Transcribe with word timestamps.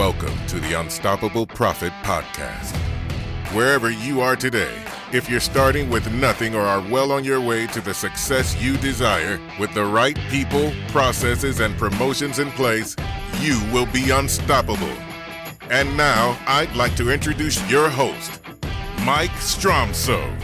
Welcome 0.00 0.46
to 0.46 0.58
the 0.58 0.80
Unstoppable 0.80 1.46
Profit 1.46 1.92
Podcast. 2.02 2.74
Wherever 3.54 3.90
you 3.90 4.22
are 4.22 4.34
today, 4.34 4.74
if 5.12 5.28
you're 5.28 5.40
starting 5.40 5.90
with 5.90 6.10
nothing 6.10 6.54
or 6.54 6.62
are 6.62 6.80
well 6.90 7.12
on 7.12 7.22
your 7.22 7.38
way 7.38 7.66
to 7.66 7.82
the 7.82 7.92
success 7.92 8.56
you 8.56 8.78
desire, 8.78 9.38
with 9.58 9.74
the 9.74 9.84
right 9.84 10.18
people, 10.30 10.72
processes, 10.88 11.60
and 11.60 11.76
promotions 11.76 12.38
in 12.38 12.50
place, 12.52 12.96
you 13.40 13.60
will 13.74 13.84
be 13.92 14.08
unstoppable. 14.10 14.96
And 15.68 15.94
now, 15.98 16.38
I'd 16.46 16.74
like 16.74 16.96
to 16.96 17.10
introduce 17.10 17.60
your 17.70 17.90
host, 17.90 18.40
Mike 19.04 19.28
Stromsoe. 19.32 20.34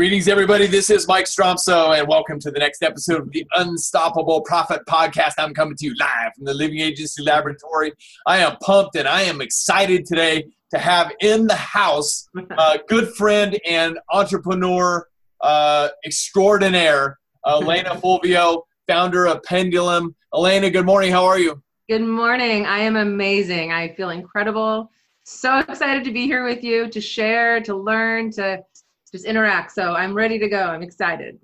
Greetings, 0.00 0.28
everybody. 0.28 0.66
This 0.66 0.88
is 0.88 1.06
Mike 1.06 1.26
Stromsoe, 1.26 1.98
and 1.98 2.08
welcome 2.08 2.38
to 2.40 2.50
the 2.50 2.58
next 2.58 2.82
episode 2.82 3.20
of 3.20 3.32
the 3.32 3.46
Unstoppable 3.56 4.40
Profit 4.40 4.80
Podcast. 4.88 5.34
I'm 5.36 5.52
coming 5.52 5.76
to 5.76 5.84
you 5.84 5.94
live 6.00 6.32
from 6.34 6.46
the 6.46 6.54
Living 6.54 6.78
Agency 6.78 7.22
Laboratory. 7.22 7.92
I 8.24 8.38
am 8.38 8.56
pumped 8.62 8.96
and 8.96 9.06
I 9.06 9.20
am 9.20 9.42
excited 9.42 10.06
today 10.06 10.46
to 10.70 10.78
have 10.78 11.12
in 11.20 11.46
the 11.46 11.54
house 11.54 12.26
a 12.34 12.78
good 12.88 13.12
friend 13.12 13.60
and 13.68 13.98
entrepreneur 14.10 15.06
uh, 15.42 15.90
extraordinaire, 16.06 17.18
Elena 17.46 17.90
Fulvio, 18.02 18.62
founder 18.88 19.26
of 19.26 19.42
Pendulum. 19.42 20.16
Elena, 20.34 20.70
good 20.70 20.86
morning. 20.86 21.12
How 21.12 21.26
are 21.26 21.38
you? 21.38 21.62
Good 21.90 22.06
morning. 22.06 22.64
I 22.64 22.78
am 22.78 22.96
amazing. 22.96 23.70
I 23.70 23.94
feel 23.96 24.08
incredible. 24.08 24.90
So 25.24 25.58
excited 25.58 26.04
to 26.04 26.10
be 26.10 26.24
here 26.24 26.42
with 26.42 26.64
you 26.64 26.88
to 26.88 27.02
share, 27.02 27.60
to 27.60 27.76
learn, 27.76 28.30
to 28.32 28.64
just 29.10 29.24
interact. 29.24 29.72
So 29.72 29.94
I'm 29.94 30.14
ready 30.14 30.38
to 30.38 30.48
go. 30.48 30.62
I'm 30.62 30.82
excited. 30.82 31.38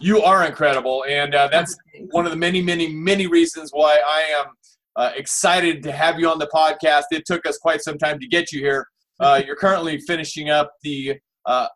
You 0.00 0.22
are 0.22 0.46
incredible. 0.46 1.04
And 1.08 1.34
uh, 1.34 1.48
that's 1.48 1.76
one 2.10 2.24
of 2.24 2.32
the 2.32 2.36
many, 2.38 2.60
many, 2.62 2.92
many 2.92 3.26
reasons 3.26 3.70
why 3.72 4.00
I 4.06 4.20
am 4.40 4.46
uh, 4.96 5.12
excited 5.16 5.82
to 5.84 5.92
have 5.92 6.18
you 6.18 6.28
on 6.28 6.38
the 6.38 6.48
podcast. 6.52 7.04
It 7.10 7.24
took 7.26 7.46
us 7.46 7.58
quite 7.58 7.82
some 7.82 7.98
time 7.98 8.18
to 8.20 8.26
get 8.26 8.52
you 8.52 8.60
here. 8.60 8.86
Uh, 9.20 9.40
you're 9.46 9.54
currently 9.54 10.00
finishing 10.00 10.50
up 10.50 10.72
the 10.82 11.14
uh, 11.46 11.68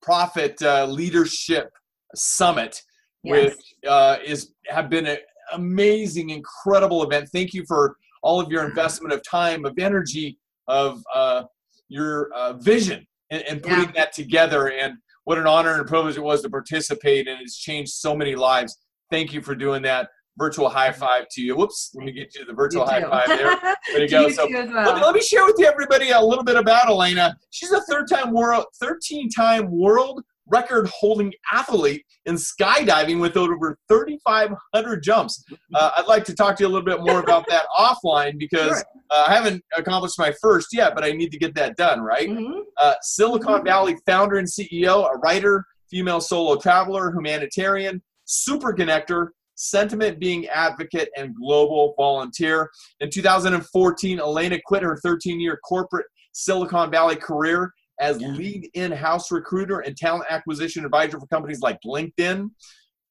Profit 0.00 0.62
uh, 0.62 0.84
Leadership 0.86 1.70
Summit, 2.14 2.80
Yes. 3.24 3.56
which 3.56 3.64
uh, 3.88 4.18
is 4.24 4.52
have 4.68 4.88
been 4.88 5.06
an 5.06 5.16
amazing, 5.54 6.30
incredible 6.30 7.02
event. 7.02 7.30
Thank 7.32 7.52
you 7.52 7.64
for 7.66 7.96
all 8.22 8.38
of 8.40 8.52
your 8.52 8.64
investment 8.64 9.12
of 9.12 9.22
time, 9.28 9.64
of 9.64 9.76
energy, 9.78 10.38
of 10.68 11.02
uh, 11.12 11.44
your 11.88 12.30
uh, 12.32 12.52
vision, 12.52 13.04
and, 13.30 13.42
and 13.42 13.62
putting 13.62 13.92
that 13.94 14.12
together. 14.12 14.68
And 14.68 14.94
what 15.24 15.38
an 15.38 15.46
honor 15.46 15.74
and 15.78 15.86
privilege 15.86 16.16
it 16.16 16.22
was 16.22 16.42
to 16.42 16.50
participate, 16.50 17.28
and 17.28 17.40
it's 17.40 17.56
changed 17.56 17.92
so 17.92 18.16
many 18.16 18.34
lives. 18.34 18.78
Thank 19.10 19.32
you 19.32 19.42
for 19.42 19.54
doing 19.54 19.82
that. 19.82 20.08
Virtual 20.36 20.68
high 20.68 20.90
mm-hmm. 20.90 21.00
five 21.00 21.26
to 21.32 21.42
you. 21.42 21.56
Whoops, 21.56 21.90
let 21.94 22.04
me 22.04 22.12
get 22.12 22.34
you 22.34 22.44
the 22.44 22.52
virtual 22.52 22.84
You 22.84 22.90
high 22.90 23.00
too. 23.00 23.08
five 23.08 23.26
there. 23.28 23.58
There 23.92 24.02
you 24.02 24.08
go. 24.08 24.28
So 24.28 24.44
as 24.44 24.70
let 24.70 24.94
me, 24.94 25.02
let 25.02 25.14
me 25.14 25.20
share 25.20 25.44
with 25.44 25.56
you 25.58 25.66
everybody 25.66 26.10
a 26.10 26.20
little 26.20 26.44
bit 26.44 26.56
about 26.56 26.88
Elena. 26.88 27.36
She's 27.50 27.72
a 27.72 27.80
third-time 27.82 28.32
world, 28.32 28.66
13-time 28.82 29.70
world 29.70 30.22
record-holding 30.50 31.32
athlete 31.52 32.04
in 32.26 32.34
skydiving 32.34 33.20
with 33.20 33.36
over 33.36 33.78
3,500 33.88 35.02
jumps. 35.02 35.44
Uh, 35.74 35.90
I'd 35.96 36.06
like 36.06 36.24
to 36.24 36.34
talk 36.34 36.56
to 36.56 36.64
you 36.64 36.68
a 36.68 36.72
little 36.72 36.84
bit 36.84 37.00
more 37.00 37.20
about 37.20 37.46
that 37.48 37.64
offline 37.78 38.38
because 38.38 38.84
uh, 39.10 39.24
I 39.28 39.34
haven't 39.34 39.62
accomplished 39.76 40.18
my 40.18 40.32
first 40.40 40.68
yet, 40.72 40.94
but 40.94 41.04
I 41.04 41.12
need 41.12 41.30
to 41.32 41.38
get 41.38 41.54
that 41.54 41.76
done, 41.76 42.00
right? 42.00 42.28
Mhm. 42.28 42.62
Uh, 42.78 42.94
Silicon 43.02 43.64
Valley 43.64 43.96
founder 44.06 44.36
and 44.36 44.48
CEO, 44.48 45.12
a 45.12 45.18
writer, 45.18 45.64
female 45.90 46.20
solo 46.20 46.56
traveler, 46.56 47.12
humanitarian, 47.12 48.02
super 48.24 48.74
connector, 48.74 49.28
sentiment 49.54 50.20
being 50.20 50.46
advocate, 50.48 51.08
and 51.16 51.34
global 51.34 51.94
volunteer. 51.96 52.70
In 53.00 53.10
2014, 53.10 54.20
Elena 54.20 54.58
quit 54.64 54.82
her 54.82 54.96
13 55.02 55.40
year 55.40 55.58
corporate 55.64 56.06
Silicon 56.32 56.90
Valley 56.90 57.16
career 57.16 57.72
as 58.00 58.20
lead 58.20 58.68
in 58.74 58.92
house 58.92 59.30
recruiter 59.30 59.80
and 59.80 59.96
talent 59.96 60.24
acquisition 60.30 60.84
advisor 60.84 61.18
for 61.18 61.26
companies 61.26 61.60
like 61.60 61.78
LinkedIn, 61.84 62.50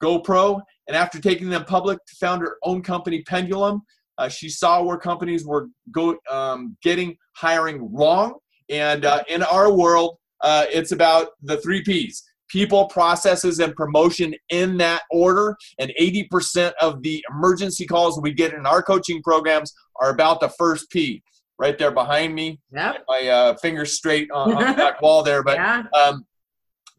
GoPro, 0.02 0.62
and 0.88 0.96
after 0.96 1.20
taking 1.20 1.50
them 1.50 1.66
public 1.66 2.00
to 2.06 2.16
found 2.16 2.42
her 2.42 2.58
own 2.64 2.82
company, 2.82 3.22
Pendulum. 3.24 3.82
Uh, 4.18 4.28
she 4.28 4.50
saw 4.50 4.82
where 4.82 4.98
companies 4.98 5.46
were 5.46 5.68
go, 5.92 6.18
um, 6.30 6.76
getting 6.82 7.16
hiring 7.34 7.94
wrong. 7.94 8.34
And 8.70 9.06
uh, 9.06 9.24
in 9.30 9.44
our 9.44 9.72
world, 9.72 10.18
uh, 10.42 10.66
it's 10.70 10.92
about 10.92 11.30
the 11.44 11.58
three 11.58 11.84
P's 11.84 12.24
people, 12.50 12.86
processes, 12.86 13.60
and 13.60 13.76
promotion 13.76 14.34
in 14.50 14.78
that 14.78 15.04
order. 15.12 15.56
And 15.80 15.92
80% 16.00 16.72
of 16.82 17.04
the 17.04 17.24
emergency 17.30 17.86
calls 17.86 18.20
we 18.22 18.32
get 18.32 18.54
in 18.54 18.66
our 18.66 18.82
coaching 18.82 19.22
programs 19.22 19.74
are 20.00 20.10
about 20.10 20.40
the 20.40 20.50
first 20.50 20.90
P. 20.90 21.22
Right 21.60 21.78
there 21.78 21.92
behind 21.92 22.36
me, 22.36 22.60
Yep. 22.72 23.06
my 23.08 23.28
uh, 23.28 23.56
fingers 23.58 23.94
straight 23.94 24.30
on, 24.32 24.54
on 24.54 24.68
the 24.68 24.74
back 24.78 25.02
wall 25.02 25.24
there. 25.24 25.42
But 25.44 25.56
yeah. 25.58 25.84
um, 26.00 26.26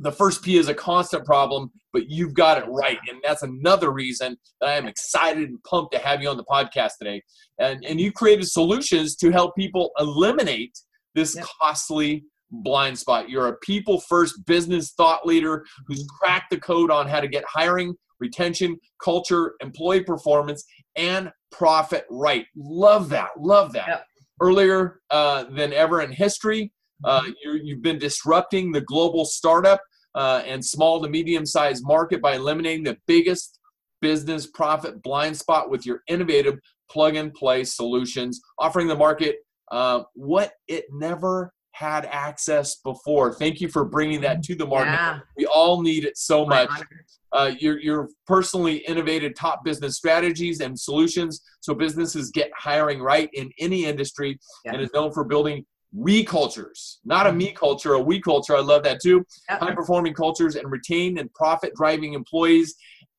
the 0.01 0.11
first 0.13 0.43
P 0.43 0.57
is 0.57 0.69
a 0.69 0.75
constant 0.75 1.25
problem, 1.25 1.71
but 1.93 2.09
you've 2.11 2.35
got 2.35 2.59
it 2.59 2.65
right. 2.69 2.99
And 3.09 3.21
that's 3.23 3.43
another 3.43 3.93
reason 3.93 4.37
that 4.61 4.69
I 4.71 4.75
am 4.75 4.87
excited 4.89 5.49
and 5.49 5.63
pumped 5.65 5.93
to 5.93 5.99
have 6.01 6.21
you 6.23 6.29
on 6.29 6.37
the 6.37 6.45
podcast 6.45 6.93
today. 7.01 7.23
And, 7.61 7.85
and 7.85 8.01
you 8.01 8.11
created 8.13 8.49
solutions 8.49 9.15
to 9.17 9.31
help 9.31 9.55
people 9.57 9.93
eliminate 9.99 10.77
this 11.15 11.37
Yep. 11.37 11.47
costly 11.61 12.25
blind 12.51 12.99
spot. 12.99 13.29
You're 13.31 13.49
a 13.49 13.57
people 13.59 14.01
first 14.01 14.45
business 14.47 14.93
thought 14.93 15.25
leader 15.27 15.65
who's 15.87 16.05
cracked 16.19 16.51
the 16.51 16.59
code 16.59 16.91
on 16.91 17.07
how 17.09 17.21
to 17.21 17.29
get 17.29 17.45
hiring, 17.47 17.95
retention, 18.21 18.77
culture, 19.03 19.55
employee 19.61 20.03
performance, 20.03 20.65
and 20.97 21.31
profit 21.53 22.05
right. 22.11 22.47
Love 22.57 23.09
that. 23.11 23.31
Love 23.39 23.73
that. 23.73 23.87
Yep. 23.89 24.05
Earlier 24.41 25.01
uh, 25.11 25.45
than 25.45 25.73
ever 25.73 26.01
in 26.01 26.13
history, 26.13 26.73
uh, 27.05 27.23
you, 27.43 27.61
you've 27.63 27.83
been 27.83 27.99
disrupting 27.99 28.73
the 28.73 28.81
global 28.81 29.25
startup 29.25 29.81
uh, 30.15 30.43
and 30.47 30.65
small 30.65 31.01
to 31.03 31.09
medium 31.09 31.47
sized 31.47 31.85
market 31.87 32.21
by 32.21 32.35
eliminating 32.35 32.85
the 32.85 32.97
biggest 33.07 33.59
business 34.01 34.47
profit 34.47 35.03
blind 35.03 35.37
spot 35.37 35.71
with 35.71 35.85
your 35.85 36.03
innovative 36.09 36.59
plug 36.91 37.17
and 37.17 37.35
play 37.35 37.65
solutions, 37.65 38.41
offering 38.59 38.87
the 38.87 38.97
market 38.97 39.37
uh, 39.71 40.03
what 40.15 40.53
it 40.67 40.85
never 40.91 41.53
had 41.79 42.07
access 42.07 42.77
before. 42.77 43.33
Thank 43.33 43.61
you 43.61 43.69
for 43.69 43.85
bringing 43.85 44.21
that 44.23 44.43
to 44.45 44.57
the 44.57 44.67
market. 44.67 44.91
Yeah. 44.91 45.21
We 45.37 45.47
all 45.47 45.81
need 45.81 46.05
it 46.05 46.19
so 46.19 46.45
My 46.45 46.65
much. 46.65 46.83
Uh, 47.31 47.53
you're, 47.59 47.79
you're 47.79 48.09
personally 48.27 48.79
innovated 48.89 49.37
top 49.37 49.63
business 49.63 49.97
strategies 49.97 50.61
and 50.61 50.79
solutions 50.79 51.43
so 51.61 51.75
businesses 51.75 52.31
get 52.31 52.51
hiring 52.57 53.01
right 53.01 53.29
in 53.35 53.51
any 53.61 53.85
industry 53.85 54.39
Yeah. 54.65 54.73
and 54.73 54.83
is 54.83 54.91
known 54.95 55.13
for 55.13 55.25
building 55.25 55.65
we 55.95 56.25
cultures, 56.25 57.01
not 57.05 57.27
a 57.27 57.33
me 57.33 57.53
culture, 57.53 57.95
a 57.95 58.01
we 58.01 58.21
culture. 58.21 58.57
I 58.57 58.61
love 58.61 58.83
that 58.83 59.01
too. 59.01 59.25
Yep. 59.49 59.61
High 59.61 59.75
performing 59.75 60.15
cultures 60.15 60.57
and 60.57 60.71
retain 60.71 61.19
and 61.19 61.33
profit 61.33 61.73
driving 61.77 62.13
employees 62.15 62.75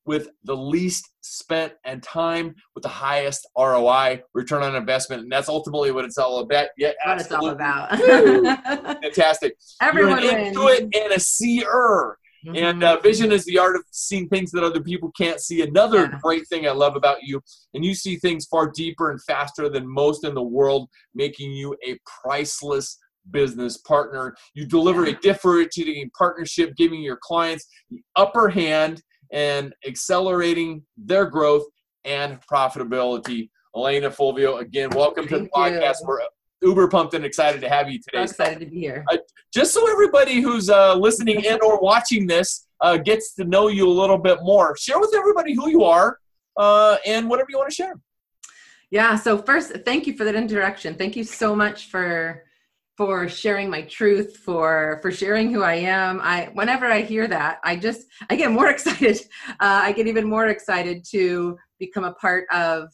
with 0.06 0.28
the 0.44 0.56
least 0.56 1.09
spent 1.22 1.72
and 1.84 2.02
time 2.02 2.54
with 2.74 2.82
the 2.82 2.88
highest 2.88 3.46
ROI, 3.56 4.22
return 4.34 4.62
on 4.62 4.74
investment. 4.74 5.22
And 5.22 5.32
that's 5.32 5.48
ultimately 5.48 5.90
what 5.92 6.04
it's 6.04 6.18
all 6.18 6.38
about. 6.40 6.68
Yeah, 6.76 6.92
What 7.04 7.20
it's 7.20 7.30
all 7.32 7.50
about. 7.50 7.90
Fantastic. 9.02 9.56
Everyone 9.82 10.22
You're 10.22 10.32
an 10.32 10.42
wins. 10.42 10.56
intuit 10.56 10.80
and 11.02 11.12
a 11.12 11.20
seer. 11.20 12.16
And 12.46 12.80
Mhm. 12.80 12.84
uh, 12.84 13.00
vision 13.02 13.32
is 13.32 13.44
the 13.44 13.58
art 13.58 13.76
of 13.76 13.82
seeing 13.90 14.26
things 14.28 14.50
that 14.52 14.64
other 14.64 14.80
people 14.80 15.12
can't 15.12 15.40
see. 15.40 15.60
Another 15.60 16.02
Yeah. 16.10 16.18
great 16.22 16.48
thing 16.48 16.66
I 16.66 16.70
love 16.70 16.96
about 16.96 17.22
you, 17.22 17.42
and 17.74 17.84
you 17.84 17.94
see 17.94 18.16
things 18.16 18.46
far 18.46 18.70
deeper 18.70 19.10
and 19.10 19.22
faster 19.24 19.68
than 19.68 19.86
most 19.86 20.24
in 20.24 20.34
the 20.34 20.42
world, 20.42 20.88
making 21.14 21.52
you 21.52 21.76
a 21.86 21.98
priceless 22.22 22.98
business 23.30 23.76
partner. 23.76 24.34
You 24.54 24.64
deliver 24.66 25.04
a 25.04 25.12
differentiating 25.12 26.10
partnership, 26.16 26.74
giving 26.76 27.02
your 27.02 27.18
clients 27.20 27.66
the 27.90 28.02
upper 28.16 28.48
hand 28.48 29.02
and 29.32 29.74
accelerating 29.86 30.82
their 30.96 31.26
growth 31.26 31.64
and 32.04 32.40
profitability. 32.42 33.50
Elena 33.76 34.10
Fulvio, 34.10 34.60
again, 34.60 34.90
welcome 34.90 35.28
to 35.28 35.38
the 35.40 35.48
Thank 35.54 35.74
you. 35.74 35.80
podcast. 35.80 35.96
We're 36.04 36.20
uber 36.62 36.88
pumped 36.88 37.14
and 37.14 37.24
excited 37.24 37.60
to 37.60 37.68
have 37.68 37.90
you 37.90 37.98
today. 37.98 38.22
excited 38.22 38.60
to 38.60 38.66
be 38.66 38.80
here. 38.80 39.04
just 39.52 39.72
so 39.72 39.90
everybody 39.90 40.40
who's 40.40 40.68
uh, 40.68 40.94
listening 40.94 41.44
in 41.44 41.58
or 41.62 41.80
watching 41.80 42.26
this 42.26 42.66
uh, 42.80 42.96
gets 42.96 43.34
to 43.34 43.44
know 43.44 43.68
you 43.68 43.88
a 43.88 43.90
little 43.90 44.18
bit 44.18 44.38
more, 44.42 44.76
share 44.76 44.98
with 44.98 45.14
everybody 45.14 45.54
who 45.54 45.68
you 45.70 45.84
are 45.84 46.18
uh, 46.56 46.96
and 47.06 47.28
whatever 47.28 47.48
you 47.50 47.58
want 47.58 47.70
to 47.70 47.74
share. 47.74 47.94
Yeah. 48.90 49.14
So 49.14 49.38
first, 49.38 49.72
thank 49.84 50.06
you 50.06 50.16
for 50.16 50.24
that 50.24 50.34
introduction. 50.34 50.94
Thank 50.94 51.14
you 51.16 51.24
so 51.24 51.54
much 51.54 51.86
for 51.86 52.44
for 53.00 53.30
sharing 53.30 53.70
my 53.70 53.80
truth, 53.80 54.36
for 54.36 54.98
for 55.00 55.10
sharing 55.10 55.50
who 55.50 55.62
I 55.62 55.76
am. 55.76 56.20
I 56.22 56.50
whenever 56.52 56.84
I 56.84 57.00
hear 57.00 57.26
that, 57.28 57.58
I 57.64 57.74
just 57.74 58.06
I 58.28 58.36
get 58.36 58.50
more 58.50 58.68
excited. 58.74 59.18
Uh, 59.48 59.80
I 59.84 59.92
get 59.92 60.06
even 60.06 60.28
more 60.28 60.48
excited 60.48 61.02
to 61.12 61.56
become 61.78 62.04
a 62.04 62.12
part 62.12 62.44
of 62.52 62.90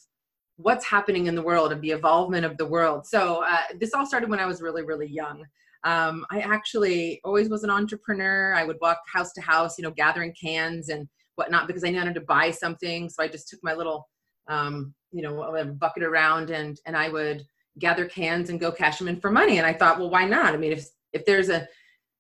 what's 0.58 0.87
happening 0.87 1.26
in 1.26 1.35
the 1.35 1.43
world 1.43 1.73
of 1.73 1.81
the 1.81 1.91
evolvement 1.91 2.47
of 2.47 2.56
the 2.56 2.64
world. 2.64 3.05
So 3.05 3.43
uh, 3.44 3.56
this 3.81 3.94
all 3.94 4.06
started 4.06 4.31
when 4.31 4.38
I 4.38 4.47
was 4.47 4.62
really 4.62 4.85
really 4.85 5.08
young. 5.08 5.44
Um, 5.82 6.25
I 6.31 6.38
actually 6.38 7.20
always 7.25 7.49
was 7.49 7.64
an 7.64 7.70
entrepreneur. 7.70 8.55
I 8.55 8.62
would 8.62 8.79
walk 8.81 9.00
house 9.12 9.32
to 9.32 9.41
house, 9.41 9.76
you 9.76 9.82
know, 9.82 9.91
gathering 9.91 10.32
cans 10.41 10.88
and 10.88 11.08
whatnot 11.35 11.67
because 11.67 11.82
I 11.82 11.91
wanted 11.91 12.14
to 12.14 12.20
buy 12.20 12.53
something. 12.53 13.08
So 13.08 13.25
I 13.25 13.26
just 13.26 13.49
took 13.49 13.58
my 13.64 13.75
little 13.75 14.08
um, 14.47 14.94
you 15.11 15.23
know 15.23 15.75
bucket 15.81 16.03
around 16.03 16.50
and 16.50 16.79
and 16.87 16.97
i 16.97 17.08
would 17.08 17.43
gather 17.78 18.06
cans 18.06 18.50
and 18.50 18.61
go 18.61 18.73
cash 18.73 18.99
them 18.99 19.08
in 19.08 19.20
for 19.20 19.31
money. 19.31 19.58
And 19.58 19.67
I 19.67 19.73
thought, 19.73 19.99
well, 19.99 20.11
why 20.11 20.25
not? 20.25 20.55
I 20.55 20.56
mean, 20.56 20.73
if 20.73 20.87
if 21.12 21.25
there's 21.25 21.49
a 21.49 21.69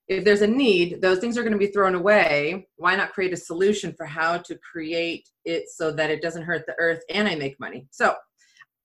if 0.08 0.24
there's 0.24 0.42
a 0.42 0.46
need, 0.46 1.00
those 1.00 1.18
things 1.18 1.36
are 1.36 1.42
going 1.42 1.52
to 1.52 1.58
be 1.58 1.66
thrown 1.66 1.94
away. 1.94 2.68
Why 2.76 2.94
not 2.94 3.12
create 3.12 3.32
a 3.32 3.36
solution 3.36 3.92
for 3.96 4.06
how 4.06 4.38
to 4.38 4.56
create 4.58 5.28
it 5.44 5.68
so 5.68 5.90
that 5.92 6.10
it 6.10 6.22
doesn't 6.22 6.44
hurt 6.44 6.64
the 6.66 6.76
earth 6.78 7.00
and 7.10 7.26
I 7.26 7.34
make 7.34 7.58
money? 7.58 7.88
So, 7.90 8.14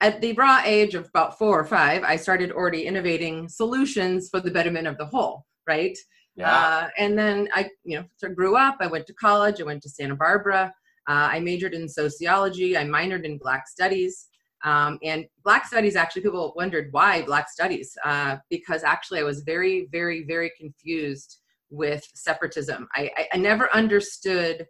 at 0.02 0.20
the 0.20 0.34
raw 0.34 0.62
age 0.66 0.96
of 0.96 1.08
about 1.10 1.38
four 1.38 1.60
or 1.60 1.64
five, 1.64 2.04
I 2.04 2.16
started 2.16 2.52
already 2.52 2.88
innovating 2.88 3.48
solutions 3.48 4.30
for 4.30 4.40
the 4.40 4.50
betterment 4.50 4.88
of 4.88 4.98
the 4.98 5.06
whole, 5.06 5.46
right? 5.68 5.96
Yeah. 6.36 6.52
Uh, 6.52 6.90
and 6.98 7.16
then 7.16 7.50
I, 7.54 7.70
you 7.84 8.00
know, 8.00 8.06
so 8.18 8.30
grew 8.30 8.56
up. 8.56 8.78
I 8.80 8.88
went 8.88 9.06
to 9.08 9.14
college. 9.14 9.62
I 9.62 9.66
went 9.66 9.84
to 9.84 9.90
Santa 9.90 10.16
Barbara. 10.16 10.74
Uh, 11.08 11.30
I 11.32 11.40
majored 11.40 11.76
in 11.76 11.88
sociology. 11.88 12.76
I 12.76 12.84
minored 12.84 13.26
in 13.26 13.38
Black 13.38 13.68
Studies. 13.68 14.28
Um, 14.64 15.00
and 15.04 15.26
Black 15.44 15.66
Studies, 15.66 15.96
actually, 15.96 16.22
people 16.22 16.54
wondered 16.56 16.90
why 16.92 17.24
Black 17.24 17.50
Studies, 17.50 17.98
uh, 18.06 18.38
because 18.50 18.84
actually 18.84 19.20
I 19.20 19.24
was 19.24 19.42
very, 19.42 19.88
very, 19.92 20.24
very 20.24 20.52
confused 20.60 21.40
with 21.70 22.06
separatism. 22.14 22.88
I, 22.96 23.10
I, 23.18 23.28
I 23.34 23.38
never 23.38 23.74
understood 23.74 24.68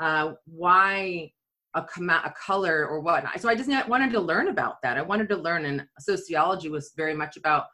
uh, 0.00 0.32
why 0.46 1.32
a, 1.74 1.82
com- 1.82 2.10
a 2.10 2.34
color 2.40 2.86
or 2.86 3.00
what. 3.00 3.24
So 3.40 3.48
I 3.48 3.54
just 3.54 3.70
wanted 3.88 4.12
to 4.12 4.20
learn 4.20 4.48
about 4.48 4.76
that. 4.82 4.98
I 4.98 5.02
wanted 5.02 5.28
to 5.30 5.36
learn, 5.36 5.64
and 5.64 5.86
sociology 5.98 6.68
was 6.68 6.92
very 6.96 7.14
much 7.14 7.36
about 7.36 7.66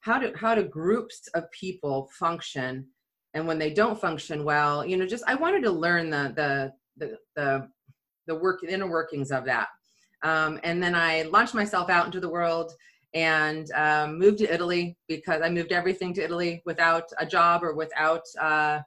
how 0.00 0.18
do 0.18 0.32
how 0.36 0.54
do 0.54 0.62
groups 0.62 1.28
of 1.34 1.50
people 1.50 2.08
function, 2.18 2.86
and 3.34 3.46
when 3.46 3.58
they 3.58 3.72
don't 3.72 4.00
function 4.00 4.44
well, 4.44 4.84
you 4.86 4.96
know, 4.96 5.06
just 5.06 5.24
I 5.26 5.34
wanted 5.34 5.62
to 5.64 5.70
learn 5.70 6.10
the 6.10 6.32
the 6.36 6.72
the 6.96 7.18
the, 7.34 7.68
the 8.26 8.34
work 8.34 8.62
inner 8.64 8.88
workings 8.88 9.30
of 9.30 9.44
that. 9.44 9.68
Um, 10.22 10.58
and 10.64 10.82
then 10.82 10.94
I 10.94 11.22
launched 11.22 11.54
myself 11.54 11.90
out 11.90 12.06
into 12.06 12.20
the 12.20 12.28
world 12.28 12.72
and 13.14 13.70
um, 13.72 14.18
moved 14.18 14.38
to 14.38 14.52
Italy 14.52 14.96
because 15.08 15.42
I 15.42 15.48
moved 15.48 15.72
everything 15.72 16.12
to 16.14 16.22
Italy 16.22 16.62
without 16.66 17.04
a 17.18 17.26
job 17.26 17.62
or 17.62 17.74
without 17.74 18.22
uh, 18.40 18.80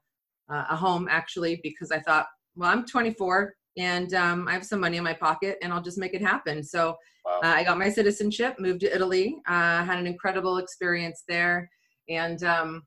a 0.49 0.75
home, 0.75 1.07
actually, 1.09 1.59
because 1.63 1.91
I 1.91 1.99
thought, 1.99 2.27
well, 2.55 2.69
I'm 2.69 2.85
24 2.85 3.53
and 3.77 4.13
um, 4.13 4.47
I 4.47 4.53
have 4.53 4.65
some 4.65 4.79
money 4.79 4.97
in 4.97 5.03
my 5.03 5.13
pocket 5.13 5.57
and 5.61 5.71
I'll 5.71 5.81
just 5.81 5.97
make 5.97 6.13
it 6.13 6.21
happen. 6.21 6.63
So 6.63 6.95
wow. 7.25 7.39
uh, 7.43 7.47
I 7.47 7.63
got 7.63 7.77
my 7.77 7.89
citizenship, 7.89 8.59
moved 8.59 8.81
to 8.81 8.93
Italy, 8.93 9.37
uh, 9.47 9.83
had 9.83 9.99
an 9.99 10.07
incredible 10.07 10.57
experience 10.57 11.23
there, 11.27 11.69
and 12.09 12.43
um, 12.43 12.83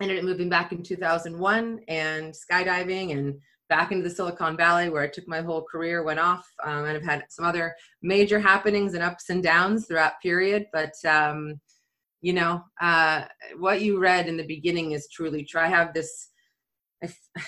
ended 0.00 0.18
up 0.18 0.24
moving 0.24 0.48
back 0.48 0.72
in 0.72 0.82
2001 0.82 1.80
and 1.88 2.34
skydiving 2.34 3.12
and 3.16 3.38
back 3.70 3.92
into 3.92 4.06
the 4.06 4.14
Silicon 4.14 4.56
Valley 4.56 4.90
where 4.90 5.02
I 5.02 5.08
took 5.08 5.26
my 5.26 5.40
whole 5.40 5.62
career, 5.62 6.02
went 6.02 6.18
off, 6.18 6.46
um, 6.62 6.84
and 6.84 6.96
I've 6.96 7.04
had 7.04 7.24
some 7.30 7.46
other 7.46 7.74
major 8.02 8.38
happenings 8.38 8.92
and 8.92 9.02
ups 9.02 9.30
and 9.30 9.42
downs 9.42 9.86
throughout 9.86 10.20
period. 10.22 10.66
But 10.74 10.92
um, 11.08 11.58
you 12.20 12.34
know, 12.34 12.62
uh, 12.82 13.24
what 13.58 13.80
you 13.80 13.98
read 13.98 14.28
in 14.28 14.36
the 14.36 14.46
beginning 14.46 14.92
is 14.92 15.08
truly 15.08 15.44
true. 15.44 15.62
I 15.62 15.68
have 15.68 15.94
this, 15.94 16.28
I, 17.02 17.08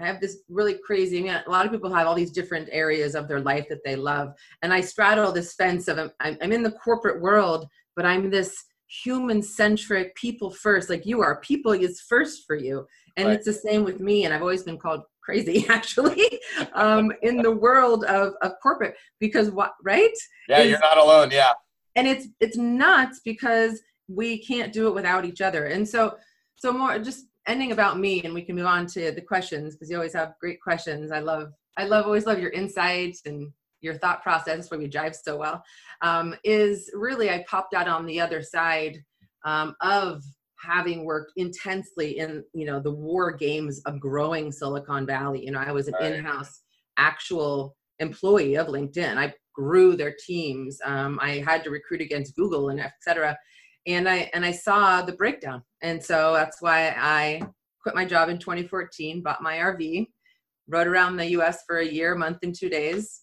I 0.00 0.06
have 0.06 0.20
this 0.20 0.38
really 0.48 0.74
crazy. 0.74 1.18
I 1.18 1.22
mean, 1.22 1.42
a 1.46 1.50
lot 1.50 1.64
of 1.64 1.72
people 1.72 1.92
have 1.92 2.06
all 2.06 2.14
these 2.14 2.32
different 2.32 2.68
areas 2.72 3.14
of 3.14 3.28
their 3.28 3.40
life 3.40 3.66
that 3.68 3.84
they 3.84 3.96
love, 3.96 4.32
and 4.62 4.72
I 4.72 4.80
straddle 4.80 5.32
this 5.32 5.54
fence 5.54 5.88
of 5.88 5.98
I'm, 6.20 6.38
I'm 6.40 6.52
in 6.52 6.62
the 6.62 6.72
corporate 6.72 7.20
world, 7.20 7.66
but 7.96 8.06
I'm 8.06 8.30
this 8.30 8.64
human 9.04 9.42
centric 9.42 10.14
people 10.16 10.50
first 10.50 10.90
like 10.90 11.06
you 11.06 11.22
are 11.22 11.40
people 11.40 11.72
is 11.72 12.02
first 12.02 12.46
for 12.46 12.54
you 12.54 12.86
and 13.16 13.26
right. 13.26 13.36
it's 13.36 13.46
the 13.46 13.52
same 13.52 13.84
with 13.84 14.00
me 14.00 14.26
and 14.26 14.34
i've 14.34 14.42
always 14.42 14.64
been 14.64 14.76
called 14.76 15.00
crazy 15.22 15.66
actually 15.70 16.40
um, 16.74 17.12
in 17.22 17.38
the 17.38 17.50
world 17.50 18.04
of, 18.04 18.34
of 18.42 18.52
corporate 18.62 18.96
because 19.20 19.50
what 19.50 19.74
right? 19.82 20.12
Yeah 20.48 20.60
is, 20.60 20.70
you're 20.70 20.80
not 20.80 20.98
alone 20.98 21.30
yeah. 21.30 21.52
And 21.96 22.06
it's 22.06 22.28
it's 22.40 22.56
nuts 22.56 23.20
because 23.24 23.80
we 24.08 24.38
can't 24.38 24.72
do 24.72 24.88
it 24.88 24.94
without 24.94 25.24
each 25.24 25.40
other. 25.40 25.66
And 25.66 25.88
so 25.88 26.16
so 26.56 26.72
more 26.72 26.98
just 26.98 27.26
ending 27.46 27.72
about 27.72 27.98
me 27.98 28.22
and 28.22 28.32
we 28.32 28.42
can 28.42 28.54
move 28.54 28.66
on 28.66 28.86
to 28.86 29.10
the 29.10 29.20
questions 29.20 29.74
because 29.74 29.90
you 29.90 29.96
always 29.96 30.14
have 30.14 30.34
great 30.40 30.60
questions. 30.60 31.10
I 31.12 31.20
love 31.20 31.52
i 31.78 31.84
love 31.84 32.04
always 32.04 32.26
love 32.26 32.38
your 32.38 32.50
insights 32.50 33.22
and 33.24 33.50
your 33.80 33.94
thought 33.94 34.22
process 34.22 34.70
where 34.70 34.78
we 34.78 34.88
jive 34.88 35.16
so 35.16 35.36
well. 35.36 35.62
Um, 36.02 36.34
is 36.44 36.90
really 36.94 37.30
i 37.30 37.44
popped 37.48 37.74
out 37.74 37.88
on 37.88 38.06
the 38.06 38.20
other 38.20 38.42
side 38.42 39.02
um, 39.44 39.74
of 39.80 40.22
having 40.62 41.04
worked 41.04 41.32
intensely 41.36 42.18
in 42.18 42.44
you 42.54 42.64
know 42.64 42.80
the 42.80 42.90
war 42.90 43.32
games 43.32 43.80
of 43.86 44.00
growing 44.00 44.52
silicon 44.52 45.06
valley. 45.06 45.44
You 45.44 45.52
know 45.52 45.60
i 45.60 45.72
was 45.72 45.88
an 45.88 45.94
right. 46.00 46.14
in-house 46.14 46.62
actual 46.96 47.76
employee 47.98 48.56
of 48.56 48.68
linkedin. 48.68 49.16
I 49.16 49.34
grew 49.54 49.96
their 49.96 50.14
teams. 50.26 50.78
Um, 50.84 51.18
i 51.22 51.38
had 51.46 51.64
to 51.64 51.70
recruit 51.70 52.00
against 52.00 52.36
google 52.36 52.68
and 52.68 52.80
etc 52.80 53.36
and 53.86 54.08
i 54.08 54.30
and 54.34 54.44
i 54.44 54.52
saw 54.52 55.02
the 55.02 55.12
breakdown. 55.12 55.62
And 55.82 56.02
so 56.02 56.34
that's 56.34 56.62
why 56.62 56.94
i 56.96 57.42
quit 57.82 57.94
my 57.94 58.04
job 58.04 58.28
in 58.28 58.38
2014 58.38 59.22
bought 59.22 59.42
my 59.42 59.56
rv 59.56 60.06
rode 60.68 60.86
around 60.86 61.16
the 61.16 61.26
us 61.26 61.58
for 61.66 61.78
a 61.78 61.86
year 61.86 62.14
month 62.14 62.38
and 62.42 62.54
two 62.54 62.68
days 62.68 63.22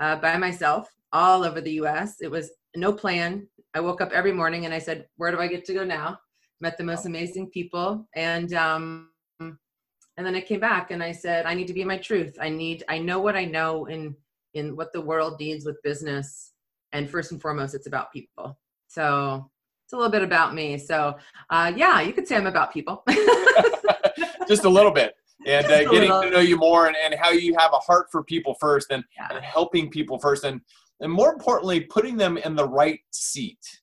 uh, 0.00 0.16
by 0.16 0.38
myself 0.38 0.88
all 1.12 1.44
over 1.44 1.60
the 1.60 1.72
us 1.72 2.20
it 2.20 2.30
was 2.30 2.50
no 2.74 2.90
plan. 2.90 3.46
I 3.74 3.80
woke 3.80 4.00
up 4.00 4.12
every 4.12 4.32
morning 4.32 4.64
and 4.64 4.72
i 4.72 4.78
said 4.78 5.06
where 5.16 5.30
do 5.30 5.38
i 5.38 5.46
get 5.46 5.64
to 5.66 5.74
go 5.74 5.84
now 5.84 6.18
met 6.62 6.78
the 6.78 6.84
most 6.84 7.06
amazing 7.06 7.50
people 7.50 8.06
and 8.14 8.54
um 8.54 9.08
and 9.40 10.26
then 10.26 10.34
i 10.36 10.40
came 10.40 10.60
back 10.60 10.92
and 10.92 11.02
i 11.02 11.10
said 11.10 11.44
i 11.44 11.54
need 11.54 11.66
to 11.66 11.74
be 11.74 11.84
my 11.84 11.98
truth. 11.98 12.36
I 12.40 12.48
need 12.48 12.84
i 12.88 12.98
know 12.98 13.18
what 13.18 13.36
i 13.36 13.44
know 13.44 13.86
in 13.86 14.14
in 14.54 14.76
what 14.76 14.92
the 14.92 15.00
world 15.00 15.40
needs 15.40 15.64
with 15.64 15.82
business 15.82 16.52
and 16.92 17.10
first 17.10 17.32
and 17.32 17.40
foremost 17.40 17.74
it's 17.74 17.86
about 17.86 18.12
people. 18.12 18.58
So 18.86 19.50
it's 19.84 19.94
a 19.94 19.96
little 19.96 20.10
bit 20.10 20.22
about 20.22 20.54
me. 20.54 20.78
So 20.78 21.16
uh 21.50 21.72
yeah 21.74 22.00
you 22.00 22.12
could 22.12 22.28
say 22.28 22.36
i'm 22.36 22.46
about 22.46 22.72
people. 22.72 23.02
Just 24.48 24.64
a 24.64 24.68
little 24.68 24.92
bit. 24.92 25.14
And 25.44 25.66
uh, 25.66 25.90
getting 25.90 26.10
to 26.10 26.30
know 26.30 26.38
you 26.38 26.56
more 26.56 26.86
and, 26.86 26.96
and 27.04 27.14
how 27.14 27.30
you 27.30 27.56
have 27.58 27.72
a 27.72 27.78
heart 27.78 28.06
for 28.12 28.22
people 28.22 28.54
first 28.60 28.92
and, 28.92 29.02
yeah. 29.16 29.34
and 29.34 29.44
helping 29.44 29.90
people 29.90 30.18
first 30.18 30.44
and 30.44 30.60
and 31.00 31.10
more 31.10 31.32
importantly 31.32 31.80
putting 31.80 32.16
them 32.16 32.36
in 32.36 32.54
the 32.54 32.68
right 32.68 33.00
seat 33.10 33.81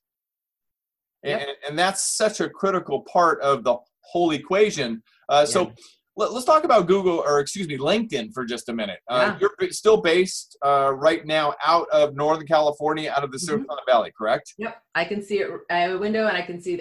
Yep. 1.22 1.40
And, 1.40 1.50
and, 1.68 1.78
that's 1.78 2.16
such 2.16 2.40
a 2.40 2.48
critical 2.48 3.02
part 3.02 3.40
of 3.42 3.62
the 3.62 3.76
whole 4.00 4.30
equation. 4.30 5.02
Uh, 5.28 5.44
yeah. 5.46 5.52
So 5.52 5.72
let, 6.16 6.30
us 6.30 6.44
talk 6.44 6.64
about 6.64 6.86
Google, 6.86 7.18
or 7.18 7.40
excuse 7.40 7.68
me, 7.68 7.78
LinkedIn 7.78 8.32
for 8.32 8.44
just 8.44 8.68
a 8.68 8.72
minute. 8.72 9.00
Uh, 9.08 9.36
yeah. 9.40 9.48
You're 9.60 9.70
still 9.70 10.00
based 10.00 10.56
uh, 10.64 10.92
right 10.94 11.24
now 11.26 11.54
out 11.64 11.88
of 11.92 12.14
Northern 12.14 12.46
California, 12.46 13.12
out 13.14 13.24
of 13.24 13.30
the 13.32 13.38
mm-hmm. 13.38 13.46
Silicon 13.46 13.76
Valley, 13.86 14.12
correct? 14.16 14.54
Yep, 14.58 14.82
I 14.94 15.04
can 15.04 15.22
see 15.22 15.40
it. 15.40 15.50
I 15.70 15.78
have 15.78 15.92
a 15.92 15.98
window 15.98 16.26
and 16.26 16.36
I 16.36 16.42
can 16.42 16.60
see 16.60 16.80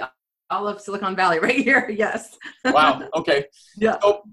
all 0.49 0.67
of 0.67 0.81
Silicon 0.81 1.15
Valley 1.15 1.39
right 1.41 1.55
here. 1.55 1.89
Yes. 1.89 2.37
wow. 2.65 3.07
Okay. 3.15 3.45
Yeah. 3.77 3.97
So, 4.01 4.23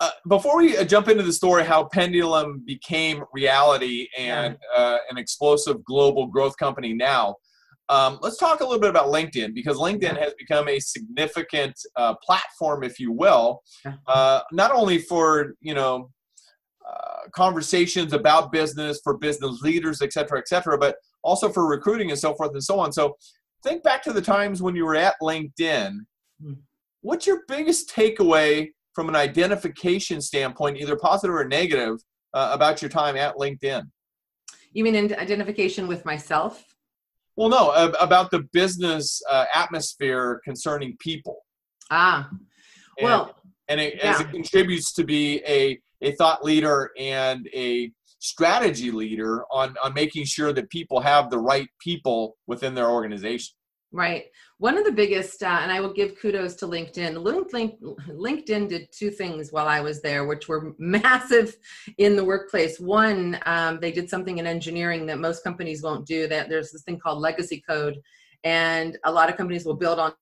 uh, 0.00 0.10
before 0.28 0.56
we 0.58 0.76
uh, 0.76 0.84
jump 0.84 1.08
into 1.08 1.22
the 1.22 1.32
story, 1.32 1.64
how 1.64 1.84
Pendulum 1.84 2.62
became 2.66 3.24
reality 3.32 4.08
and 4.18 4.56
uh, 4.76 4.98
an 5.08 5.16
explosive 5.16 5.84
global 5.84 6.26
growth 6.26 6.56
company 6.56 6.92
now, 6.92 7.36
um, 7.88 8.18
let's 8.22 8.38
talk 8.38 8.60
a 8.60 8.64
little 8.64 8.80
bit 8.80 8.90
about 8.90 9.06
LinkedIn 9.06 9.54
because 9.54 9.76
LinkedIn 9.76 10.18
has 10.18 10.32
become 10.34 10.68
a 10.68 10.80
significant 10.80 11.74
uh, 11.96 12.14
platform, 12.22 12.82
if 12.82 12.98
you 12.98 13.12
will, 13.12 13.62
uh, 14.06 14.40
not 14.52 14.70
only 14.72 14.98
for 14.98 15.54
you 15.60 15.74
know 15.74 16.10
uh, 16.88 17.28
conversations 17.32 18.12
about 18.12 18.52
business 18.52 19.00
for 19.04 19.18
business 19.18 19.60
leaders, 19.60 20.00
et 20.02 20.12
cetera, 20.12 20.38
et 20.38 20.48
cetera, 20.48 20.78
but 20.78 20.96
also 21.22 21.48
for 21.48 21.66
recruiting 21.66 22.10
and 22.10 22.18
so 22.18 22.34
forth 22.34 22.52
and 22.52 22.64
so 22.64 22.78
on. 22.78 22.92
So 22.92 23.16
think 23.62 23.82
back 23.82 24.02
to 24.04 24.12
the 24.12 24.22
times 24.22 24.62
when 24.62 24.76
you 24.76 24.84
were 24.84 24.96
at 24.96 25.14
LinkedIn. 25.22 25.98
Hmm. 26.42 26.52
What's 27.00 27.26
your 27.26 27.42
biggest 27.48 27.90
takeaway 27.90 28.70
from 28.94 29.08
an 29.08 29.16
identification 29.16 30.20
standpoint, 30.20 30.78
either 30.78 30.96
positive 30.96 31.34
or 31.34 31.46
negative, 31.46 31.96
uh, 32.32 32.50
about 32.52 32.80
your 32.80 32.88
time 32.88 33.16
at 33.16 33.36
LinkedIn? 33.36 33.84
You 34.72 34.84
mean 34.84 34.94
in 34.94 35.14
identification 35.14 35.86
with 35.86 36.04
myself? 36.04 36.73
Well, 37.36 37.48
no, 37.48 37.70
about 38.00 38.30
the 38.30 38.46
business 38.52 39.20
uh, 39.28 39.46
atmosphere 39.54 40.40
concerning 40.44 40.96
people. 41.00 41.38
Ah, 41.90 42.28
and, 42.98 43.04
well, 43.04 43.36
and 43.68 43.80
it, 43.80 43.96
yeah. 43.96 44.12
as 44.12 44.20
it 44.20 44.30
contributes 44.30 44.92
to 44.94 45.04
be 45.04 45.42
a 45.46 45.80
a 46.02 46.12
thought 46.12 46.44
leader 46.44 46.90
and 46.98 47.48
a 47.54 47.90
strategy 48.20 48.90
leader 48.90 49.44
on 49.50 49.74
on 49.82 49.92
making 49.94 50.24
sure 50.24 50.52
that 50.52 50.70
people 50.70 51.00
have 51.00 51.30
the 51.30 51.38
right 51.38 51.68
people 51.80 52.36
within 52.46 52.74
their 52.74 52.90
organization. 52.90 53.54
Right. 53.92 54.24
One 54.64 54.78
of 54.78 54.86
the 54.86 54.92
biggest, 54.92 55.42
uh, 55.42 55.58
and 55.60 55.70
I 55.70 55.78
will 55.82 55.92
give 55.92 56.18
kudos 56.18 56.54
to 56.54 56.66
LinkedIn. 56.66 57.22
LinkedIn 57.22 58.66
did 58.66 58.90
two 58.90 59.10
things 59.10 59.52
while 59.52 59.68
I 59.68 59.82
was 59.82 60.00
there, 60.00 60.24
which 60.24 60.48
were 60.48 60.72
massive 60.78 61.54
in 61.98 62.16
the 62.16 62.24
workplace. 62.24 62.80
One, 62.80 63.38
um, 63.44 63.78
they 63.78 63.92
did 63.92 64.08
something 64.08 64.38
in 64.38 64.46
engineering 64.46 65.04
that 65.04 65.18
most 65.18 65.44
companies 65.44 65.82
won't 65.82 66.06
do. 66.06 66.26
That 66.28 66.48
there's 66.48 66.72
this 66.72 66.82
thing 66.82 66.98
called 66.98 67.18
legacy 67.18 67.62
code, 67.68 68.00
and 68.42 68.96
a 69.04 69.12
lot 69.12 69.28
of 69.28 69.36
companies 69.36 69.66
will 69.66 69.76
build 69.76 69.98
on 69.98 70.14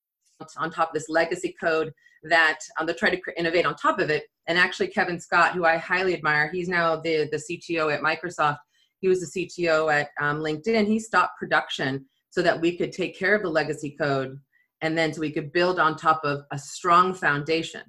on 0.57 0.73
top 0.73 0.89
of 0.89 0.95
this 0.95 1.09
legacy 1.09 1.55
code 1.61 1.93
that 2.25 2.59
um, 2.81 2.87
they'll 2.87 2.97
try 2.97 3.11
to 3.11 3.21
innovate 3.39 3.65
on 3.65 3.77
top 3.77 4.01
of 4.01 4.11
it. 4.11 4.25
And 4.49 4.59
actually, 4.59 4.89
Kevin 4.89 5.21
Scott, 5.21 5.53
who 5.53 5.65
I 5.65 5.77
highly 5.77 6.15
admire, 6.15 6.51
he's 6.51 6.67
now 6.67 6.97
the 6.97 7.29
the 7.31 7.37
CTO 7.37 7.95
at 7.95 8.01
Microsoft. 8.01 8.59
He 8.99 9.07
was 9.07 9.21
the 9.21 9.47
CTO 9.47 9.93
at 9.95 10.09
um, 10.21 10.41
LinkedIn. 10.41 10.89
He 10.89 10.99
stopped 10.99 11.39
production 11.39 12.07
so 12.33 12.41
that 12.41 12.61
we 12.61 12.77
could 12.77 12.93
take 12.93 13.17
care 13.17 13.35
of 13.35 13.43
the 13.43 13.49
legacy 13.49 13.95
code 14.01 14.41
and 14.81 14.97
then 14.97 15.12
so 15.12 15.21
we 15.21 15.31
could 15.31 15.53
build 15.53 15.79
on 15.79 15.97
top 15.97 16.23
of 16.25 16.41
a 16.51 16.59
strong 16.59 17.15
foundation. 17.15 17.83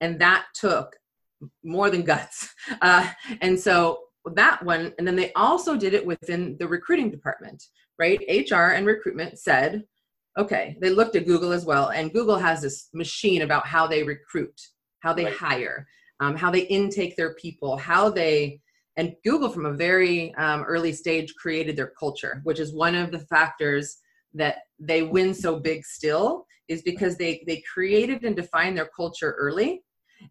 And 0.00 0.20
that 0.20 0.44
took 0.54 0.94
more 1.64 1.90
than 1.90 2.04
guts. 2.04 2.54
Uh, 2.82 3.10
and 3.40 3.58
so 3.58 3.98
that 4.34 4.62
one 4.64 4.92
and 4.98 5.06
then 5.06 5.16
they 5.16 5.32
also 5.32 5.76
did 5.76 5.94
it 5.94 6.06
within 6.06 6.56
the 6.58 6.68
recruiting 6.68 7.10
department 7.10 7.64
right? 7.98 8.20
Hr 8.48 8.72
and 8.74 8.86
recruitment 8.86 9.38
said 9.38 9.84
okay 10.38 10.76
they 10.80 10.90
looked 10.90 11.16
at 11.16 11.26
google 11.26 11.52
as 11.52 11.64
well 11.64 11.88
and 11.88 12.12
google 12.12 12.36
has 12.36 12.62
this 12.62 12.88
machine 12.94 13.42
about 13.42 13.66
how 13.66 13.86
they 13.86 14.02
recruit 14.02 14.60
how 15.00 15.12
they 15.12 15.24
right. 15.24 15.34
hire 15.34 15.86
um, 16.20 16.36
how 16.36 16.50
they 16.50 16.60
intake 16.60 17.16
their 17.16 17.34
people 17.34 17.76
how 17.76 18.08
they 18.08 18.60
and 18.96 19.14
google 19.24 19.50
from 19.50 19.66
a 19.66 19.72
very 19.72 20.34
um, 20.34 20.62
early 20.62 20.92
stage 20.92 21.34
created 21.34 21.76
their 21.76 21.92
culture 21.98 22.40
which 22.44 22.60
is 22.60 22.74
one 22.74 22.94
of 22.94 23.10
the 23.10 23.20
factors 23.20 23.98
that 24.34 24.58
they 24.78 25.02
win 25.02 25.34
so 25.34 25.58
big 25.58 25.84
still 25.84 26.46
is 26.68 26.82
because 26.82 27.16
they 27.16 27.42
they 27.46 27.62
created 27.72 28.24
and 28.24 28.36
defined 28.36 28.76
their 28.76 28.90
culture 28.96 29.34
early 29.38 29.82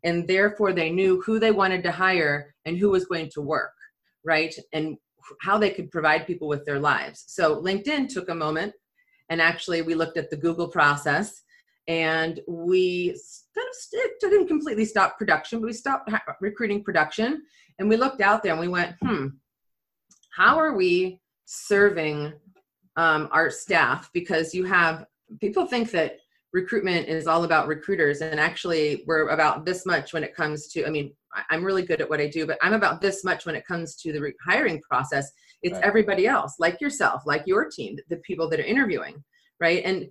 and 0.03 0.27
therefore 0.27 0.73
they 0.73 0.89
knew 0.89 1.21
who 1.21 1.39
they 1.39 1.51
wanted 1.51 1.83
to 1.83 1.91
hire 1.91 2.55
and 2.65 2.77
who 2.77 2.89
was 2.89 3.05
going 3.05 3.29
to 3.29 3.41
work 3.41 3.73
right 4.23 4.55
and 4.73 4.97
how 5.41 5.57
they 5.57 5.69
could 5.69 5.91
provide 5.91 6.25
people 6.25 6.47
with 6.47 6.65
their 6.65 6.79
lives. 6.79 7.25
So 7.27 7.61
linkedin 7.61 8.07
took 8.07 8.29
a 8.29 8.35
moment 8.35 8.73
and 9.29 9.41
actually 9.41 9.81
we 9.81 9.95
looked 9.95 10.17
at 10.17 10.29
the 10.29 10.37
google 10.37 10.67
process 10.67 11.43
and 11.87 12.39
we 12.47 13.09
kind 13.55 13.67
of 13.67 14.19
didn't 14.21 14.47
completely 14.47 14.85
stop 14.85 15.17
production 15.17 15.59
but 15.59 15.67
we 15.67 15.73
stopped 15.73 16.09
recruiting 16.39 16.83
production 16.83 17.43
and 17.79 17.89
we 17.89 17.97
looked 17.97 18.21
out 18.21 18.43
there 18.43 18.51
and 18.51 18.61
we 18.61 18.67
went 18.67 18.95
hmm 19.01 19.27
how 20.39 20.57
are 20.57 20.73
we 20.73 21.19
serving 21.45 22.31
um, 22.95 23.27
our 23.31 23.49
staff? 23.49 24.09
Because 24.13 24.53
you 24.53 24.63
have 24.63 25.05
people 25.41 25.65
think 25.65 25.91
that 25.91 26.17
recruitment 26.53 27.07
is 27.07 27.27
all 27.27 27.43
about 27.43 27.67
recruiters 27.67 28.21
and 28.21 28.39
actually 28.39 29.03
we're 29.05 29.27
about 29.27 29.65
this 29.65 29.85
much 29.85 30.13
when 30.13 30.23
it 30.23 30.35
comes 30.35 30.67
to 30.67 30.83
i 30.87 30.89
mean 30.89 31.13
i'm 31.51 31.63
really 31.63 31.83
good 31.83 32.01
at 32.01 32.09
what 32.09 32.19
i 32.19 32.27
do 32.27 32.47
but 32.47 32.57
i'm 32.63 32.73
about 32.73 33.01
this 33.01 33.23
much 33.23 33.45
when 33.45 33.53
it 33.53 33.63
comes 33.67 33.95
to 33.95 34.11
the 34.11 34.33
hiring 34.43 34.81
process. 34.81 35.29
It's 35.61 35.75
right. 35.75 35.83
everybody 35.83 36.25
else 36.25 36.55
like 36.57 36.81
yourself 36.81 37.21
like 37.27 37.43
your 37.45 37.69
team 37.69 37.97
the 38.09 38.17
people 38.17 38.49
that 38.49 38.59
are 38.59 38.63
interviewing 38.63 39.23
right? 39.59 39.83
And 39.85 40.07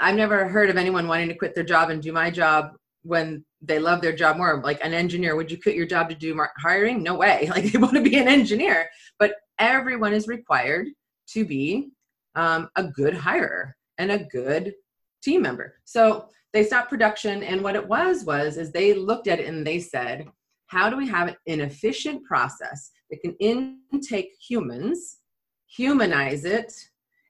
i've 0.00 0.14
never 0.14 0.46
heard 0.46 0.70
of 0.70 0.76
anyone 0.76 1.08
wanting 1.08 1.28
to 1.28 1.34
quit 1.34 1.56
their 1.56 1.64
job 1.64 1.90
and 1.90 2.00
do 2.00 2.12
my 2.12 2.30
job 2.30 2.76
when 3.04 3.44
they 3.60 3.78
love 3.78 4.00
their 4.00 4.14
job 4.14 4.36
more 4.36 4.60
like 4.62 4.80
an 4.82 4.92
engineer 4.92 5.36
would 5.36 5.50
you 5.50 5.60
quit 5.60 5.76
your 5.76 5.86
job 5.86 6.08
to 6.08 6.14
do 6.14 6.38
hiring? 6.58 7.02
No 7.02 7.14
way. 7.14 7.48
Like 7.54 7.70
they 7.70 7.78
want 7.78 7.94
to 7.94 8.02
be 8.02 8.16
an 8.16 8.28
engineer. 8.28 8.88
But 9.18 9.34
everyone 9.58 10.12
is 10.12 10.26
required 10.26 10.88
to 11.28 11.44
be 11.44 11.90
um, 12.34 12.68
a 12.76 12.84
good 12.84 13.14
hirer 13.14 13.72
and 13.98 14.10
a 14.10 14.24
good 14.24 14.74
team 15.22 15.42
member. 15.42 15.76
So 15.84 16.28
they 16.52 16.64
stopped 16.64 16.90
production, 16.90 17.42
and 17.42 17.62
what 17.62 17.76
it 17.76 17.86
was 17.86 18.24
was 18.24 18.56
is 18.56 18.70
they 18.70 18.94
looked 18.94 19.26
at 19.26 19.40
it 19.40 19.48
and 19.48 19.66
they 19.66 19.80
said, 19.80 20.26
"How 20.66 20.88
do 20.90 20.96
we 20.96 21.08
have 21.08 21.36
an 21.46 21.60
efficient 21.60 22.24
process 22.24 22.90
that 23.10 23.20
can 23.20 23.34
intake 23.40 24.30
humans, 24.48 25.18
humanize 25.66 26.44
it, 26.44 26.72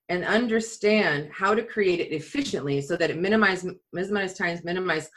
and 0.09 0.25
understand 0.25 1.31
how 1.33 1.55
to 1.55 1.63
create 1.63 2.01
it 2.01 2.13
efficiently 2.13 2.81
so 2.81 2.97
that 2.97 3.11
it 3.11 3.19
minimize 3.19 3.67
minimize 3.93 4.35
times, 4.35 4.65
minimize 4.65 5.09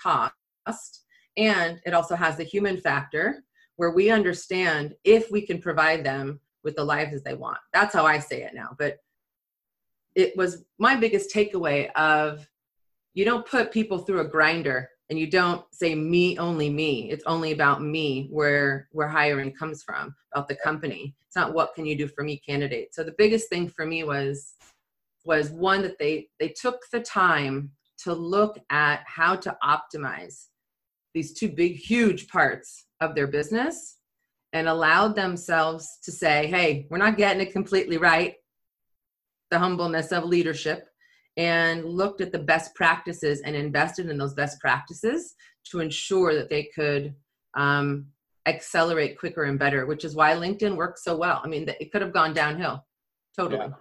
and 1.38 1.80
it 1.86 1.94
also 1.94 2.16
has 2.16 2.38
the 2.38 2.44
human 2.44 2.78
factor 2.78 3.44
where 3.76 3.92
we 3.92 4.10
understand 4.10 4.96
if 5.04 5.30
we 5.32 5.46
can 5.46 5.62
provide 5.62 6.04
them 6.04 6.40
with 6.64 6.76
the 6.76 6.84
lives 6.84 7.14
that 7.14 7.24
they 7.24 7.36
want. 7.36 7.60
That's 7.74 7.94
how 7.94 8.06
I 8.06 8.20
say 8.20 8.44
it 8.44 8.54
now, 8.54 8.76
but." 8.78 9.00
it 10.18 10.36
was 10.36 10.66
my 10.80 10.96
biggest 10.96 11.34
takeaway 11.34 11.92
of 11.94 12.50
you 13.14 13.24
don't 13.24 13.46
put 13.46 13.72
people 13.72 14.00
through 14.00 14.22
a 14.22 14.28
grinder 14.28 14.90
and 15.10 15.18
you 15.18 15.30
don't 15.30 15.64
say 15.72 15.94
me 15.94 16.38
only 16.40 16.70
me 16.70 17.10
it's 17.12 17.24
only 17.28 17.52
about 17.52 17.84
me 17.84 18.28
where 18.32 18.90
where 18.92 19.08
hiring 19.08 19.54
comes 19.54 19.84
from 19.84 20.14
about 20.34 20.48
the 20.48 20.56
company 20.56 21.16
it's 21.28 21.36
not 21.36 21.54
what 21.54 21.74
can 21.76 21.86
you 21.86 21.96
do 21.96 22.08
for 22.08 22.24
me 22.24 22.42
candidate 22.46 22.94
so 22.94 23.04
the 23.04 23.16
biggest 23.18 23.48
thing 23.48 23.70
for 23.70 23.86
me 23.86 24.04
was 24.04 24.56
was 25.24 25.52
one 25.52 25.84
that 25.84 26.00
they 26.00 26.28
they 26.40 26.50
took 26.50 26.82
the 26.92 27.00
time 27.00 27.72
to 28.00 28.12
look 28.12 28.60
at 28.72 29.04
how 29.06 29.36
to 29.36 29.56
optimize 29.64 30.48
these 31.18 31.34
two 31.34 31.50
big 31.50 31.76
huge 31.76 32.28
parts 32.28 32.86
of 33.02 33.16
their 33.16 33.26
business 33.26 33.98
and 34.54 34.68
allowed 34.68 35.16
themselves 35.16 35.98
to 36.04 36.12
say 36.12 36.46
hey 36.46 36.86
we're 36.92 36.98
not 36.98 37.18
getting 37.18 37.42
it 37.42 37.52
completely 37.52 37.98
right 37.98 38.36
the 39.50 39.58
humbleness 39.58 40.12
of 40.12 40.24
leadership 40.24 40.88
and 41.38 41.86
looked 41.86 42.22
at 42.22 42.32
the 42.32 42.40
best 42.40 42.74
practices 42.76 43.42
and 43.42 43.56
invested 43.56 44.10
in 44.10 44.18
those 44.18 44.36
best 44.36 44.60
practices 44.60 45.34
to 45.64 45.80
ensure 45.80 46.36
that 46.36 46.50
they 46.50 46.70
could 46.76 47.16
um, 47.56 48.08
accelerate 48.48 49.20
quicker 49.20 49.44
and 49.44 49.60
better, 49.60 49.86
which 49.86 50.06
is 50.06 50.16
why 50.16 50.34
LinkedIn 50.34 50.76
works 50.76 51.04
so 51.04 51.16
well. 51.16 51.42
I 51.44 51.48
mean, 51.48 51.68
it 51.80 51.92
could 51.92 52.02
have 52.02 52.14
gone 52.14 52.34
downhill 52.34 52.84
totally. 53.38 53.66
Yeah. 53.66 53.74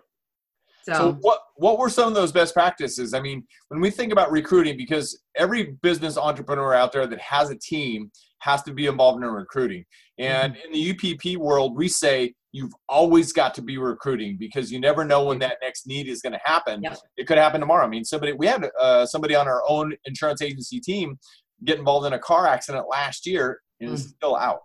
So, 0.86 0.92
so, 0.92 1.12
what 1.20 1.40
what 1.56 1.78
were 1.78 1.88
some 1.88 2.06
of 2.06 2.14
those 2.14 2.30
best 2.30 2.54
practices? 2.54 3.12
I 3.12 3.20
mean, 3.20 3.44
when 3.68 3.80
we 3.80 3.90
think 3.90 4.12
about 4.12 4.30
recruiting, 4.30 4.76
because 4.76 5.20
every 5.34 5.76
business 5.82 6.16
entrepreneur 6.16 6.74
out 6.74 6.92
there 6.92 7.06
that 7.08 7.20
has 7.20 7.50
a 7.50 7.56
team 7.56 8.10
has 8.40 8.62
to 8.62 8.72
be 8.72 8.86
involved 8.86 9.22
in 9.22 9.28
recruiting. 9.28 9.84
And 10.18 10.54
mm-hmm. 10.54 10.72
in 10.72 10.72
the 10.72 11.16
UPP 11.16 11.40
world, 11.40 11.76
we 11.76 11.88
say 11.88 12.34
you've 12.52 12.72
always 12.88 13.32
got 13.32 13.54
to 13.54 13.62
be 13.62 13.78
recruiting 13.78 14.36
because 14.38 14.70
you 14.70 14.78
never 14.78 15.04
know 15.04 15.24
when 15.24 15.40
that 15.40 15.56
next 15.60 15.86
need 15.86 16.08
is 16.08 16.22
going 16.22 16.32
to 16.32 16.40
happen. 16.44 16.82
Yep. 16.82 16.98
It 17.16 17.26
could 17.26 17.38
happen 17.38 17.60
tomorrow. 17.60 17.84
I 17.84 17.88
mean, 17.88 18.04
somebody 18.04 18.32
we 18.32 18.46
had 18.46 18.70
uh, 18.80 19.06
somebody 19.06 19.34
on 19.34 19.48
our 19.48 19.62
own 19.68 19.94
insurance 20.04 20.40
agency 20.40 20.78
team 20.78 21.18
get 21.64 21.78
involved 21.78 22.06
in 22.06 22.12
a 22.12 22.18
car 22.18 22.46
accident 22.46 22.86
last 22.88 23.26
year 23.26 23.60
and 23.80 23.90
mm. 23.90 23.94
is 23.94 24.10
still 24.10 24.36
out. 24.36 24.60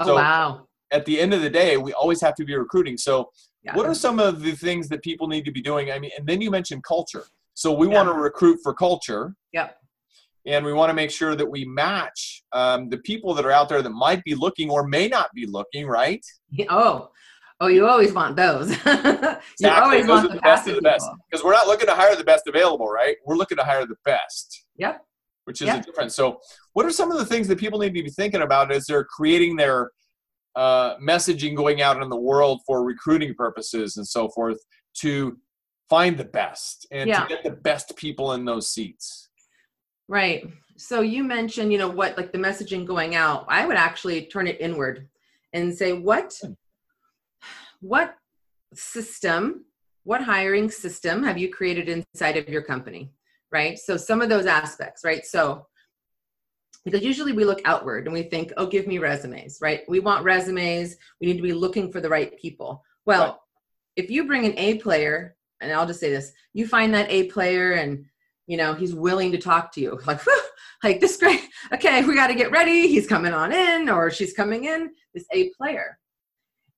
Oh 0.00 0.06
so 0.06 0.14
wow! 0.16 0.66
At 0.90 1.06
the 1.06 1.18
end 1.18 1.34
of 1.34 1.42
the 1.42 1.50
day, 1.50 1.76
we 1.76 1.92
always 1.92 2.20
have 2.20 2.34
to 2.36 2.44
be 2.44 2.54
recruiting. 2.54 2.96
So, 2.96 3.30
yeah. 3.62 3.76
what 3.76 3.86
are 3.86 3.94
some 3.94 4.18
of 4.18 4.42
the 4.42 4.52
things 4.52 4.88
that 4.88 5.02
people 5.02 5.28
need 5.28 5.44
to 5.44 5.52
be 5.52 5.62
doing? 5.62 5.90
I 5.90 5.98
mean, 5.98 6.10
and 6.16 6.26
then 6.26 6.40
you 6.40 6.50
mentioned 6.50 6.84
culture. 6.84 7.24
So 7.54 7.72
we 7.72 7.88
yeah. 7.88 7.94
want 7.94 8.08
to 8.08 8.14
recruit 8.14 8.60
for 8.62 8.72
culture. 8.72 9.34
Yep 9.52 9.78
and 10.48 10.64
we 10.64 10.72
want 10.72 10.88
to 10.90 10.94
make 10.94 11.10
sure 11.10 11.36
that 11.36 11.48
we 11.48 11.64
match 11.66 12.42
um, 12.52 12.88
the 12.88 12.98
people 12.98 13.34
that 13.34 13.44
are 13.44 13.50
out 13.50 13.68
there 13.68 13.82
that 13.82 13.90
might 13.90 14.24
be 14.24 14.34
looking 14.34 14.70
or 14.70 14.86
may 14.86 15.06
not 15.06 15.32
be 15.34 15.46
looking, 15.46 15.86
right? 15.86 16.24
Oh, 16.70 17.10
oh, 17.60 17.66
you 17.66 17.86
always 17.86 18.12
want 18.12 18.36
those. 18.36 18.70
you 18.70 18.76
exactly. 18.76 19.40
always 19.66 20.06
those 20.06 20.08
want 20.08 20.28
the, 20.30 20.36
the 20.36 20.40
best 20.40 20.68
of 20.68 20.74
the 20.74 20.82
best 20.82 21.06
because 21.30 21.44
we're 21.44 21.52
not 21.52 21.66
looking 21.66 21.86
to 21.86 21.94
hire 21.94 22.16
the 22.16 22.24
best 22.24 22.46
available, 22.46 22.88
right? 22.88 23.16
We're 23.26 23.36
looking 23.36 23.58
to 23.58 23.64
hire 23.64 23.86
the 23.86 23.96
best. 24.04 24.64
Yep. 24.76 25.04
Which 25.44 25.62
is 25.62 25.66
yep. 25.66 25.82
a 25.82 25.84
difference. 25.84 26.14
So, 26.14 26.40
what 26.74 26.84
are 26.84 26.90
some 26.90 27.10
of 27.10 27.18
the 27.18 27.24
things 27.24 27.48
that 27.48 27.58
people 27.58 27.78
need 27.78 27.94
to 27.94 28.02
be 28.02 28.10
thinking 28.10 28.42
about 28.42 28.70
as 28.70 28.86
they're 28.86 29.04
creating 29.04 29.56
their 29.56 29.90
uh, 30.56 30.96
messaging 30.96 31.54
going 31.54 31.82
out 31.82 32.02
in 32.02 32.08
the 32.08 32.16
world 32.16 32.60
for 32.66 32.84
recruiting 32.84 33.34
purposes 33.34 33.96
and 33.96 34.06
so 34.06 34.28
forth 34.30 34.58
to 34.94 35.38
find 35.88 36.16
the 36.18 36.24
best 36.24 36.86
and 36.90 37.08
yeah. 37.08 37.22
to 37.22 37.28
get 37.28 37.44
the 37.44 37.50
best 37.50 37.96
people 37.96 38.32
in 38.32 38.44
those 38.44 38.68
seats? 38.68 39.28
Right. 40.08 40.46
So 40.76 41.00
you 41.00 41.24
mentioned, 41.24 41.72
you 41.72 41.78
know, 41.78 41.88
what 41.88 42.16
like 42.16 42.32
the 42.32 42.38
messaging 42.38 42.86
going 42.86 43.14
out. 43.14 43.46
I 43.48 43.66
would 43.66 43.76
actually 43.76 44.26
turn 44.26 44.46
it 44.46 44.60
inward 44.60 45.08
and 45.52 45.74
say 45.74 45.92
what 45.92 46.34
hmm. 46.42 46.52
what 47.80 48.14
system, 48.74 49.64
what 50.04 50.22
hiring 50.22 50.70
system 50.70 51.22
have 51.24 51.38
you 51.38 51.50
created 51.50 51.88
inside 51.88 52.36
of 52.36 52.48
your 52.48 52.62
company? 52.62 53.12
Right? 53.50 53.78
So 53.78 53.96
some 53.96 54.20
of 54.20 54.28
those 54.28 54.46
aspects, 54.46 55.04
right? 55.04 55.24
So 55.24 55.66
because 56.84 57.02
usually 57.02 57.32
we 57.32 57.44
look 57.44 57.60
outward 57.64 58.04
and 58.04 58.12
we 58.12 58.22
think, 58.24 58.52
"Oh, 58.56 58.66
give 58.66 58.86
me 58.86 58.98
resumes." 58.98 59.58
Right? 59.60 59.82
We 59.88 60.00
want 60.00 60.24
resumes. 60.24 60.96
We 61.20 61.26
need 61.26 61.36
to 61.36 61.42
be 61.42 61.52
looking 61.52 61.92
for 61.92 62.00
the 62.00 62.08
right 62.08 62.38
people. 62.38 62.84
Well, 63.06 63.24
right. 63.24 63.34
if 63.96 64.10
you 64.10 64.26
bring 64.26 64.44
an 64.46 64.58
A 64.58 64.78
player, 64.78 65.36
and 65.60 65.72
I'll 65.72 65.86
just 65.86 66.00
say 66.00 66.10
this, 66.10 66.32
you 66.52 66.66
find 66.66 66.94
that 66.94 67.10
A 67.10 67.24
player 67.24 67.72
and 67.72 68.04
you 68.48 68.56
know 68.56 68.74
he's 68.74 68.94
willing 68.94 69.30
to 69.30 69.38
talk 69.38 69.70
to 69.72 69.80
you 69.80 70.00
like 70.06 70.20
Whew, 70.22 70.40
like 70.82 71.00
this 71.00 71.16
great 71.16 71.42
okay 71.72 72.04
we 72.04 72.16
got 72.16 72.26
to 72.26 72.34
get 72.34 72.50
ready 72.50 72.88
he's 72.88 73.06
coming 73.06 73.32
on 73.32 73.52
in 73.52 73.88
or 73.88 74.10
she's 74.10 74.32
coming 74.32 74.64
in 74.64 74.90
this 75.14 75.26
a 75.32 75.50
player 75.50 75.98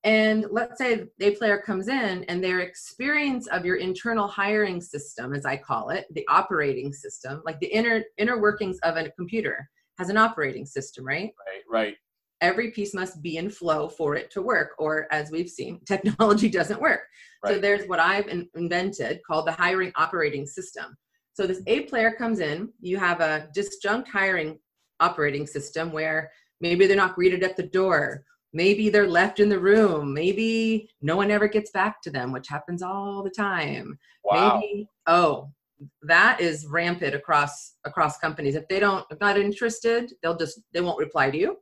and 0.02 0.46
let's 0.50 0.78
say 0.78 1.06
a 1.20 1.30
player 1.32 1.58
comes 1.58 1.88
in 1.88 2.24
and 2.24 2.42
their 2.42 2.60
experience 2.60 3.46
of 3.48 3.64
your 3.64 3.76
internal 3.76 4.26
hiring 4.26 4.80
system 4.80 5.32
as 5.32 5.46
i 5.46 5.56
call 5.56 5.90
it 5.90 6.06
the 6.12 6.26
operating 6.28 6.92
system 6.92 7.42
like 7.46 7.58
the 7.60 7.66
inner 7.68 8.02
inner 8.18 8.40
workings 8.40 8.78
of 8.82 8.96
a 8.96 9.10
computer 9.10 9.68
has 10.00 10.08
an 10.08 10.16
operating 10.16 10.66
system 10.66 11.06
right? 11.06 11.32
Right 11.46 11.62
right. 11.70 11.96
Every 12.40 12.70
piece 12.70 12.94
must 12.94 13.20
be 13.20 13.36
in 13.36 13.50
flow 13.50 13.86
for 13.86 14.16
it 14.16 14.30
to 14.30 14.40
work 14.40 14.70
or 14.78 15.06
as 15.12 15.30
we've 15.30 15.50
seen 15.50 15.80
technology 15.86 16.48
doesn't 16.48 16.80
work. 16.80 17.02
Right. 17.44 17.54
so 17.54 17.60
there's 17.60 17.86
what 17.86 18.00
i've 18.00 18.28
in- 18.28 18.48
invented 18.54 19.20
called 19.26 19.46
the 19.46 19.52
hiring 19.52 19.92
operating 19.96 20.46
system. 20.46 20.96
So 21.34 21.46
this 21.46 21.62
A 21.66 21.82
player 21.82 22.10
comes 22.10 22.40
in, 22.40 22.70
you 22.80 22.98
have 22.98 23.20
a 23.20 23.48
disjunct 23.56 24.08
hiring 24.08 24.58
operating 24.98 25.46
system 25.46 25.92
where 25.92 26.30
maybe 26.60 26.86
they're 26.86 26.96
not 26.96 27.14
greeted 27.14 27.42
at 27.42 27.56
the 27.56 27.62
door 27.80 28.24
maybe 28.52 28.90
they're 28.90 29.06
left 29.06 29.38
in 29.40 29.48
the 29.48 29.58
room 29.58 30.12
maybe 30.12 30.88
no 31.00 31.16
one 31.16 31.30
ever 31.30 31.48
gets 31.48 31.70
back 31.70 32.02
to 32.02 32.10
them 32.10 32.32
which 32.32 32.48
happens 32.48 32.82
all 32.82 33.22
the 33.22 33.30
time. 33.30 33.98
Wow. 34.24 34.60
maybe 34.60 34.88
oh 35.06 35.50
that 36.02 36.40
is 36.40 36.66
rampant 36.66 37.14
across 37.14 37.74
across 37.84 38.18
companies. 38.18 38.54
If 38.54 38.68
they 38.68 38.80
don't 38.80 39.04
if 39.10 39.20
not 39.20 39.38
interested 39.38 40.12
they'll 40.22 40.36
just 40.36 40.60
they 40.72 40.80
won't 40.80 40.98
reply 40.98 41.30
to 41.30 41.38
you 41.38 41.56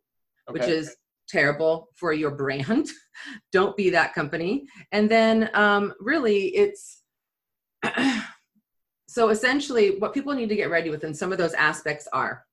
which 0.50 0.64
is 0.64 0.96
terrible 1.28 1.88
for 1.94 2.12
your 2.12 2.30
brand. 2.30 2.88
Don't 3.52 3.76
be 3.76 3.90
that 3.90 4.14
company. 4.14 4.66
And 4.92 5.10
then 5.10 5.50
um 5.54 5.92
really 6.00 6.46
it's 6.48 7.02
so 9.08 9.28
essentially 9.28 9.98
what 9.98 10.14
people 10.14 10.34
need 10.34 10.48
to 10.48 10.56
get 10.56 10.70
ready 10.70 10.90
with 10.90 11.04
and 11.04 11.16
some 11.16 11.32
of 11.32 11.38
those 11.38 11.54
aspects 11.54 12.08
are 12.12 12.44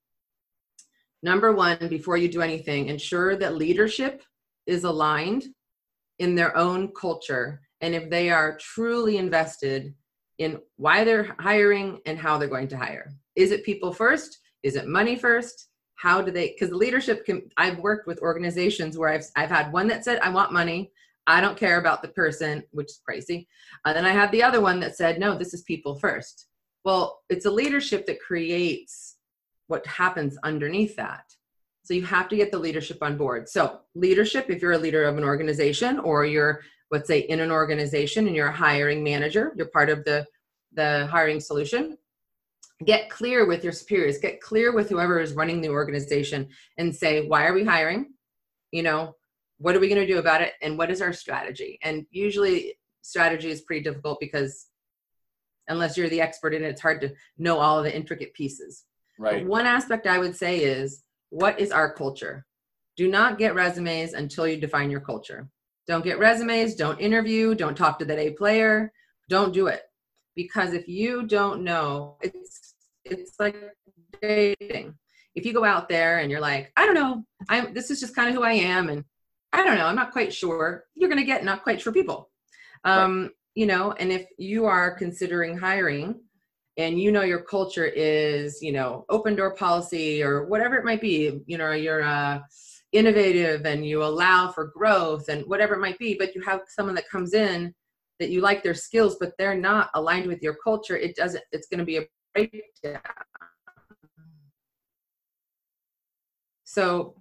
number 1.24 1.54
one 1.54 1.88
before 1.90 2.18
you 2.18 2.28
do 2.28 2.42
anything 2.42 2.88
ensure 2.88 3.36
that 3.36 3.56
leadership 3.56 4.24
is 4.68 4.84
aligned 4.84 5.46
in 6.20 6.36
their 6.36 6.56
own 6.56 6.92
culture. 7.00 7.62
And 7.82 7.94
if 7.94 8.10
they 8.10 8.30
are 8.30 8.58
truly 8.58 9.18
invested 9.18 9.94
in 10.38 10.60
why 10.78 11.04
they're 11.04 11.36
hiring 11.40 12.00
and 12.06 12.18
how 12.18 12.38
they're 12.38 12.48
going 12.48 12.68
to 12.70 12.78
hire. 12.78 13.12
Is 13.36 13.52
it 13.52 13.64
people 13.64 13.94
first? 13.94 14.40
Is 14.64 14.76
it 14.76 14.88
money 14.88 15.16
first? 15.16 15.68
How 15.96 16.22
do 16.22 16.32
they 16.32 16.50
because 16.50 16.70
the 16.70 16.78
leadership 16.78 17.26
can 17.26 17.44
i've 17.56 17.80
worked 17.80 18.06
with 18.06 18.20
organizations 18.20 18.98
where 18.98 19.10
i've 19.10 19.26
i've 19.38 19.50
had 19.50 19.72
one 19.72 19.88
that 19.88 20.04
said 20.04 20.20
i 20.22 20.30
want 20.30 20.52
money. 20.52 20.92
I 21.28 21.42
don't 21.42 21.58
care 21.58 21.80
about 21.80 22.02
the 22.02 22.10
person 22.10 22.64
which 22.72 22.88
is 22.88 23.02
crazy. 23.06 23.48
And 23.86 23.96
then 23.96 24.06
i 24.06 24.12
had 24.12 24.32
the 24.32 24.44
other 24.44 24.62
one 24.62 24.80
that 24.82 24.98
said 24.98 25.20
no 25.20 25.38
this 25.38 25.54
is 25.54 25.62
people 25.64 25.96
first. 25.96 26.48
Well 26.84 27.22
it's 27.30 27.46
a 27.46 27.52
leadership 27.52 28.06
that 28.08 28.20
creates 28.20 29.16
what 29.68 29.88
happens 29.88 30.38
underneath 30.44 30.96
that. 30.98 31.24
So 31.84 31.94
you 31.94 32.04
have 32.06 32.28
to 32.30 32.36
get 32.36 32.52
the 32.52 32.60
leadership 32.60 32.98
on 33.02 33.16
board. 33.16 33.48
So 33.48 33.80
leadership 33.94 34.50
if 34.50 34.62
you're 34.62 34.74
a 34.74 34.78
leader 34.78 35.06
of 35.06 35.18
an 35.18 35.24
organization 35.24 36.00
or 36.00 36.26
you're 36.26 36.62
let's 36.92 37.08
say 37.08 37.20
in 37.20 37.40
an 37.40 37.52
organization 37.52 38.28
and 38.28 38.36
you're 38.36 38.48
a 38.48 38.56
hiring 38.56 39.04
manager 39.04 39.54
you're 39.58 39.68
part 39.68 39.90
of 39.90 40.04
the 40.06 40.26
the 40.74 41.08
hiring 41.08 41.40
solution 41.40 41.98
get 42.84 43.10
clear 43.10 43.46
with 43.46 43.64
your 43.64 43.74
superiors 43.74 44.18
get 44.18 44.42
clear 44.42 44.74
with 44.74 44.90
whoever 44.90 45.20
is 45.20 45.34
running 45.34 45.62
the 45.62 45.70
organization 45.70 46.48
and 46.78 46.94
say 46.94 47.28
why 47.28 47.46
are 47.46 47.54
we 47.54 47.64
hiring? 47.64 48.14
You 48.72 48.84
know 48.84 49.16
what 49.58 49.76
are 49.76 49.80
we 49.80 49.88
going 49.88 50.02
to 50.02 50.14
do 50.14 50.20
about 50.20 50.42
it? 50.42 50.52
And 50.62 50.78
what 50.78 50.92
is 50.92 51.02
our 51.02 51.14
strategy? 51.14 51.80
And 51.82 52.06
usually 52.12 52.76
strategy 53.02 53.50
is 53.50 53.62
pretty 53.62 53.84
difficult 53.84 54.20
because 54.20 54.68
unless 55.70 55.96
you're 55.96 56.10
the 56.10 56.20
expert 56.20 56.54
in 56.54 56.64
it 56.64 56.68
it's 56.68 56.82
hard 56.82 57.00
to 57.02 57.14
know 57.38 57.60
all 57.60 57.78
of 57.78 57.86
the 57.86 57.96
intricate 57.96 58.34
pieces. 58.34 58.84
Right. 59.18 59.44
but 59.44 59.50
one 59.50 59.66
aspect 59.66 60.08
i 60.08 60.20
would 60.20 60.36
say 60.36 60.60
is 60.60 61.04
what 61.30 61.60
is 61.60 61.72
our 61.72 61.94
culture? 61.94 62.46
Do 62.98 63.10
not 63.10 63.38
get 63.38 63.56
resumes 63.56 64.14
until 64.14 64.48
you 64.48 64.58
define 64.58 64.92
your 64.92 65.00
culture 65.00 65.50
don't 65.88 66.04
get 66.04 66.20
resumes 66.20 66.76
don't 66.76 67.00
interview 67.00 67.56
don't 67.56 67.78
talk 67.78 68.00
to 68.00 68.06
that 68.06 68.20
a 68.20 68.32
player 68.32 68.92
don't 69.30 69.54
do 69.54 69.68
it. 69.68 69.82
Because 70.36 70.74
if 70.74 70.88
you 70.88 71.26
don't 71.26 71.64
know 71.64 72.18
it's 72.22 72.74
it's 73.04 73.40
like 73.40 73.56
dating. 74.22 74.96
If 75.36 75.46
you 75.46 75.54
go 75.54 75.64
out 75.64 75.90
there 75.90 76.20
and 76.20 76.32
you're 76.32 76.42
like 76.42 76.72
i 76.78 76.86
don't 76.86 76.96
know 76.96 77.24
i'm 77.50 77.74
this 77.74 77.92
is 77.92 78.00
just 78.00 78.16
kind 78.16 78.30
of 78.30 78.36
who 78.36 78.44
i 78.44 78.54
am 78.54 78.90
and 78.90 79.04
i 79.54 79.64
don't 79.64 79.78
know 79.78 79.86
i'm 79.86 79.96
not 79.96 80.12
quite 80.12 80.34
sure 80.34 80.86
you're 80.96 81.10
going 81.10 81.20
to 81.20 81.26
get 81.26 81.44
not 81.44 81.64
quite 81.64 81.82
sure 81.82 81.94
people. 81.94 82.30
Um 82.84 83.32
you 83.54 83.66
know 83.66 83.94
and 83.94 84.12
if 84.12 84.28
you 84.38 84.66
are 84.66 84.96
considering 84.96 85.58
hiring 85.58 86.20
and 86.78 87.00
you 87.00 87.12
know 87.12 87.22
your 87.22 87.42
culture 87.42 87.86
is 87.86 88.62
you 88.62 88.72
know 88.72 89.06
open 89.10 89.36
door 89.36 89.56
policy 89.56 90.22
or 90.22 90.46
whatever 90.46 90.76
it 90.76 90.86
might 90.86 91.02
be 91.02 91.42
you 91.46 91.58
know 91.58 91.72
you're 91.72 92.04
uh 92.04 92.40
innovative 92.96 93.66
and 93.66 93.86
you 93.86 94.04
allow 94.04 94.50
for 94.50 94.68
growth 94.68 95.28
and 95.28 95.46
whatever 95.48 95.76
it 95.76 95.82
might 95.82 96.00
be 96.00 96.16
but 96.18 96.34
you 96.34 96.42
have 96.42 96.62
someone 96.68 96.96
that 96.96 97.10
comes 97.10 97.34
in 97.34 97.74
that 98.20 98.30
you 98.30 98.42
like 98.42 98.64
their 98.64 98.74
skills 98.74 99.18
but 99.20 99.34
they're 99.38 99.58
not 99.58 99.90
aligned 99.96 100.28
with 100.28 100.42
your 100.42 100.56
culture 100.64 100.96
it 100.96 101.16
doesn't 101.16 101.44
it's 101.52 101.68
going 101.68 101.80
to 101.80 101.86
be 101.86 101.98
a 101.98 102.06
breakdown. 102.36 103.02
So 106.64 107.16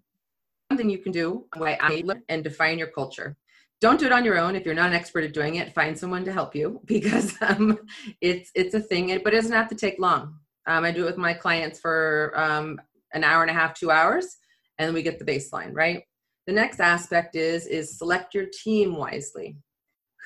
something 0.71 0.91
you 0.91 0.99
can 0.99 1.13
do 1.13 1.47
I 1.81 2.03
and 2.29 2.43
define 2.43 2.79
your 2.79 2.89
culture. 2.89 3.37
Don't 3.81 4.01
do 4.01 4.07
it 4.07 4.13
on 4.13 4.25
your 4.25 4.39
own. 4.39 4.57
If 4.57 4.65
you're 4.65 4.75
not 4.75 4.89
an 4.89 4.95
expert 4.95 5.25
at 5.25 5.33
doing 5.33 5.57
it 5.57 5.75
find 5.75 5.97
someone 5.97 6.25
to 6.25 6.33
help 6.33 6.55
you 6.55 6.81
because 6.87 7.35
um, 7.41 7.79
it's 8.21 8.51
it's 8.55 8.75
a 8.75 8.81
thing 8.81 9.07
but 9.23 9.33
it 9.33 9.37
doesn't 9.37 9.53
have 9.53 9.69
to 9.69 9.77
take 9.77 9.99
long. 9.99 10.37
Um, 10.67 10.83
i 10.85 10.91
do 10.91 11.03
it 11.03 11.07
with 11.07 11.19
my 11.19 11.35
clients 11.35 11.79
for 11.79 12.33
um, 12.35 12.81
an 13.13 13.23
hour 13.23 13.43
and 13.43 13.51
a 13.51 13.55
half 13.55 13.75
two 13.75 13.91
hours 13.91 14.39
and 14.79 14.95
we 14.95 15.03
get 15.03 15.19
the 15.19 15.25
baseline 15.25 15.75
right? 15.75 16.05
The 16.47 16.53
next 16.53 16.81
aspect 16.81 17.37
is 17.37 17.67
is 17.67 17.99
select 17.99 18.35
your 18.35 18.47
team 18.47 18.97
wisely. 18.97 19.57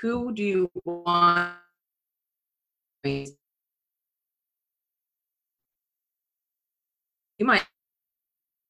Who 0.01 0.33
do 0.33 0.43
you 0.43 0.71
want? 0.85 1.55
You 3.05 3.37
might 7.41 7.65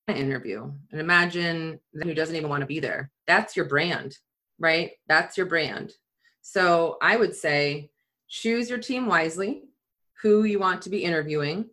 interview 0.08 0.70
and 0.90 1.00
imagine 1.00 1.80
who 1.92 2.14
doesn't 2.14 2.36
even 2.36 2.48
want 2.48 2.60
to 2.60 2.66
be 2.66 2.80
there. 2.80 3.10
That's 3.26 3.56
your 3.56 3.66
brand 3.66 4.16
right? 4.58 4.92
That's 5.06 5.36
your 5.36 5.46
brand. 5.46 5.92
So 6.40 6.96
i 7.02 7.16
would 7.16 7.34
say 7.34 7.90
choose 8.28 8.68
your 8.70 8.78
team 8.78 9.06
wisely 9.06 9.64
who 10.22 10.44
you 10.44 10.58
want 10.58 10.82
to 10.82 10.90
be 10.90 11.04
interviewing 11.04 11.66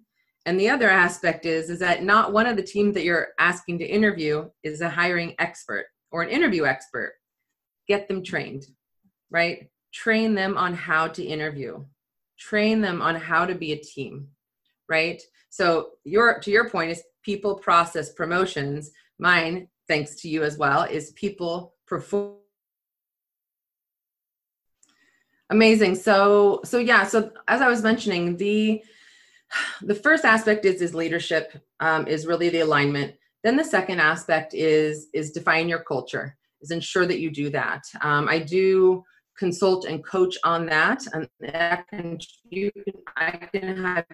and 0.45 0.60
the 0.60 0.69
other 0.69 0.89
aspect 0.89 1.45
is 1.45 1.69
is 1.69 1.79
that 1.79 2.03
not 2.03 2.34
one 2.34 2.45
of 2.45 2.55
the 2.55 2.63
teams 2.63 2.93
that 2.93 3.03
you're 3.03 3.29
asking 3.39 3.79
to 3.79 3.86
interview 3.86 4.49
is 4.63 4.81
a 4.81 4.89
hiring 4.89 5.36
expert 5.39 5.88
or 6.12 6.21
an 6.21 6.29
interview 6.29 6.65
expert. 6.65 7.13
Get 7.88 8.08
them 8.08 8.23
trained 8.23 8.65
right? 9.31 9.69
Train 9.93 10.36
them 10.36 10.58
on 10.58 10.73
how 10.73 11.08
to 11.08 11.23
interview. 11.23 11.84
Train 12.38 12.81
them 12.81 13.01
on 13.01 13.15
how 13.15 13.45
to 13.45 13.55
be 13.55 13.73
a 13.73 13.77
team 13.77 14.27
right? 14.88 15.21
So 15.49 15.89
your 16.03 16.39
to 16.39 16.51
your 16.51 16.69
point 16.69 16.91
is 16.91 17.03
people 17.23 17.55
process 17.55 18.13
promotions. 18.13 18.91
Mine 19.17 19.67
thanks 19.88 20.15
to 20.21 20.29
you 20.29 20.43
as 20.43 20.58
well 20.58 20.84
is 20.84 21.12
people 21.12 21.73
perform 21.88 22.36
amazing. 25.49 25.95
So 25.95 26.62
so 26.65 26.77
yeah 26.77 27.05
so 27.05 27.31
as 27.47 27.62
i 27.62 27.67
was 27.67 27.81
mentioning 27.81 28.38
the 28.38 28.84
the 29.81 29.95
first 29.95 30.25
aspect 30.25 30.65
is 30.65 30.81
is 30.81 30.93
leadership 30.93 31.53
um, 31.79 32.08
is 32.08 32.25
really 32.25 32.49
the 32.49 32.62
alignment. 32.62 33.15
Then 33.43 33.58
the 33.58 33.63
second 33.63 33.99
aspect 33.99 34.53
is 34.53 35.08
is 35.13 35.31
define 35.31 35.69
your 35.69 35.84
culture 35.84 36.38
is 36.62 36.71
ensure 36.71 37.05
that 37.05 37.19
you 37.19 37.29
do 37.31 37.49
that. 37.51 37.84
Um, 38.01 38.27
i 38.27 38.39
do 38.39 39.03
consult 39.38 39.86
and 39.86 40.03
coach 40.05 40.38
on 40.43 40.65
that 40.65 41.05
and 41.13 41.27
that 41.39 41.88
can 41.89 42.17
you 42.49 42.71
can 42.71 42.93
i 43.17 43.31
can 43.31 43.77
have 43.84 44.05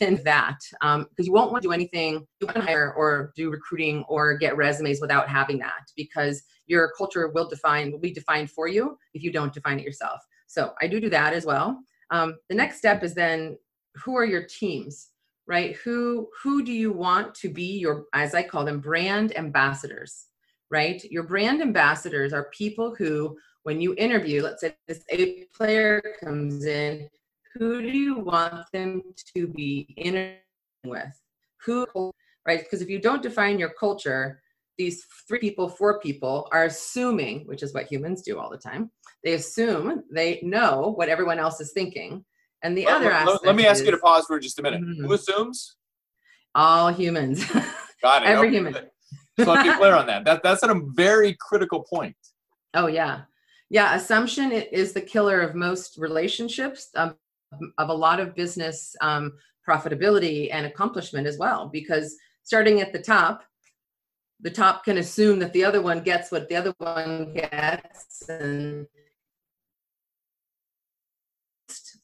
in 0.00 0.20
that 0.24 0.58
because 0.82 1.26
you 1.26 1.32
won't 1.32 1.52
want 1.52 1.62
to 1.62 1.68
do 1.68 1.72
anything 1.72 2.26
you 2.40 2.46
can 2.48 2.60
hire 2.60 2.92
or 2.94 3.32
do 3.36 3.48
recruiting 3.48 4.04
or 4.08 4.36
get 4.36 4.56
resumes 4.56 5.00
without 5.00 5.28
having 5.28 5.56
that 5.56 5.84
because 5.96 6.42
your 6.66 6.90
culture 6.98 7.28
will 7.28 7.48
define 7.48 7.92
will 7.92 8.00
be 8.00 8.12
defined 8.12 8.50
for 8.50 8.66
you 8.66 8.98
if 9.14 9.22
you 9.22 9.32
don't 9.32 9.54
define 9.54 9.78
it 9.78 9.84
yourself 9.84 10.20
so 10.54 10.72
i 10.80 10.86
do 10.86 11.00
do 11.00 11.10
that 11.10 11.32
as 11.32 11.44
well. 11.44 11.80
Um, 12.10 12.36
the 12.48 12.54
next 12.54 12.78
step 12.78 13.02
is 13.02 13.14
then 13.14 13.58
who 13.96 14.16
are 14.16 14.24
your 14.24 14.44
teams 14.44 15.10
right? 15.46 15.76
Who 15.84 16.28
who 16.42 16.64
do 16.64 16.72
you 16.72 16.90
want 16.92 17.34
to 17.36 17.48
be 17.48 17.78
your 17.78 18.04
as 18.14 18.34
i 18.34 18.42
call 18.42 18.64
them 18.64 18.80
brand 18.80 19.36
ambassadors 19.36 20.26
right? 20.70 21.02
Your 21.10 21.24
brand 21.24 21.60
ambassadors 21.60 22.32
are 22.32 22.50
people 22.50 22.94
who 22.94 23.36
when 23.64 23.80
you 23.80 23.94
interview 23.98 24.42
let's 24.42 24.60
say 24.60 24.74
this 24.88 25.04
a 25.10 25.44
player 25.56 26.02
comes 26.22 26.64
in 26.64 27.08
who 27.54 27.82
do 27.82 27.88
you 27.88 28.18
want 28.18 28.66
them 28.72 29.02
to 29.36 29.46
be 29.46 29.94
interviewing 29.96 30.40
with? 30.86 31.20
Who 31.64 31.86
right? 32.46 32.60
Because 32.60 32.82
if 32.82 32.88
you 32.88 33.00
don't 33.00 33.22
define 33.22 33.58
your 33.58 33.72
culture 33.78 34.42
these 34.78 35.04
three 35.28 35.38
people 35.38 35.68
four 35.68 36.00
people 36.00 36.48
are 36.52 36.64
assuming 36.64 37.46
which 37.46 37.62
is 37.62 37.72
what 37.74 37.86
humans 37.90 38.22
do 38.22 38.38
all 38.38 38.50
the 38.50 38.58
time 38.58 38.90
they 39.22 39.34
assume 39.34 40.02
they 40.12 40.40
know 40.42 40.92
what 40.96 41.08
everyone 41.08 41.38
else 41.38 41.60
is 41.60 41.72
thinking 41.72 42.24
and 42.62 42.76
the 42.76 42.86
Let- 42.86 42.96
other 42.96 43.04
let, 43.06 43.14
aspect 43.14 43.46
let 43.46 43.56
me 43.56 43.66
ask 43.66 43.84
you 43.84 43.90
to 43.90 43.98
pause 43.98 44.24
for 44.26 44.38
just 44.40 44.58
a 44.58 44.62
minute. 44.62 44.80
Mhm. 44.80 45.06
Who 45.06 45.12
assumes? 45.12 45.76
all 46.54 46.92
humans 46.92 47.44
Got 48.02 48.22
it. 48.22 48.26
Every 48.28 48.48
Okay, 48.48 48.56
human. 48.56 48.74
So 48.74 49.50
let's 49.52 49.62
be 49.62 49.72
clear 49.74 49.94
on 49.94 50.06
that. 50.06 50.24
That 50.26 50.42
that's 50.42 50.62
at 50.62 50.70
a 50.70 50.80
very 50.94 51.34
critical 51.40 51.82
point. 51.82 52.16
Oh 52.74 52.86
yeah, 52.86 53.22
yeah. 53.70 53.94
Assumption 53.94 54.52
is 54.52 54.92
the 54.92 55.00
killer 55.00 55.40
of 55.40 55.54
most 55.54 55.96
relationships, 55.96 56.90
um, 56.96 57.16
of 57.78 57.88
a 57.88 57.94
lot 57.94 58.20
of 58.20 58.34
business 58.34 58.94
um, 59.00 59.32
profitability 59.66 60.50
and 60.52 60.66
accomplishment 60.66 61.26
as 61.26 61.38
well. 61.38 61.68
Because 61.72 62.14
starting 62.42 62.80
at 62.82 62.92
the 62.92 63.00
top, 63.00 63.42
the 64.40 64.50
top 64.50 64.84
can 64.84 64.98
assume 64.98 65.38
that 65.38 65.52
the 65.52 65.64
other 65.64 65.80
one 65.80 66.02
gets 66.02 66.30
what 66.30 66.48
the 66.48 66.56
other 66.56 66.74
one 66.78 67.32
gets, 67.34 68.28
and 68.28 68.86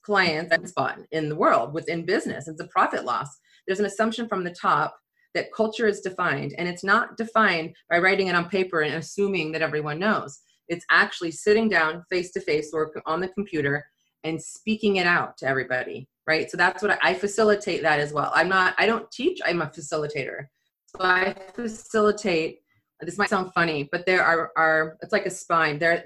clients 0.03 0.53
and 0.53 0.69
spot 0.69 0.99
in 1.13 1.29
the 1.29 1.37
world 1.37 1.75
within 1.75 2.05
business. 2.05 2.49
It's 2.49 2.61
a 2.61 2.67
profit 2.69 3.05
loss. 3.05 3.29
There's 3.67 3.81
an 3.81 3.87
assumption 3.87 4.29
from 4.29 4.45
the 4.45 4.55
top 4.55 4.97
that 5.35 5.53
culture 5.53 5.87
is 5.87 6.01
defined 6.01 6.55
and 6.59 6.69
it's 6.69 6.85
not 6.85 7.17
defined 7.17 7.75
by 7.89 7.99
writing 7.99 8.29
it 8.29 8.35
on 8.35 8.49
paper 8.49 8.81
and 8.81 8.95
assuming 8.95 9.53
that 9.53 9.63
everyone 9.63 9.99
knows 9.99 10.41
it's 10.69 10.85
actually 10.91 11.31
sitting 11.31 11.69
down 11.69 12.05
face 12.11 12.31
to 12.33 12.41
face 12.41 12.71
or 12.73 12.93
on 13.07 13.21
the 13.21 13.29
computer 13.29 13.85
and 14.25 14.41
speaking 14.41 14.97
it 14.97 15.07
out 15.07 15.37
to 15.37 15.47
everybody 15.47 16.09
right 16.27 16.51
so 16.51 16.57
that's 16.57 16.83
what 16.83 16.93
I, 16.93 17.11
I 17.11 17.15
facilitate 17.15 17.83
that 17.83 18.01
as 18.01 18.13
well 18.13 18.33
i'm 18.35 18.49
not 18.49 18.75
i 18.79 18.87
don't 18.87 19.11
teach 19.11 19.39
i'm 19.45 19.63
a 19.63 19.67
facilitator 19.67 20.47
so 20.91 21.05
i 21.05 21.35
facilitate 21.55 22.61
this 23.01 23.19
might 23.19 23.31
sound 23.31 23.53
funny 23.55 23.89
but 23.91 24.05
there 24.07 24.23
are 24.23 24.53
are 24.57 24.97
it's 25.03 25.13
like 25.13 25.27
a 25.27 25.31
spine. 25.31 25.79
There 25.79 25.93
are 25.93 26.03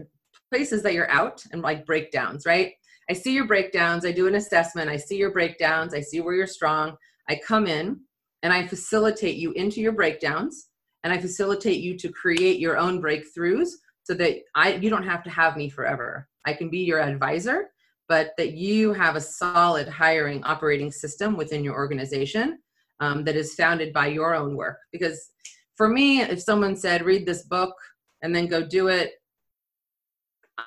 places 0.51 0.83
that 0.83 0.95
you're 0.95 1.11
out 1.11 1.43
and 1.53 1.63
like 1.63 1.87
breakdowns 1.87 2.47
right? 2.47 2.73
I 3.11 3.13
see 3.13 3.35
your 3.35 3.47
breakdowns 3.47 4.07
i 4.07 4.13
do 4.13 4.27
an 4.27 4.37
assessment 4.37 4.89
i 4.91 4.97
see 4.97 5.17
your 5.17 5.33
breakdowns 5.33 5.95
i 5.95 6.01
see 6.01 6.21
where 6.21 6.35
you're 6.35 6.47
strong. 6.47 6.97
I 7.29 7.41
come 7.45 7.67
in 7.67 8.01
and 8.43 8.53
I 8.53 8.67
facilitate 8.67 9.37
you 9.37 9.53
into 9.53 9.81
your 9.81 9.93
breakdowns 9.93 10.69
and 11.03 11.13
I 11.13 11.19
facilitate 11.19 11.81
you 11.81 11.97
to 11.99 12.11
create 12.11 12.61
your 12.61 12.77
own 12.77 13.01
breakthroughs 13.03 13.69
so 14.03 14.15
that 14.15 14.37
I 14.55 14.75
you 14.75 14.91
don't 14.91 15.07
have 15.07 15.23
to 15.25 15.31
have 15.31 15.57
me 15.57 15.71
forever. 15.71 16.29
I 16.47 16.53
can 16.53 16.69
be 16.69 16.81
your 16.81 17.01
advisor, 17.01 17.71
but 18.07 18.33
that 18.37 18.53
you 18.53 18.93
have 18.93 19.17
a 19.17 19.21
solid 19.21 19.89
hiring 19.89 20.45
operating 20.45 20.93
system 20.93 21.37
within 21.37 21.65
your 21.65 21.75
organization 21.75 22.59
um, 23.05 23.25
that 23.25 23.37
is 23.37 23.55
founded 23.55 23.93
by 23.93 24.07
your 24.07 24.35
own 24.35 24.57
work. 24.57 24.79
Because 24.93 25.31
for 25.77 25.89
me, 25.89 26.23
if 26.23 26.41
someone 26.41 26.77
said, 26.77 27.05
read 27.05 27.27
this 27.27 27.43
book 27.43 27.75
and 28.23 28.35
then 28.35 28.47
go 28.47 28.65
do 28.65 28.89
it, 28.89 29.13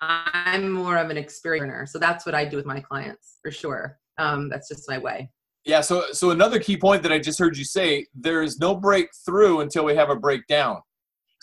I'm 0.02 0.72
more 0.72 0.98
of 0.98 1.10
an 1.10 1.18
experiencer. 1.18 1.88
So 1.88 1.98
that's 1.98 2.26
what 2.26 2.36
I 2.36 2.46
do 2.46 2.58
with 2.58 2.66
my 2.66 2.80
clients 2.80 3.40
for 3.42 3.52
sure. 3.52 3.98
Um, 4.18 4.50
that's 4.50 4.68
just 4.68 4.90
my 4.90 4.98
way. 4.98 5.30
Yeah. 5.66 5.82
So, 5.82 6.06
so 6.12 6.32
another 6.32 6.60
key 6.60 6.78
point 6.78 7.04
that 7.04 7.12
I 7.12 7.20
just 7.20 7.40
heard 7.40 7.58
you 7.58 7.66
say: 7.66 8.06
there 8.14 8.42
is 8.42 8.60
no 8.60 8.76
breakthrough 8.76 9.60
until 9.60 9.86
we 9.86 9.96
have 9.96 10.10
a 10.10 10.16
breakdown. 10.16 10.82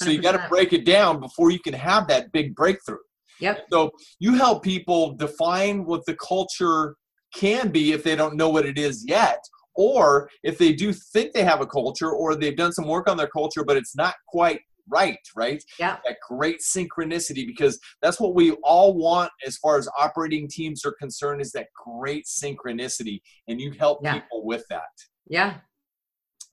So 0.00 0.08
100%. 0.08 0.14
you 0.14 0.22
got 0.22 0.32
to 0.32 0.46
break 0.48 0.72
it 0.72 0.84
down 0.84 1.20
before 1.20 1.50
you 1.50 1.60
can 1.60 1.74
have 1.74 2.08
that 2.08 2.32
big 2.32 2.54
breakthrough. 2.54 2.98
Yep. 3.40 3.66
So 3.72 3.90
you 4.18 4.34
help 4.34 4.62
people 4.62 5.14
define 5.14 5.84
what 5.84 6.04
the 6.06 6.16
culture 6.16 6.96
can 7.34 7.68
be 7.68 7.92
if 7.92 8.02
they 8.02 8.16
don't 8.16 8.36
know 8.36 8.48
what 8.48 8.66
it 8.66 8.78
is 8.78 9.04
yet, 9.06 9.40
or 9.74 10.30
if 10.42 10.58
they 10.58 10.72
do 10.72 10.92
think 10.92 11.32
they 11.32 11.44
have 11.44 11.60
a 11.60 11.66
culture 11.66 12.10
or 12.10 12.34
they've 12.34 12.56
done 12.56 12.72
some 12.72 12.86
work 12.86 13.08
on 13.08 13.16
their 13.16 13.28
culture, 13.28 13.64
but 13.64 13.76
it's 13.76 13.96
not 13.96 14.14
quite 14.28 14.60
right, 14.88 15.18
right? 15.34 15.62
Yeah. 15.78 15.96
That 16.04 16.16
great 16.28 16.60
synchronicity 16.60 17.46
because 17.46 17.78
that's 18.02 18.20
what 18.20 18.34
we 18.34 18.52
all 18.62 18.94
want 18.94 19.30
as 19.46 19.56
far 19.56 19.78
as 19.78 19.88
operating 19.98 20.48
teams 20.48 20.84
are 20.84 20.92
concerned 20.92 21.40
is 21.40 21.52
that 21.52 21.68
great 21.84 22.26
synchronicity. 22.26 23.20
And 23.48 23.60
you 23.60 23.72
help 23.72 24.00
yeah. 24.02 24.14
people 24.14 24.44
with 24.44 24.64
that. 24.70 24.82
Yeah. 25.26 25.56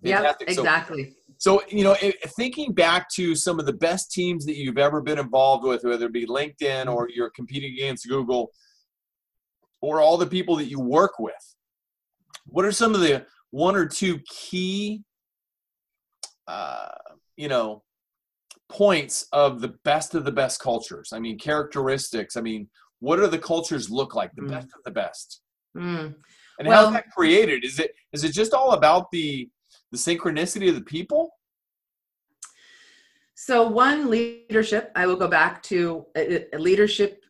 Yeah, 0.03 0.34
exactly. 0.47 1.15
So, 1.38 1.60
so, 1.60 1.63
you 1.69 1.84
know, 1.84 1.95
thinking 2.36 2.73
back 2.73 3.07
to 3.12 3.36
some 3.36 3.60
of 3.60 3.67
the 3.67 3.73
best 3.73 4.12
teams 4.12 4.45
that 4.45 4.57
you've 4.57 4.79
ever 4.79 4.99
been 4.99 5.19
involved 5.19 5.63
with, 5.63 5.84
whether 5.84 6.07
it 6.07 6.13
be 6.13 6.25
LinkedIn 6.25 6.55
mm-hmm. 6.60 6.89
or 6.89 7.07
you're 7.13 7.29
competing 7.29 7.73
against 7.73 8.07
Google 8.07 8.51
or 9.79 10.01
all 10.01 10.17
the 10.17 10.25
people 10.25 10.55
that 10.55 10.65
you 10.65 10.79
work 10.79 11.19
with, 11.19 11.55
what 12.45 12.65
are 12.65 12.71
some 12.71 12.93
of 12.93 13.01
the 13.01 13.25
one 13.51 13.75
or 13.75 13.86
two 13.86 14.19
key, 14.30 15.04
uh, 16.47 16.89
you 17.36 17.47
know, 17.47 17.84
points 18.69 19.27
of 19.34 19.62
the 19.62 19.75
best 19.84 20.15
of 20.15 20.25
the 20.25 20.32
best 20.32 20.60
cultures? 20.60 21.12
I 21.13 21.19
mean, 21.19 21.38
characteristics. 21.38 22.38
I 22.38 22.41
mean, 22.41 22.69
what 22.99 23.17
do 23.17 23.27
the 23.27 23.39
cultures 23.39 23.89
look 23.89 24.15
like? 24.15 24.32
The 24.36 24.43
mm. 24.43 24.49
best 24.49 24.67
of 24.67 24.84
the 24.86 24.91
best. 24.91 25.41
Mm. 25.77 26.15
And 26.60 26.67
well, 26.67 26.86
how's 26.86 26.93
that 26.93 27.10
created? 27.12 27.63
Is 27.63 27.80
it 27.80 27.95
is 28.13 28.23
it 28.23 28.34
just 28.34 28.54
all 28.54 28.71
about 28.73 29.10
the 29.12 29.49
the 29.91 29.97
synchronicity 29.97 30.69
of 30.69 30.75
the 30.75 30.82
people? 30.82 31.32
So 33.36 33.67
one 33.67 34.12
leadership, 34.12 34.91
I 34.95 35.08
will 35.08 35.15
go 35.15 35.27
back 35.27 35.63
to 35.63 36.06
uh, 36.15 36.21
uh, 36.21 36.58
leadership 36.60 37.23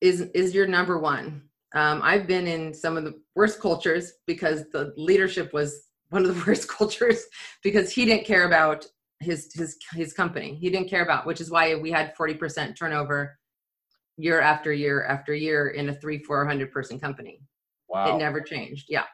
is 0.00 0.20
is 0.34 0.54
your 0.54 0.66
number 0.66 0.98
one. 0.98 1.42
Um, 1.74 2.00
I've 2.02 2.26
been 2.26 2.46
in 2.46 2.72
some 2.72 2.96
of 2.96 3.04
the 3.04 3.14
worst 3.34 3.60
cultures 3.60 4.12
because 4.26 4.64
the 4.72 4.94
leadership 4.96 5.52
was 5.52 5.88
one 6.10 6.24
of 6.24 6.34
the 6.34 6.44
worst 6.46 6.68
cultures 6.68 7.24
because 7.62 7.90
he 7.90 8.04
didn't 8.04 8.26
care 8.26 8.46
about 8.46 8.86
his 9.20 9.52
his 9.54 9.76
his 9.92 10.12
company. 10.12 10.54
He 10.54 10.70
didn't 10.70 10.88
care 10.88 11.02
about, 11.02 11.26
which 11.26 11.40
is 11.40 11.50
why 11.50 11.74
we 11.74 11.90
had 11.90 12.14
40% 12.16 12.76
turnover 12.76 13.38
year 14.16 14.40
after 14.40 14.72
year 14.72 15.04
after 15.04 15.34
year 15.34 15.68
in 15.68 15.88
a 15.88 15.94
three 15.94 16.18
four 16.18 16.46
hundred 16.46 16.72
person 16.72 16.98
company. 16.98 17.40
Wow, 17.88 18.14
it 18.14 18.18
never 18.18 18.40
changed. 18.40 18.86
Yeah, 18.88 19.04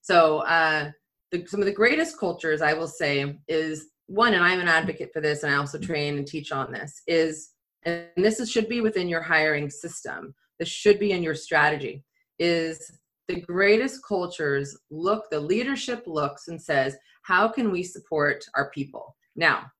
so 0.00 0.38
uh, 0.40 0.90
the, 1.30 1.46
some 1.46 1.60
of 1.60 1.66
the 1.66 1.72
greatest 1.72 2.18
cultures 2.18 2.62
I 2.62 2.74
will 2.74 2.88
say 2.88 3.38
is 3.48 3.88
one, 4.06 4.34
and 4.34 4.44
I'm 4.44 4.60
an 4.60 4.68
advocate 4.68 5.10
for 5.12 5.20
this, 5.20 5.42
and 5.42 5.52
I 5.52 5.56
also 5.56 5.78
train 5.78 6.18
and 6.18 6.26
teach 6.26 6.52
on 6.52 6.72
this. 6.72 7.02
Is 7.06 7.50
and 7.84 8.06
this 8.16 8.40
is, 8.40 8.50
should 8.50 8.68
be 8.68 8.80
within 8.80 9.08
your 9.08 9.22
hiring 9.22 9.70
system. 9.70 10.34
This 10.58 10.68
should 10.68 10.98
be 10.98 11.12
in 11.12 11.22
your 11.22 11.34
strategy. 11.34 12.04
Is 12.38 12.98
the 13.28 13.40
greatest 13.40 14.00
cultures 14.06 14.76
look 14.90 15.30
the 15.30 15.40
leadership 15.40 16.04
looks 16.06 16.48
and 16.48 16.60
says 16.60 16.96
how 17.22 17.48
can 17.48 17.70
we 17.70 17.82
support 17.82 18.44
our 18.56 18.70
people 18.70 19.16
now, 19.36 19.70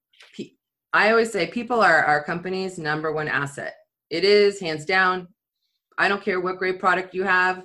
I 0.92 1.10
always 1.10 1.32
say 1.32 1.46
people 1.46 1.80
are 1.80 2.04
our 2.04 2.22
company's 2.22 2.78
number 2.78 3.12
one 3.12 3.28
asset. 3.28 3.74
It 4.10 4.24
is 4.24 4.60
hands 4.60 4.84
down. 4.84 5.28
I 5.98 6.08
don't 6.08 6.22
care 6.22 6.40
what 6.40 6.58
great 6.58 6.78
product 6.78 7.14
you 7.14 7.22
have. 7.22 7.64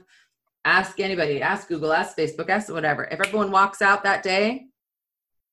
Ask 0.66 1.00
anybody, 1.00 1.42
ask 1.42 1.68
Google, 1.68 1.94
ask 1.94 2.18
Facebook, 2.18 2.50
ask 2.50 2.72
whatever. 2.72 3.06
If 3.06 3.20
everyone 3.20 3.52
walks 3.52 3.82
out 3.82 4.04
that 4.04 4.24
day, 4.24 4.66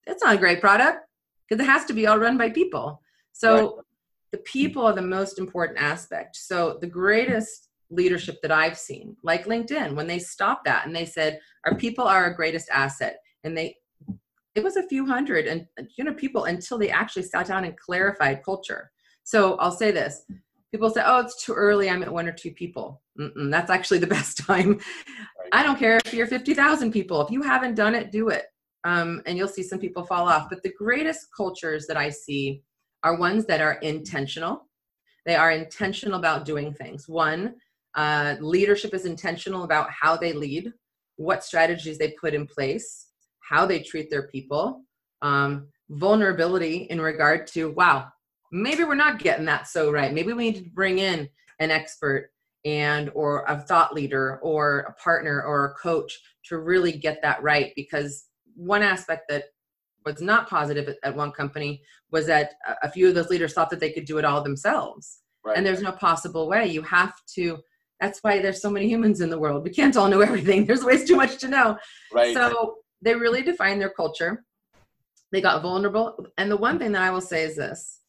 it's 0.07 0.23
not 0.23 0.35
a 0.35 0.39
great 0.39 0.61
product 0.61 1.07
because 1.49 1.65
it 1.65 1.69
has 1.69 1.85
to 1.87 1.93
be 1.93 2.07
all 2.07 2.19
run 2.19 2.37
by 2.37 2.51
people. 2.51 3.01
So 3.33 3.55
right. 3.55 3.85
The 4.35 4.39
people 4.39 4.85
are 4.85 4.93
the 4.93 5.01
most 5.01 5.39
important 5.39 5.79
aspect. 5.79 6.35
So 6.35 6.77
the 6.81 6.89
greatest 6.89 7.69
leadership 7.89 8.43
that 8.43 8.51
I've 8.51 8.77
seen, 8.77 9.17
like 9.23 9.47
LinkedIn, 9.47 9.95
when 9.95 10.09
they 10.09 10.19
stopped 10.19 10.65
that 10.65 10.85
and 10.87 10.97
they 10.97 11.05
said, 11.05 11.39
our 11.65 11.77
people 11.77 12.05
are 12.05 12.25
our 12.25 12.35
greatest 12.35 12.69
asset. 12.71 13.19
And 13.45 13.57
they 13.57 13.77
it 14.57 14.65
was 14.65 14.75
a 14.75 14.89
few 14.89 15.07
hundred 15.07 15.47
and 15.47 15.69
you 15.97 16.03
know 16.03 16.15
people 16.15 16.45
until 16.47 16.79
they 16.79 16.91
actually 16.91 17.23
sat 17.23 17.47
down 17.47 17.65
and 17.65 17.79
clarified 17.79 18.43
culture. 18.45 18.91
So 19.23 19.55
i'll 19.59 19.71
say 19.71 19.93
this 19.93 20.25
people 20.73 20.91
say 20.91 21.03
oh 21.07 21.21
it's 21.21 21.45
too 21.45 21.53
early 21.53 21.89
i'm 21.89 22.03
at 22.03 22.13
one 22.13 22.27
or 22.27 22.33
two 22.33 22.51
people. 22.51 23.03
Mm-mm, 23.17 23.53
that's 23.53 23.71
actually 23.71 24.01
the 24.01 24.15
best 24.19 24.39
time. 24.39 24.81
I 25.53 25.63
don't 25.63 25.79
care 25.79 26.01
if 26.05 26.13
you're 26.13 26.27
50000 26.27 26.91
people. 26.91 27.21
If 27.21 27.31
you 27.31 27.43
haven't 27.43 27.77
done 27.77 27.95
it 27.95 28.11
do 28.11 28.31
it. 28.31 28.47
Um, 28.83 29.23
and 29.27 29.39
you'll 29.39 29.49
see 29.49 29.63
some 29.63 29.79
people 29.79 30.05
fall 30.05 30.29
off. 30.29 30.49
But 30.51 30.65
the 30.65 30.73
greatest 30.73 31.29
cultures 31.37 31.87
that 31.87 31.97
i 31.97 32.11
see 32.11 32.65
are 33.05 33.17
ones 33.17 33.47
that 33.47 33.61
are 33.61 33.75
intentional. 33.75 34.67
They 35.27 35.37
are 35.37 35.53
intentional 35.53 36.19
about 36.19 36.45
doing 36.45 36.75
things. 36.75 37.09
One 37.09 37.55
uh, 37.95 38.35
leadership 38.41 38.93
is 38.93 39.07
intentional 39.07 39.63
about 39.63 39.89
how 39.91 40.17
they 40.17 40.33
lead 40.33 40.73
what 41.17 41.45
strategies 41.45 41.97
they 41.97 42.17
put 42.21 42.35
in 42.35 42.47
place 42.47 43.05
how 43.49 43.67
they 43.67 43.81
treat 43.81 44.11
their 44.11 44.29
people, 44.29 44.83
um, 45.23 45.69
vulnerability 45.91 46.87
in 46.91 47.01
regard 47.01 47.47
to, 47.49 47.71
wow, 47.73 48.09
maybe 48.51 48.85
we're 48.85 48.95
not 48.95 49.19
getting 49.19 49.45
that 49.45 49.69
so 49.69 49.91
right. 49.91 50.13
Maybe 50.13 50.33
we 50.33 50.51
need 50.51 50.65
to 50.65 50.71
bring 50.71 50.99
in 50.99 51.29
an 51.61 51.71
expert 51.71 52.31
and 52.65 53.11
or 53.15 53.45
a 53.47 53.61
thought 53.61 53.93
leader 53.93 54.39
or 54.43 54.81
a 54.81 54.95
partner 54.95 55.43
or 55.43 55.67
a 55.67 55.75
coach 55.75 56.19
to 56.47 56.59
really 56.59 56.93
get 56.93 57.21
that 57.23 57.43
right 57.43 57.73
because 57.77 58.29
one 58.57 58.83
aspect 58.83 59.25
that 59.29 59.45
was 60.05 60.21
not 60.21 60.49
positive 60.49 60.97
at, 61.03 61.17
one 61.17 61.33
company 61.33 61.83
was 62.11 62.27
that 62.27 62.55
a 62.83 62.91
few 62.91 63.09
of 63.09 63.15
those 63.15 63.31
leaders 63.31 63.53
thought 63.53 63.71
that 63.71 63.81
they 63.81 63.91
could 63.91 64.05
do 64.05 64.19
it 64.19 64.25
all 64.25 64.43
themselves 64.43 65.21
right. 65.45 65.57
and 65.57 65.67
there's 65.67 65.83
no 65.83 65.93
possible 65.93 66.49
way 66.49 66.67
you 66.67 66.83
have 66.83 67.15
to 67.27 67.59
that's 68.01 68.19
why 68.21 68.41
there's 68.41 68.61
so 68.61 68.71
many 68.71 68.89
humans 68.89 69.21
in 69.21 69.31
the 69.31 69.39
world 69.39 69.65
we 69.65 69.71
can't 69.71 69.97
all 69.97 70.09
know 70.09 70.21
everything 70.21 70.65
there's 70.67 70.83
always 70.83 71.05
too 71.05 71.17
much 71.17 71.39
to 71.39 71.49
know 71.49 71.77
right 72.13 72.35
so 72.35 72.77
they 73.05 73.15
really 73.15 73.43
defined 73.43 73.81
their 73.81 73.91
culture. 73.91 74.45
They 75.31 75.41
got 75.41 75.63
vulnerable. 75.63 76.27
And 76.39 76.51
the 76.51 76.57
one 76.57 76.79
thing 76.79 76.93
that 76.93 77.03
I 77.03 77.11
will 77.11 77.21
say 77.21 77.45
is 77.45 77.57
this 77.57 78.01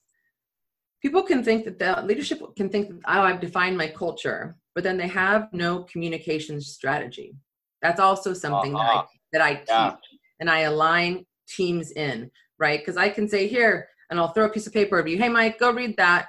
people 1.02 1.22
can 1.22 1.44
think 1.44 1.66
that 1.66 1.78
the 1.78 2.02
leadership 2.04 2.42
can 2.56 2.70
think, 2.70 2.90
that, 2.90 3.00
oh, 3.08 3.22
I've 3.22 3.42
defined 3.42 3.78
my 3.78 3.88
culture, 3.88 4.58
but 4.74 4.84
then 4.84 4.98
they 4.98 5.08
have 5.08 5.50
no 5.52 5.84
communication 5.84 6.60
strategy. 6.60 7.36
That's 7.82 8.00
also 8.00 8.34
something 8.34 8.74
uh-huh. 8.76 9.04
that 9.34 9.42
I, 9.42 9.56
that 9.66 9.70
I 9.70 9.90
teach 9.92 10.02
and 10.40 10.50
I 10.50 10.62
align 10.62 11.26
teams 11.48 11.92
in, 11.92 12.32
right? 12.60 12.80
Because 12.80 12.98
I 12.98 13.10
can 13.10 13.28
say 13.28 13.48
here, 13.48 13.88
and 14.10 14.20
I'll 14.20 14.30
throw 14.30 14.46
a 14.46 14.50
piece 14.50 14.68
of 14.68 14.74
paper 14.74 15.00
at 15.00 15.08
you, 15.08 15.18
hey, 15.18 15.30
Mike, 15.30 15.60
go 15.60 15.72
read 15.72 15.98
that. 15.98 16.28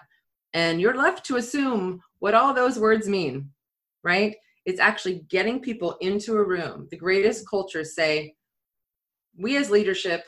And 0.54 0.80
you're 0.80 0.96
left 0.96 1.26
to 1.26 1.36
assume 1.36 2.00
what 2.18 2.34
all 2.34 2.54
those 2.54 2.78
words 2.78 3.08
mean, 3.08 3.50
right? 4.02 4.36
It's 4.64 4.80
actually 4.80 5.26
getting 5.28 5.60
people 5.60 5.96
into 6.00 6.36
a 6.36 6.44
room. 6.44 6.88
The 6.90 6.96
greatest 6.96 7.48
cultures 7.48 7.94
say, 7.94 8.34
we 9.38 9.56
as 9.56 9.70
leadership, 9.70 10.24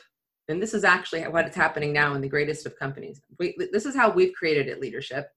and 0.47 0.61
this 0.61 0.73
is 0.73 0.83
actually 0.83 1.23
what 1.23 1.47
is 1.47 1.55
happening 1.55 1.91
now 1.91 2.13
in 2.13 2.21
the 2.21 2.29
greatest 2.29 2.65
of 2.65 2.77
companies. 2.77 3.21
We, 3.39 3.55
this 3.71 3.85
is 3.85 3.95
how 3.95 4.11
we've 4.11 4.33
created 4.33 4.67
it 4.67 4.79
leadership. 4.79 5.29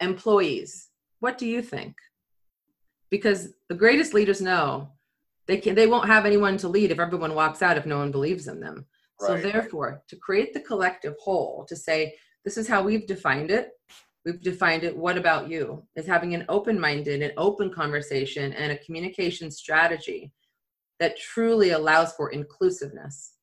Employees, 0.00 0.88
what 1.20 1.36
do 1.36 1.46
you 1.46 1.60
think? 1.60 1.94
Because 3.10 3.50
the 3.68 3.74
greatest 3.74 4.14
leaders 4.14 4.40
know 4.40 4.92
they 5.50 5.58
can 5.58 5.74
they 5.74 5.88
won't 5.88 6.06
have 6.06 6.26
anyone 6.26 6.56
to 6.58 6.68
lead 6.68 6.92
if 6.92 7.00
everyone 7.00 7.34
walks 7.34 7.60
out 7.60 7.76
if 7.76 7.84
no 7.84 7.98
one 7.98 8.12
believes 8.12 8.46
in 8.46 8.60
them. 8.60 8.86
So 9.18 9.36
therefore, 9.36 10.02
to 10.08 10.16
create 10.16 10.54
the 10.54 10.60
collective 10.60 11.14
whole, 11.20 11.66
to 11.68 11.76
say, 11.76 12.14
this 12.44 12.56
is 12.56 12.66
how 12.66 12.82
we've 12.82 13.06
defined 13.06 13.50
it. 13.50 13.72
We've 14.24 14.40
defined 14.40 14.82
it. 14.82 14.96
What 14.96 15.18
about 15.18 15.50
you? 15.50 15.84
Is 15.94 16.06
having 16.06 16.34
an 16.34 16.46
open-minded 16.48 17.20
and 17.20 17.34
open 17.36 17.70
conversation 17.70 18.54
and 18.54 18.72
a 18.72 18.78
communication 18.78 19.50
strategy 19.50 20.32
that 21.00 21.18
truly 21.18 21.70
allows 21.70 22.12
for 22.14 22.30
inclusiveness. 22.30 23.34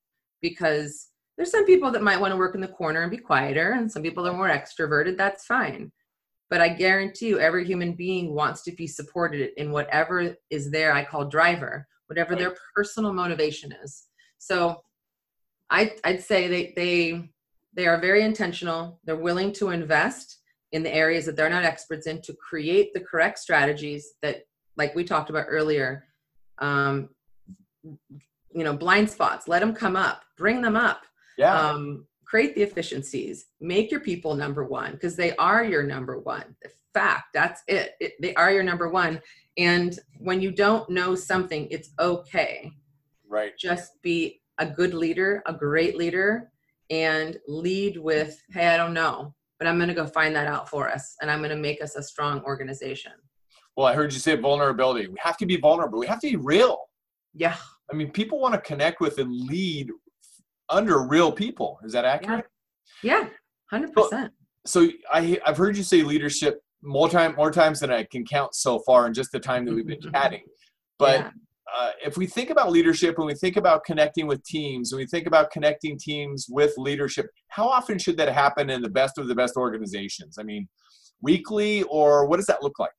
Because 0.41 1.09
there's 1.35 1.51
some 1.51 1.65
people 1.65 1.91
that 1.91 2.01
might 2.01 2.19
want 2.19 2.31
to 2.31 2.37
work 2.37 2.55
in 2.55 2.61
the 2.61 2.67
corner 2.67 3.01
and 3.01 3.11
be 3.11 3.17
quieter, 3.17 3.73
and 3.73 3.91
some 3.91 4.01
people 4.01 4.27
are 4.27 4.33
more 4.33 4.49
extroverted. 4.49 5.15
That's 5.15 5.45
fine. 5.45 5.91
But 6.49 6.61
I 6.61 6.69
guarantee 6.69 7.27
you, 7.27 7.39
every 7.39 7.65
human 7.65 7.93
being 7.93 8.33
wants 8.33 8.63
to 8.63 8.71
be 8.71 8.87
supported 8.87 9.51
in 9.57 9.71
whatever 9.71 10.35
is 10.49 10.71
there. 10.71 10.93
I 10.93 11.05
call 11.05 11.25
driver, 11.25 11.87
whatever 12.07 12.35
their 12.35 12.55
personal 12.75 13.13
motivation 13.13 13.71
is. 13.83 14.03
So 14.37 14.81
I, 15.69 15.93
I'd 16.03 16.23
say 16.23 16.47
they, 16.47 16.73
they, 16.75 17.29
they 17.73 17.87
are 17.87 17.99
very 17.99 18.23
intentional. 18.23 18.99
They're 19.03 19.15
willing 19.15 19.51
to 19.53 19.69
invest 19.69 20.39
in 20.71 20.83
the 20.83 20.93
areas 20.93 21.25
that 21.25 21.35
they're 21.35 21.49
not 21.49 21.63
experts 21.63 22.07
in 22.07 22.21
to 22.23 22.33
create 22.33 22.93
the 22.93 22.99
correct 22.99 23.39
strategies 23.39 24.13
that, 24.21 24.43
like 24.75 24.95
we 24.95 25.03
talked 25.03 25.29
about 25.29 25.45
earlier, 25.47 26.05
um, 26.59 27.09
you 27.83 28.63
know, 28.63 28.75
blind 28.75 29.09
spots, 29.09 29.47
let 29.47 29.59
them 29.59 29.73
come 29.73 29.95
up, 29.95 30.23
bring 30.37 30.61
them 30.61 30.75
up 30.75 31.01
Yeah. 31.37 31.53
um, 31.57 32.05
create 32.25 32.55
the 32.55 32.61
efficiencies 32.61 33.45
make 33.61 33.89
your 33.89 34.01
people 34.01 34.35
number 34.35 34.65
one 34.65 34.91
because 34.91 35.15
they 35.15 35.33
are 35.37 35.63
your 35.63 35.83
number 35.83 36.19
one 36.19 36.55
the 36.61 36.69
fact 36.93 37.27
that's 37.33 37.61
it. 37.67 37.91
it 38.01 38.13
they 38.21 38.33
are 38.35 38.51
your 38.51 38.63
number 38.63 38.89
one 38.89 39.21
and 39.57 39.99
when 40.19 40.41
you 40.41 40.51
don't 40.51 40.89
know 40.89 41.15
something 41.15 41.67
it's 41.71 41.89
okay 41.99 42.71
right. 43.27 43.57
just 43.57 43.91
be 44.01 44.41
a 44.59 44.65
good 44.65 44.93
leader 44.93 45.41
a 45.47 45.53
great 45.53 45.97
leader 45.97 46.49
and 46.89 47.37
lead 47.47 47.97
with 47.97 48.41
hey 48.51 48.67
i 48.67 48.77
don't 48.77 48.93
know 48.93 49.33
but 49.59 49.67
i'm 49.67 49.77
going 49.77 49.89
to 49.89 49.93
go 49.95 50.05
find 50.05 50.35
that 50.35 50.47
out 50.47 50.69
for 50.69 50.89
us 50.89 51.15
and 51.21 51.29
i'm 51.31 51.39
going 51.39 51.49
to 51.49 51.55
make 51.55 51.81
us 51.81 51.95
a 51.95 52.03
strong 52.03 52.41
organization 52.43 53.11
Well, 53.75 53.87
I 53.87 53.93
heard 53.93 54.11
you 54.13 54.19
say 54.19 54.35
vulnerability. 54.35 55.07
We 55.07 55.17
have 55.19 55.37
to 55.37 55.45
be 55.45 55.57
vulnerable. 55.57 55.99
We 55.99 56.07
have 56.07 56.19
to 56.21 56.29
be 56.29 56.35
real. 56.35 56.77
yeah 57.33 57.57
I 57.91 57.95
mean, 57.95 58.09
people 58.11 58.39
want 58.39 58.53
to 58.53 58.59
connect 58.61 58.99
with 58.99 59.17
and 59.17 59.31
lead 59.47 59.91
under 60.69 60.95
real 61.07 61.31
people. 61.31 61.79
Is 61.85 61.93
that 61.93 62.03
accurate? 62.03 62.45
yeah 63.03 63.27
100% 63.71 64.29
So 64.65 64.89
I, 65.11 65.39
I've 65.45 65.57
heard 65.57 65.77
you 65.77 65.83
say 65.83 66.01
leadership 66.03 66.61
more 66.83 67.09
time 67.09 67.35
more 67.35 67.51
times 67.51 67.79
than 67.79 67.91
I 67.91 68.03
can 68.03 68.25
count 68.25 68.53
so 68.55 68.79
far 68.79 69.07
in 69.07 69.13
just 69.13 69.31
the 69.31 69.39
time 69.39 69.65
that 69.65 69.73
we've 69.73 69.87
been 69.87 70.01
chatting. 70.13 70.43
But 70.99 71.19
Yeah. 71.19 71.31
uh, 71.75 71.91
if 72.05 72.17
we 72.17 72.25
think 72.27 72.49
about 72.49 72.71
leadership 72.71 73.17
and 73.17 73.25
we 73.27 73.33
think 73.33 73.57
about 73.57 73.83
connecting 73.83 74.25
with 74.27 74.43
teams 74.43 74.91
and 74.91 74.99
we 74.99 75.05
think 75.05 75.27
about 75.27 75.51
connecting 75.51 75.97
teams 75.97 76.47
with 76.49 76.73
leadership, 76.77 77.27
how 77.49 77.67
often 77.67 77.97
should 77.99 78.17
that 78.17 78.29
happen 78.29 78.69
in 78.69 78.81
the 78.81 78.89
best 78.89 79.17
of 79.17 79.27
the 79.27 79.35
best 79.35 79.55
organizations? 79.57 80.37
I 80.39 80.43
mean, 80.43 80.67
weekly 81.21 81.83
or 81.83 82.25
what 82.27 82.37
does 82.37 82.45
that 82.45 82.63
look 82.63 82.79
like? 82.79 82.91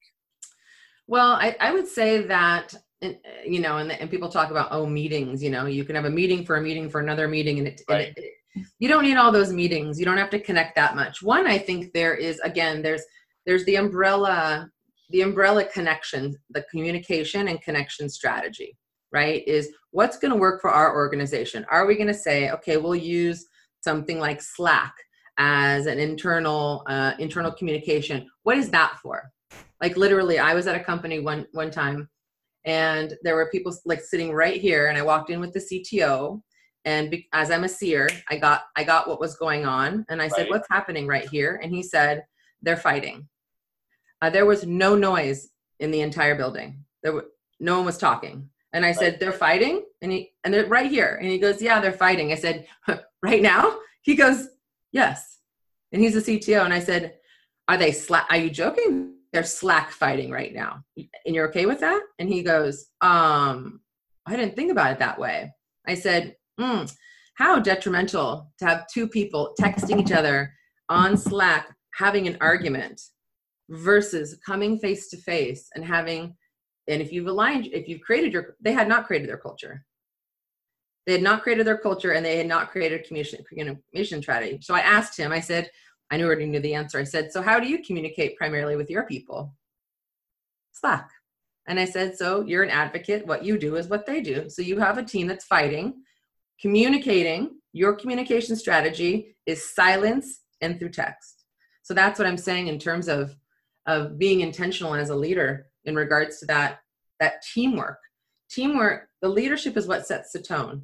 Well, 1.06 1.32
I, 1.32 1.56
I 1.60 1.72
would 1.72 1.88
say 1.88 2.22
that, 2.26 2.74
and, 3.00 3.14
uh, 3.24 3.42
you 3.46 3.60
know, 3.60 3.78
and, 3.78 3.90
and 3.92 4.10
people 4.10 4.28
talk 4.28 4.50
about, 4.50 4.68
oh, 4.72 4.84
meetings, 4.84 5.42
you 5.42 5.50
know, 5.50 5.64
you 5.66 5.84
can 5.84 5.94
have 5.96 6.04
a 6.04 6.10
meeting 6.10 6.44
for 6.44 6.56
a 6.56 6.60
meeting 6.60 6.90
for 6.90 7.00
another 7.00 7.28
meeting 7.28 7.58
and 7.60 7.68
it, 7.68 7.80
and 7.88 7.96
Right. 7.98 8.08
it, 8.08 8.18
it- 8.18 8.32
you 8.80 8.88
don't 8.88 9.04
need 9.04 9.16
all 9.16 9.30
those 9.30 9.52
meetings. 9.52 10.00
You 10.00 10.04
don't 10.04 10.16
have 10.16 10.30
to 10.30 10.40
connect 10.40 10.74
that 10.74 10.96
much. 10.96 11.22
One, 11.22 11.46
I 11.46 11.58
think 11.58 11.92
there 11.92 12.14
is, 12.16 12.40
again, 12.40 12.82
there's, 12.82 13.02
there's 13.48 13.64
the 13.64 13.74
umbrella, 13.74 14.70
the 15.10 15.22
umbrella 15.22 15.64
connection, 15.64 16.36
the 16.50 16.64
communication 16.70 17.48
and 17.48 17.60
connection 17.62 18.08
strategy, 18.08 18.76
right? 19.12 19.42
Is 19.48 19.70
what's 19.90 20.18
going 20.18 20.32
to 20.32 20.38
work 20.38 20.60
for 20.60 20.70
our 20.70 20.94
organization? 20.94 21.66
Are 21.68 21.86
we 21.86 21.96
going 21.96 22.06
to 22.06 22.14
say, 22.14 22.50
okay, 22.50 22.76
we'll 22.76 22.94
use 22.94 23.44
something 23.80 24.20
like 24.20 24.40
Slack 24.40 24.94
as 25.38 25.86
an 25.86 25.98
internal, 25.98 26.84
uh, 26.88 27.14
internal 27.18 27.50
communication. 27.50 28.28
What 28.44 28.56
is 28.56 28.70
that 28.70 28.98
for? 29.02 29.32
like 29.80 29.96
literally 29.96 30.38
i 30.38 30.54
was 30.54 30.66
at 30.66 30.76
a 30.76 30.84
company 30.84 31.20
one 31.20 31.46
one 31.52 31.70
time 31.70 32.08
and 32.64 33.14
there 33.22 33.34
were 33.34 33.50
people 33.50 33.74
like 33.84 34.00
sitting 34.00 34.32
right 34.32 34.60
here 34.60 34.88
and 34.88 34.98
i 34.98 35.02
walked 35.02 35.30
in 35.30 35.40
with 35.40 35.52
the 35.52 35.60
cto 35.60 36.40
and 36.84 37.10
be, 37.10 37.28
as 37.32 37.50
i'm 37.50 37.64
a 37.64 37.68
seer 37.68 38.08
i 38.30 38.36
got 38.36 38.62
i 38.76 38.84
got 38.84 39.08
what 39.08 39.20
was 39.20 39.36
going 39.36 39.66
on 39.66 40.04
and 40.08 40.20
i 40.20 40.28
said 40.28 40.48
what's 40.48 40.68
happening 40.70 41.06
right 41.06 41.28
here 41.28 41.60
and 41.62 41.72
he 41.72 41.82
said 41.82 42.24
they're 42.62 42.76
fighting 42.76 43.26
uh, 44.20 44.30
there 44.30 44.46
was 44.46 44.66
no 44.66 44.96
noise 44.96 45.50
in 45.80 45.90
the 45.90 46.00
entire 46.00 46.34
building. 46.34 46.84
There 47.02 47.12
were, 47.12 47.26
no 47.60 47.76
one 47.76 47.86
was 47.86 47.98
talking. 47.98 48.50
And 48.72 48.84
i 48.84 48.92
said 48.92 49.18
they're 49.18 49.32
fighting? 49.32 49.84
And 50.02 50.12
he 50.12 50.32
and 50.44 50.52
they're 50.52 50.66
right 50.66 50.90
here. 50.90 51.18
And 51.20 51.30
he 51.30 51.38
goes 51.38 51.62
yeah 51.62 51.80
they're 51.80 51.92
fighting. 51.92 52.32
I 52.32 52.36
said 52.36 52.66
right 53.22 53.42
now? 53.42 53.78
He 54.02 54.14
goes 54.14 54.48
yes. 54.92 55.38
And 55.92 56.02
he's 56.02 56.16
a 56.16 56.20
cto 56.20 56.64
and 56.64 56.74
i 56.74 56.80
said 56.80 57.14
are 57.66 57.76
they 57.76 57.92
slack 57.92 58.26
are 58.30 58.36
you 58.36 58.50
joking? 58.50 59.14
They're 59.32 59.44
slack 59.44 59.90
fighting 59.90 60.30
right 60.30 60.54
now. 60.54 60.84
And 60.96 61.34
you're 61.34 61.48
okay 61.48 61.66
with 61.66 61.80
that? 61.80 62.02
And 62.18 62.28
he 62.28 62.42
goes 62.42 62.86
um 63.00 63.80
i 64.26 64.36
didn't 64.36 64.56
think 64.56 64.70
about 64.70 64.92
it 64.92 64.98
that 64.98 65.18
way. 65.18 65.54
I 65.86 65.94
said 65.94 66.36
mm, 66.60 66.92
how 67.34 67.58
detrimental 67.60 68.52
to 68.58 68.66
have 68.66 68.86
two 68.92 69.08
people 69.08 69.54
texting 69.58 70.00
each 70.00 70.12
other 70.12 70.52
on 70.90 71.16
slack 71.16 71.74
having 71.94 72.28
an 72.28 72.36
argument 72.40 73.00
versus 73.68 74.38
coming 74.44 74.78
face 74.78 75.08
to 75.08 75.16
face 75.16 75.68
and 75.74 75.84
having 75.84 76.34
and 76.88 77.02
if 77.02 77.12
you've 77.12 77.26
aligned 77.26 77.66
if 77.66 77.88
you've 77.88 78.00
created 78.00 78.32
your 78.32 78.56
they 78.60 78.72
had 78.72 78.88
not 78.88 79.06
created 79.06 79.28
their 79.28 79.36
culture 79.36 79.84
they 81.06 81.12
had 81.12 81.22
not 81.22 81.42
created 81.42 81.66
their 81.66 81.78
culture 81.78 82.12
and 82.12 82.24
they 82.24 82.36
had 82.36 82.46
not 82.46 82.70
created 82.70 83.00
a 83.00 83.02
communication, 83.02 83.44
communication 83.48 84.22
strategy 84.22 84.58
so 84.62 84.74
i 84.74 84.80
asked 84.80 85.18
him 85.18 85.32
i 85.32 85.40
said 85.40 85.70
I 86.10 86.16
knew 86.16 86.26
already 86.26 86.46
knew 86.46 86.60
the 86.60 86.74
answer. 86.74 86.98
I 86.98 87.04
said, 87.04 87.32
So 87.32 87.42
how 87.42 87.60
do 87.60 87.68
you 87.68 87.82
communicate 87.82 88.36
primarily 88.36 88.76
with 88.76 88.90
your 88.90 89.04
people? 89.04 89.54
Slack. 90.72 91.10
And 91.66 91.78
I 91.78 91.84
said, 91.84 92.16
So 92.16 92.44
you're 92.46 92.62
an 92.62 92.70
advocate. 92.70 93.26
What 93.26 93.44
you 93.44 93.58
do 93.58 93.76
is 93.76 93.88
what 93.88 94.06
they 94.06 94.20
do. 94.20 94.48
So 94.48 94.62
you 94.62 94.78
have 94.78 94.98
a 94.98 95.04
team 95.04 95.26
that's 95.26 95.44
fighting, 95.44 96.02
communicating. 96.60 97.56
Your 97.72 97.94
communication 97.94 98.56
strategy 98.56 99.36
is 99.46 99.74
silence 99.74 100.40
and 100.62 100.78
through 100.78 100.90
text. 100.90 101.44
So 101.82 101.94
that's 101.94 102.18
what 102.18 102.26
I'm 102.26 102.38
saying 102.38 102.68
in 102.68 102.78
terms 102.78 103.08
of 103.08 103.36
of 103.88 104.18
being 104.18 104.40
intentional 104.42 104.94
as 104.94 105.10
a 105.10 105.16
leader 105.16 105.66
in 105.84 105.96
regards 105.96 106.38
to 106.38 106.46
that 106.46 106.78
that 107.18 107.42
teamwork. 107.52 107.98
Teamwork, 108.48 109.08
the 109.20 109.28
leadership 109.28 109.76
is 109.76 109.88
what 109.88 110.06
sets 110.06 110.30
the 110.30 110.40
tone. 110.40 110.82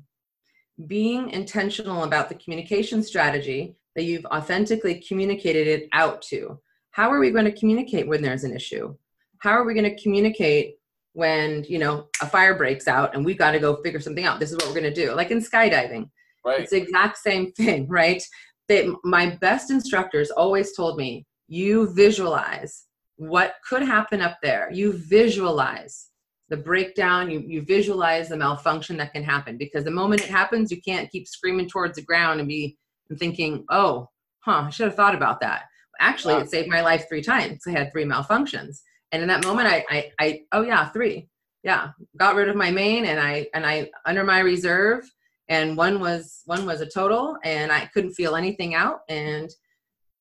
Being 0.88 1.30
intentional 1.30 2.02
about 2.02 2.28
the 2.28 2.34
communication 2.34 3.02
strategy 3.04 3.76
that 3.94 4.02
you've 4.02 4.24
authentically 4.26 4.96
communicated 5.06 5.68
it 5.68 5.88
out 5.92 6.20
to. 6.22 6.58
How 6.90 7.12
are 7.12 7.20
we 7.20 7.30
going 7.30 7.44
to 7.44 7.52
communicate 7.52 8.08
when 8.08 8.22
there's 8.22 8.42
an 8.42 8.54
issue? 8.56 8.96
How 9.38 9.50
are 9.50 9.64
we 9.64 9.74
going 9.74 9.94
to 9.94 10.02
communicate 10.02 10.76
when, 11.12 11.64
you 11.68 11.78
know, 11.78 12.08
a 12.20 12.26
fire 12.26 12.56
breaks 12.56 12.88
out 12.88 13.14
and 13.14 13.24
we've 13.24 13.38
got 13.38 13.52
to 13.52 13.60
go 13.60 13.76
figure 13.82 14.00
something 14.00 14.24
out? 14.24 14.40
This 14.40 14.50
is 14.50 14.56
what 14.56 14.66
we're 14.66 14.80
going 14.80 14.92
to 14.92 15.06
do. 15.06 15.14
Like 15.14 15.30
in 15.30 15.38
skydiving, 15.38 16.10
Right. 16.44 16.60
it's 16.60 16.70
the 16.70 16.78
exact 16.78 17.18
same 17.18 17.52
thing, 17.52 17.86
right? 17.88 18.22
They, 18.68 18.90
my 19.04 19.36
best 19.40 19.70
instructors 19.70 20.30
always 20.30 20.74
told 20.76 20.96
me, 20.98 21.26
you 21.46 21.92
visualize 21.94 22.83
what 23.16 23.54
could 23.68 23.82
happen 23.82 24.20
up 24.20 24.38
there. 24.42 24.70
You 24.72 24.92
visualize 24.92 26.10
the 26.48 26.56
breakdown, 26.56 27.30
you, 27.30 27.40
you 27.40 27.62
visualize 27.62 28.28
the 28.28 28.36
malfunction 28.36 28.96
that 28.98 29.12
can 29.12 29.22
happen 29.22 29.56
because 29.56 29.84
the 29.84 29.90
moment 29.90 30.22
it 30.22 30.28
happens, 30.28 30.70
you 30.70 30.80
can't 30.82 31.10
keep 31.10 31.26
screaming 31.26 31.68
towards 31.68 31.96
the 31.96 32.02
ground 32.02 32.38
and 32.40 32.48
be 32.48 32.76
and 33.10 33.18
thinking, 33.18 33.64
oh, 33.70 34.08
huh, 34.40 34.64
I 34.66 34.70
should 34.70 34.86
have 34.86 34.96
thought 34.96 35.14
about 35.14 35.40
that. 35.40 35.64
Actually, 36.00 36.34
Yeah. 36.34 36.40
it 36.40 36.50
saved 36.50 36.68
my 36.68 36.80
life 36.80 37.06
three 37.08 37.22
times. 37.22 37.62
I 37.66 37.70
had 37.70 37.92
three 37.92 38.04
malfunctions. 38.04 38.80
And 39.12 39.22
in 39.22 39.28
that 39.28 39.44
moment, 39.44 39.68
I, 39.68 39.84
I, 39.88 40.12
I, 40.18 40.40
oh 40.52 40.62
yeah, 40.62 40.88
three. 40.90 41.28
Yeah. 41.62 41.90
Got 42.18 42.34
rid 42.34 42.48
of 42.48 42.56
my 42.56 42.70
main 42.70 43.06
and 43.06 43.20
I, 43.20 43.46
and 43.54 43.64
I, 43.64 43.90
under 44.04 44.24
my 44.24 44.40
reserve 44.40 45.08
and 45.48 45.76
one 45.76 46.00
was, 46.00 46.42
one 46.46 46.66
was 46.66 46.80
a 46.80 46.86
total 46.86 47.36
and 47.44 47.70
I 47.70 47.86
couldn't 47.94 48.12
feel 48.14 48.36
anything 48.36 48.74
out. 48.74 49.00
And 49.08 49.50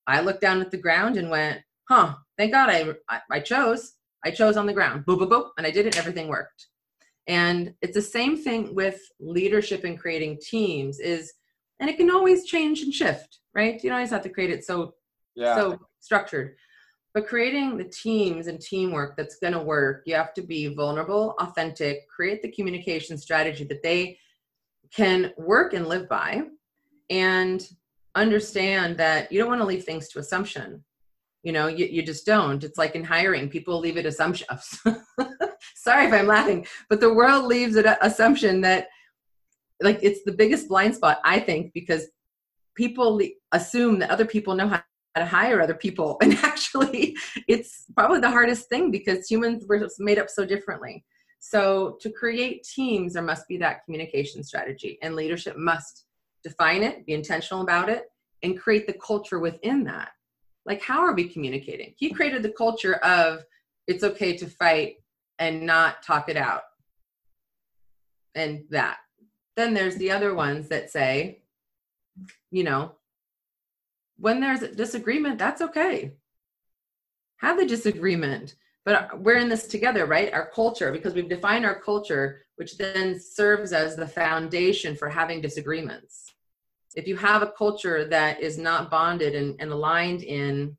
I 0.07 0.21
looked 0.21 0.41
down 0.41 0.61
at 0.61 0.71
the 0.71 0.77
ground 0.77 1.17
and 1.17 1.29
went, 1.29 1.61
huh, 1.89 2.15
thank 2.37 2.51
God 2.51 2.69
I, 2.69 2.93
I, 3.09 3.19
I 3.31 3.39
chose, 3.39 3.93
I 4.25 4.31
chose 4.31 4.57
on 4.57 4.65
the 4.65 4.73
ground, 4.73 5.05
boop, 5.05 5.19
boop, 5.19 5.29
boop. 5.29 5.49
And 5.57 5.67
I 5.67 5.71
did 5.71 5.85
it. 5.85 5.97
Everything 5.97 6.27
worked. 6.27 6.67
And 7.27 7.73
it's 7.81 7.93
the 7.93 8.01
same 8.01 8.35
thing 8.37 8.75
with 8.75 8.99
leadership 9.19 9.83
and 9.83 9.99
creating 9.99 10.39
teams 10.45 10.99
is, 10.99 11.33
and 11.79 11.89
it 11.89 11.97
can 11.97 12.11
always 12.11 12.45
change 12.45 12.81
and 12.81 12.93
shift, 12.93 13.39
right? 13.55 13.81
You 13.81 13.89
don't 13.89 13.97
always 13.97 14.11
have 14.11 14.23
to 14.23 14.29
create 14.29 14.49
it 14.51 14.65
so 14.65 14.93
Yeah. 15.35 15.55
so 15.55 15.79
structured. 15.99 16.55
But 17.13 17.27
creating 17.27 17.77
the 17.77 17.85
teams 17.85 18.47
and 18.47 18.59
teamwork 18.59 19.15
that's 19.15 19.37
going 19.37 19.53
to 19.53 19.59
work, 19.61 20.03
you 20.05 20.15
have 20.15 20.33
to 20.33 20.41
be 20.41 20.73
vulnerable, 20.73 21.35
authentic, 21.39 22.09
create 22.09 22.41
the 22.41 22.51
communication 22.51 23.17
strategy 23.17 23.63
that 23.65 23.83
they 23.83 24.17
can 24.91 25.31
work 25.37 25.73
and 25.73 25.87
live 25.87 26.09
by, 26.09 26.41
and 27.09 27.67
understand 28.15 28.97
that 28.97 29.31
you 29.31 29.39
don't 29.39 29.49
want 29.49 29.61
to 29.61 29.65
leave 29.65 29.83
things 29.83 30.09
to 30.09 30.19
assumption. 30.19 30.83
You 31.43 31.51
know, 31.51 31.67
you, 31.67 31.85
you 31.85 32.03
just 32.03 32.25
don't. 32.25 32.63
It's 32.63 32.77
like 32.77 32.95
in 32.95 33.03
hiring, 33.03 33.49
people 33.49 33.79
leave 33.79 33.97
it 33.97 34.05
assumption. 34.05 34.47
Sorry 35.75 36.05
if 36.07 36.13
I'm 36.13 36.27
laughing, 36.27 36.65
but 36.89 37.01
the 37.01 37.13
world 37.13 37.45
leaves 37.45 37.75
an 37.75 37.95
assumption 38.01 38.61
that 38.61 38.87
like 39.83 39.99
it's 40.01 40.23
the 40.23 40.31
biggest 40.31 40.67
blind 40.67 40.95
spot 40.95 41.19
i 41.23 41.39
think 41.39 41.71
because 41.73 42.07
people 42.75 43.19
assume 43.51 43.99
that 43.99 44.09
other 44.09 44.25
people 44.25 44.55
know 44.55 44.67
how 44.67 44.81
to 45.15 45.25
hire 45.25 45.61
other 45.61 45.75
people 45.75 46.17
and 46.21 46.33
actually 46.35 47.15
it's 47.47 47.85
probably 47.95 48.19
the 48.19 48.29
hardest 48.29 48.67
thing 48.69 48.89
because 48.89 49.27
humans 49.27 49.65
were 49.67 49.87
made 49.99 50.17
up 50.17 50.29
so 50.29 50.45
differently 50.45 51.03
so 51.39 51.97
to 51.99 52.09
create 52.09 52.63
teams 52.63 53.13
there 53.13 53.23
must 53.23 53.47
be 53.47 53.57
that 53.57 53.83
communication 53.85 54.43
strategy 54.43 54.97
and 55.01 55.15
leadership 55.15 55.57
must 55.57 56.05
define 56.43 56.83
it 56.83 57.05
be 57.05 57.13
intentional 57.13 57.61
about 57.61 57.89
it 57.89 58.05
and 58.41 58.59
create 58.59 58.87
the 58.87 58.93
culture 59.05 59.39
within 59.39 59.83
that 59.83 60.09
like 60.65 60.81
how 60.81 61.01
are 61.01 61.13
we 61.13 61.27
communicating? 61.27 61.93
He 61.97 62.11
created 62.11 62.43
the 62.43 62.51
culture 62.51 62.95
of 62.95 63.43
it's 63.87 64.03
okay 64.03 64.37
to 64.37 64.47
fight 64.47 64.97
and 65.39 65.65
not 65.65 66.03
talk 66.03 66.29
it 66.29 66.37
out. 66.37 66.63
And 68.35 68.63
that. 68.69 68.97
Then 69.55 69.73
there's 69.73 69.97
the 69.97 70.11
other 70.11 70.33
ones 70.33 70.69
that 70.69 70.89
say 70.89 71.39
you 72.51 72.63
know 72.63 72.91
when 74.17 74.39
there's 74.39 74.61
a 74.61 74.73
disagreement 74.73 75.39
that's 75.39 75.61
okay. 75.61 76.13
Have 77.37 77.57
the 77.57 77.65
disagreement 77.65 78.55
but 78.85 79.21
we're 79.21 79.37
in 79.37 79.49
this 79.49 79.67
together 79.67 80.05
right? 80.05 80.33
Our 80.33 80.47
culture 80.47 80.91
because 80.91 81.13
we've 81.13 81.29
defined 81.29 81.65
our 81.65 81.79
culture 81.79 82.41
which 82.55 82.77
then 82.77 83.19
serves 83.19 83.73
as 83.73 83.95
the 83.95 84.07
foundation 84.07 84.95
for 84.95 85.09
having 85.09 85.41
disagreements 85.41 86.32
if 86.95 87.07
you 87.07 87.15
have 87.17 87.41
a 87.41 87.53
culture 87.57 88.05
that 88.05 88.41
is 88.41 88.57
not 88.57 88.91
bonded 88.91 89.35
and, 89.35 89.55
and 89.59 89.71
aligned 89.71 90.23
in 90.23 90.77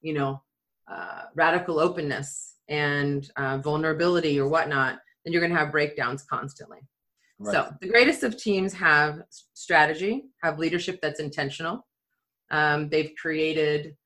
you 0.00 0.14
know 0.14 0.42
uh, 0.90 1.22
radical 1.34 1.78
openness 1.78 2.56
and 2.68 3.30
uh, 3.36 3.58
vulnerability 3.58 4.38
or 4.38 4.48
whatnot 4.48 4.98
then 5.24 5.32
you're 5.32 5.40
going 5.40 5.52
to 5.52 5.58
have 5.58 5.70
breakdowns 5.70 6.24
constantly. 6.24 6.78
Right. 7.38 7.54
so 7.54 7.74
the 7.80 7.88
greatest 7.88 8.22
of 8.22 8.36
teams 8.36 8.72
have 8.74 9.22
strategy 9.52 10.24
have 10.42 10.58
leadership 10.58 11.00
that's 11.00 11.20
intentional. 11.20 11.86
Um, 12.50 12.88
they've 12.88 13.12
created 13.20 13.96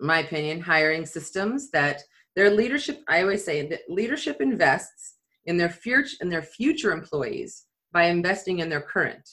my 0.00 0.20
opinion 0.20 0.60
hiring 0.60 1.04
systems 1.04 1.70
that 1.70 2.02
their 2.36 2.50
leadership 2.50 3.02
i 3.08 3.20
always 3.20 3.44
say 3.44 3.66
that 3.66 3.80
leadership 3.88 4.40
invests 4.40 5.14
in 5.46 5.56
their 5.56 5.68
future 5.68 6.16
in 6.20 6.28
their 6.28 6.42
future 6.42 6.92
employees 6.92 7.64
by 7.92 8.04
investing 8.04 8.60
in 8.60 8.68
their 8.68 8.80
current 8.80 9.28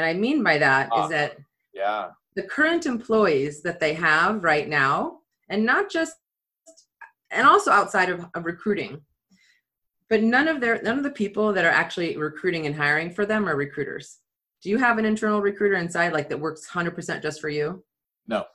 and 0.00 0.08
I 0.08 0.14
mean 0.14 0.42
by 0.42 0.56
that 0.56 0.88
is 0.98 1.10
that 1.10 1.36
yeah. 1.74 2.08
the 2.34 2.42
current 2.42 2.86
employees 2.86 3.60
that 3.62 3.80
they 3.80 3.92
have 3.92 4.42
right 4.42 4.66
now, 4.66 5.18
and 5.50 5.66
not 5.66 5.90
just, 5.90 6.16
and 7.30 7.46
also 7.46 7.70
outside 7.70 8.08
of, 8.08 8.24
of 8.34 8.46
recruiting, 8.46 9.02
but 10.08 10.22
none 10.22 10.48
of 10.48 10.62
their 10.62 10.80
none 10.80 10.96
of 10.96 11.04
the 11.04 11.10
people 11.10 11.52
that 11.52 11.66
are 11.66 11.70
actually 11.70 12.16
recruiting 12.16 12.64
and 12.64 12.74
hiring 12.74 13.10
for 13.10 13.26
them 13.26 13.46
are 13.46 13.56
recruiters. 13.56 14.20
Do 14.62 14.70
you 14.70 14.78
have 14.78 14.96
an 14.96 15.04
internal 15.04 15.42
recruiter 15.42 15.76
inside 15.76 16.14
like 16.14 16.30
that 16.30 16.40
works 16.40 16.66
100% 16.66 17.22
just 17.22 17.40
for 17.42 17.50
you? 17.50 17.84
No. 18.26 18.46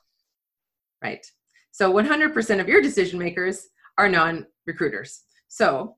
Right. 1.04 1.26
So 1.72 1.94
100% 1.94 2.60
of 2.60 2.68
your 2.68 2.82
decision 2.82 3.20
makers 3.20 3.68
are 4.00 4.10
non-recruiters. 4.10 5.22
So 5.48 5.96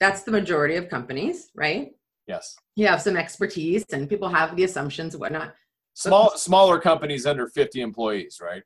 that's 0.00 0.22
the 0.22 0.32
majority 0.32 0.76
of 0.76 0.88
companies, 0.88 1.50
right? 1.54 1.92
Yes. 2.26 2.56
You 2.74 2.86
have 2.86 3.00
some 3.00 3.16
expertise 3.16 3.84
and 3.92 4.08
people 4.08 4.28
have 4.28 4.56
the 4.56 4.64
assumptions 4.64 5.14
and 5.14 5.20
whatnot. 5.20 5.54
Small 5.94 6.36
smaller 6.36 6.78
companies 6.78 7.24
under 7.24 7.46
50 7.46 7.80
employees, 7.80 8.40
right? 8.42 8.62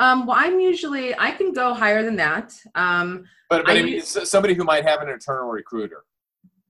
Um, 0.00 0.26
well, 0.26 0.36
I'm 0.38 0.58
usually 0.58 1.16
I 1.16 1.30
can 1.30 1.52
go 1.52 1.74
higher 1.74 2.02
than 2.02 2.16
that. 2.16 2.52
Um, 2.74 3.24
but 3.48 3.66
but 3.66 3.76
I, 3.76 3.78
I 3.78 3.82
mean, 3.82 4.02
somebody 4.02 4.54
who 4.54 4.64
might 4.64 4.84
have 4.84 5.00
an 5.00 5.08
internal 5.08 5.48
recruiter. 5.48 6.04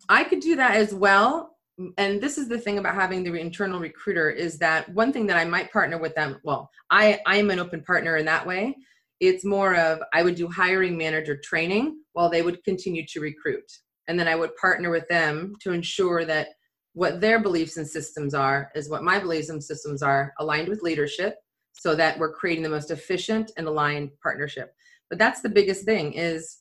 I 0.08 0.24
could 0.24 0.40
do 0.40 0.56
that 0.56 0.72
as 0.72 0.92
well. 0.92 1.56
And 1.96 2.20
this 2.20 2.38
is 2.38 2.48
the 2.48 2.58
thing 2.58 2.78
about 2.78 2.94
having 2.94 3.24
the 3.24 3.34
internal 3.34 3.80
recruiter 3.80 4.30
is 4.30 4.58
that 4.58 4.88
one 4.90 5.12
thing 5.12 5.26
that 5.28 5.36
I 5.36 5.44
might 5.44 5.72
partner 5.72 5.98
with 5.98 6.14
them. 6.14 6.40
Well, 6.44 6.70
I 6.90 7.20
I 7.26 7.36
am 7.36 7.50
an 7.50 7.58
open 7.58 7.82
partner 7.82 8.16
in 8.16 8.26
that 8.26 8.46
way. 8.46 8.76
It's 9.20 9.44
more 9.44 9.74
of 9.76 10.00
I 10.12 10.22
would 10.22 10.34
do 10.34 10.48
hiring 10.48 10.98
manager 10.98 11.36
training 11.36 12.00
while 12.12 12.28
they 12.28 12.42
would 12.42 12.62
continue 12.64 13.06
to 13.06 13.20
recruit 13.20 13.64
and 14.08 14.18
then 14.18 14.28
I 14.28 14.36
would 14.36 14.56
partner 14.56 14.90
with 14.90 15.08
them 15.08 15.54
to 15.60 15.72
ensure 15.72 16.24
that 16.24 16.48
what 16.92 17.20
their 17.20 17.40
beliefs 17.40 17.76
and 17.76 17.86
systems 17.86 18.34
are 18.34 18.70
is 18.74 18.88
what 18.88 19.02
my 19.02 19.18
beliefs 19.18 19.48
and 19.48 19.62
systems 19.62 20.02
are 20.02 20.32
aligned 20.38 20.68
with 20.68 20.82
leadership 20.82 21.36
so 21.72 21.94
that 21.94 22.18
we're 22.18 22.32
creating 22.32 22.62
the 22.62 22.68
most 22.68 22.90
efficient 22.90 23.50
and 23.56 23.66
aligned 23.66 24.10
partnership. 24.22 24.74
But 25.10 25.18
that's 25.18 25.40
the 25.40 25.48
biggest 25.48 25.84
thing 25.84 26.12
is 26.12 26.58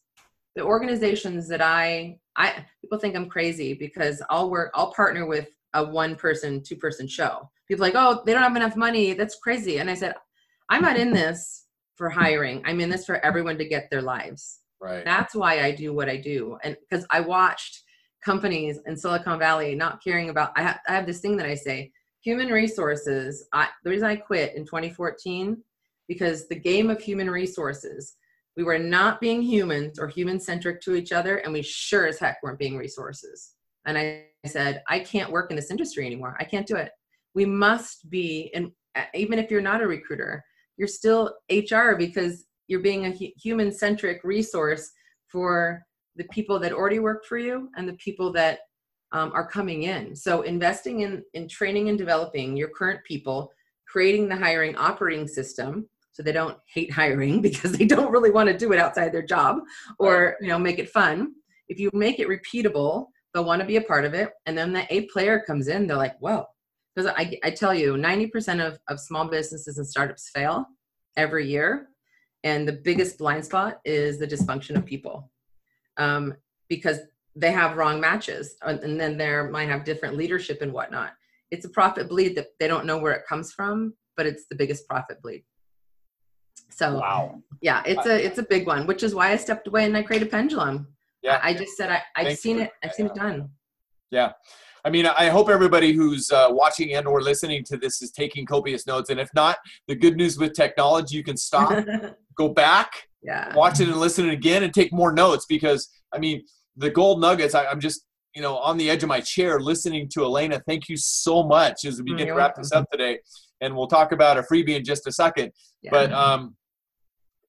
the 0.55 0.63
organizations 0.63 1.47
that 1.47 1.61
i 1.61 2.17
i 2.35 2.65
people 2.81 2.99
think 2.99 3.15
i'm 3.15 3.29
crazy 3.29 3.73
because 3.73 4.21
i'll 4.29 4.51
work 4.51 4.71
i'll 4.75 4.93
partner 4.93 5.25
with 5.25 5.49
a 5.73 5.83
one 5.83 6.15
person 6.15 6.61
two 6.61 6.75
person 6.75 7.07
show. 7.07 7.49
People 7.67 7.83
like 7.83 7.95
oh 7.95 8.21
they 8.25 8.33
don't 8.33 8.43
have 8.43 8.55
enough 8.55 8.75
money. 8.75 9.13
That's 9.13 9.35
crazy. 9.35 9.77
And 9.77 9.89
i 9.89 9.93
said 9.93 10.15
i'm 10.69 10.81
not 10.81 10.97
in 10.97 11.13
this 11.13 11.65
for 11.95 12.09
hiring. 12.09 12.63
I'm 12.65 12.79
in 12.81 12.89
this 12.89 13.05
for 13.05 13.23
everyone 13.23 13.57
to 13.59 13.67
get 13.67 13.89
their 13.89 14.01
lives 14.01 14.59
Right. 14.83 15.05
That's 15.05 15.33
why 15.33 15.61
I 15.61 15.71
do 15.71 15.93
what 15.93 16.09
I 16.09 16.17
do. 16.17 16.57
And 16.61 16.75
because 16.77 17.05
I 17.09 17.21
watched 17.21 17.83
companies 18.23 18.79
in 18.85 18.97
Silicon 18.97 19.39
Valley 19.39 19.75
not 19.75 20.03
caring 20.03 20.29
about, 20.29 20.51
I, 20.57 20.63
ha- 20.63 20.79
I 20.89 20.93
have 20.93 21.05
this 21.05 21.21
thing 21.21 21.37
that 21.37 21.45
I 21.45 21.55
say 21.55 21.93
human 22.21 22.49
resources. 22.49 23.47
I, 23.53 23.69
the 23.85 23.91
reason 23.91 24.09
I 24.09 24.17
quit 24.17 24.55
in 24.55 24.65
2014, 24.65 25.63
because 26.09 26.49
the 26.49 26.59
game 26.59 26.89
of 26.89 27.01
human 27.01 27.29
resources, 27.29 28.17
we 28.57 28.63
were 28.63 28.77
not 28.77 29.21
being 29.21 29.41
humans 29.41 29.99
or 29.99 30.09
human 30.09 30.37
centric 30.37 30.81
to 30.81 30.95
each 30.95 31.13
other, 31.13 31.37
and 31.37 31.53
we 31.53 31.61
sure 31.61 32.05
as 32.05 32.19
heck 32.19 32.43
weren't 32.43 32.59
being 32.59 32.75
resources. 32.75 33.53
And 33.85 33.97
I 33.97 34.25
said, 34.45 34.83
I 34.89 34.99
can't 34.99 35.31
work 35.31 35.49
in 35.49 35.55
this 35.55 35.71
industry 35.71 36.05
anymore. 36.05 36.35
I 36.41 36.43
can't 36.43 36.67
do 36.67 36.75
it. 36.75 36.91
We 37.33 37.45
must 37.45 38.09
be, 38.09 38.51
and 38.53 38.71
even 39.13 39.39
if 39.39 39.49
you're 39.49 39.61
not 39.61 39.81
a 39.81 39.87
recruiter, 39.87 40.43
you're 40.75 40.89
still 40.89 41.33
HR 41.49 41.95
because 41.97 42.45
you're 42.67 42.79
being 42.79 43.05
a 43.05 43.33
human 43.37 43.71
centric 43.71 44.23
resource 44.23 44.91
for 45.27 45.83
the 46.15 46.23
people 46.25 46.59
that 46.59 46.73
already 46.73 46.99
work 46.99 47.25
for 47.25 47.37
you 47.37 47.69
and 47.75 47.87
the 47.87 47.93
people 47.93 48.31
that 48.33 48.59
um, 49.11 49.31
are 49.33 49.47
coming 49.47 49.83
in. 49.83 50.15
So 50.15 50.41
investing 50.41 51.01
in 51.01 51.23
in 51.33 51.47
training 51.47 51.89
and 51.89 51.97
developing 51.97 52.57
your 52.57 52.69
current 52.69 53.03
people 53.03 53.51
creating 53.87 54.27
the 54.27 54.35
hiring 54.35 54.75
operating 54.75 55.27
system 55.27 55.87
so 56.11 56.23
they 56.23 56.31
don't 56.31 56.57
hate 56.71 56.91
hiring 56.91 57.41
because 57.47 57.71
they 57.71 57.85
don't 57.85 58.11
really 58.11 58.31
want 58.31 58.49
to 58.49 58.57
do 58.57 58.71
it 58.73 58.79
outside 58.79 59.11
their 59.11 59.25
job 59.25 59.59
or 59.99 60.35
you 60.41 60.47
know 60.47 60.59
make 60.59 60.79
it 60.79 60.89
fun. 60.89 61.33
If 61.67 61.79
you 61.79 61.89
make 61.93 62.19
it 62.19 62.27
repeatable 62.27 63.07
they'll 63.33 63.45
want 63.45 63.61
to 63.61 63.67
be 63.67 63.77
a 63.77 63.81
part 63.81 64.05
of 64.05 64.13
it 64.13 64.31
and 64.45 64.57
then 64.57 64.73
the 64.73 64.85
a 64.93 65.07
player 65.07 65.41
comes 65.45 65.67
in 65.67 65.87
they're 65.87 65.97
like 65.97 66.15
well 66.19 66.49
because 66.95 67.11
I, 67.17 67.37
I 67.43 67.49
tell 67.49 67.73
you 67.73 67.93
90% 67.93 68.65
of, 68.65 68.77
of 68.87 68.99
small 68.99 69.27
businesses 69.27 69.79
and 69.79 69.87
startups 69.87 70.29
fail 70.29 70.65
every 71.17 71.47
year 71.47 71.87
and 72.43 72.67
the 72.67 72.73
biggest 72.73 73.17
blind 73.17 73.45
spot 73.45 73.79
is 73.85 74.19
the 74.19 74.27
dysfunction 74.27 74.75
of 74.75 74.85
people. 74.85 75.29
Um, 75.97 76.35
because 76.69 76.99
they 77.35 77.51
have 77.51 77.77
wrong 77.77 77.99
matches 77.99 78.55
and 78.61 78.99
then 78.99 79.17
they 79.17 79.41
might 79.49 79.69
have 79.69 79.83
different 79.83 80.15
leadership 80.15 80.61
and 80.61 80.71
whatnot. 80.71 81.13
It's 81.51 81.65
a 81.65 81.69
profit 81.69 82.09
bleed 82.09 82.35
that 82.35 82.47
they 82.59 82.67
don't 82.67 82.85
know 82.85 82.97
where 82.97 83.13
it 83.13 83.25
comes 83.27 83.51
from 83.51 83.93
but 84.15 84.25
it's 84.25 84.45
the 84.45 84.55
biggest 84.55 84.87
profit 84.87 85.21
bleed. 85.21 85.43
So 86.69 86.99
wow. 86.99 87.41
yeah 87.61 87.83
it's 87.85 88.05
a 88.05 88.25
it's 88.25 88.39
a 88.39 88.43
big 88.43 88.65
one 88.65 88.87
which 88.87 89.03
is 89.03 89.13
why 89.13 89.31
i 89.31 89.35
stepped 89.35 89.67
away 89.67 89.85
and 89.85 89.95
i 89.95 90.01
created 90.03 90.31
pendulum. 90.31 90.87
Yeah. 91.21 91.39
I, 91.41 91.53
just 91.53 91.77
said 91.77 91.89
I, 91.89 92.01
i've 92.15 92.27
Thank 92.27 92.39
seen 92.39 92.59
it 92.59 92.71
i've 92.83 92.93
seen 92.93 93.05
it 93.07 93.15
done. 93.15 93.49
Yeah 94.11 94.33
I 94.85 94.89
mean, 94.89 95.05
I 95.05 95.29
hope 95.29 95.49
everybody 95.49 95.93
who's 95.93 96.29
uh, 96.31 96.47
watching 96.49 96.93
and 96.93 97.07
or 97.07 97.21
listening 97.21 97.63
to 97.65 97.77
this 97.77 98.01
is 98.01 98.11
taking 98.11 98.45
copious 98.45 98.85
notes. 98.85 99.09
And 99.09 99.19
if 99.19 99.29
not, 99.33 99.57
the 99.87 99.95
good 99.95 100.17
news 100.17 100.37
with 100.37 100.53
technology, 100.53 101.15
you 101.15 101.23
can 101.23 101.37
stop, 101.37 101.85
go 102.37 102.49
back, 102.49 102.91
yeah. 103.21 103.55
watch 103.55 103.79
it 103.79 103.87
and 103.87 103.97
listen 103.97 104.27
it 104.27 104.33
again 104.33 104.63
and 104.63 104.73
take 104.73 104.91
more 104.91 105.13
notes 105.13 105.45
because, 105.47 105.89
I 106.13 106.19
mean, 106.19 106.43
the 106.75 106.89
gold 106.89 107.21
nuggets, 107.21 107.55
I, 107.55 107.65
am 107.71 107.79
just, 107.79 108.05
you 108.35 108.41
know, 108.41 108.57
on 108.57 108.77
the 108.77 108.89
edge 108.89 109.03
of 109.03 109.09
my 109.09 109.21
chair 109.21 109.59
listening 109.59 110.09
to 110.13 110.23
Elena. 110.23 110.61
Thank 110.67 110.89
you 110.89 110.97
so 110.97 111.43
much 111.43 111.85
as 111.85 111.99
we 111.99 112.11
begin 112.11 112.27
to 112.27 112.33
wrap 112.33 112.55
this 112.55 112.71
up 112.73 112.89
today. 112.91 113.19
And 113.61 113.75
we'll 113.75 113.87
talk 113.87 114.11
about 114.11 114.37
a 114.37 114.41
freebie 114.41 114.75
in 114.75 114.83
just 114.83 115.07
a 115.07 115.11
second. 115.13 115.53
Yeah. 115.81 115.91
But 115.91 116.11
um, 116.11 116.57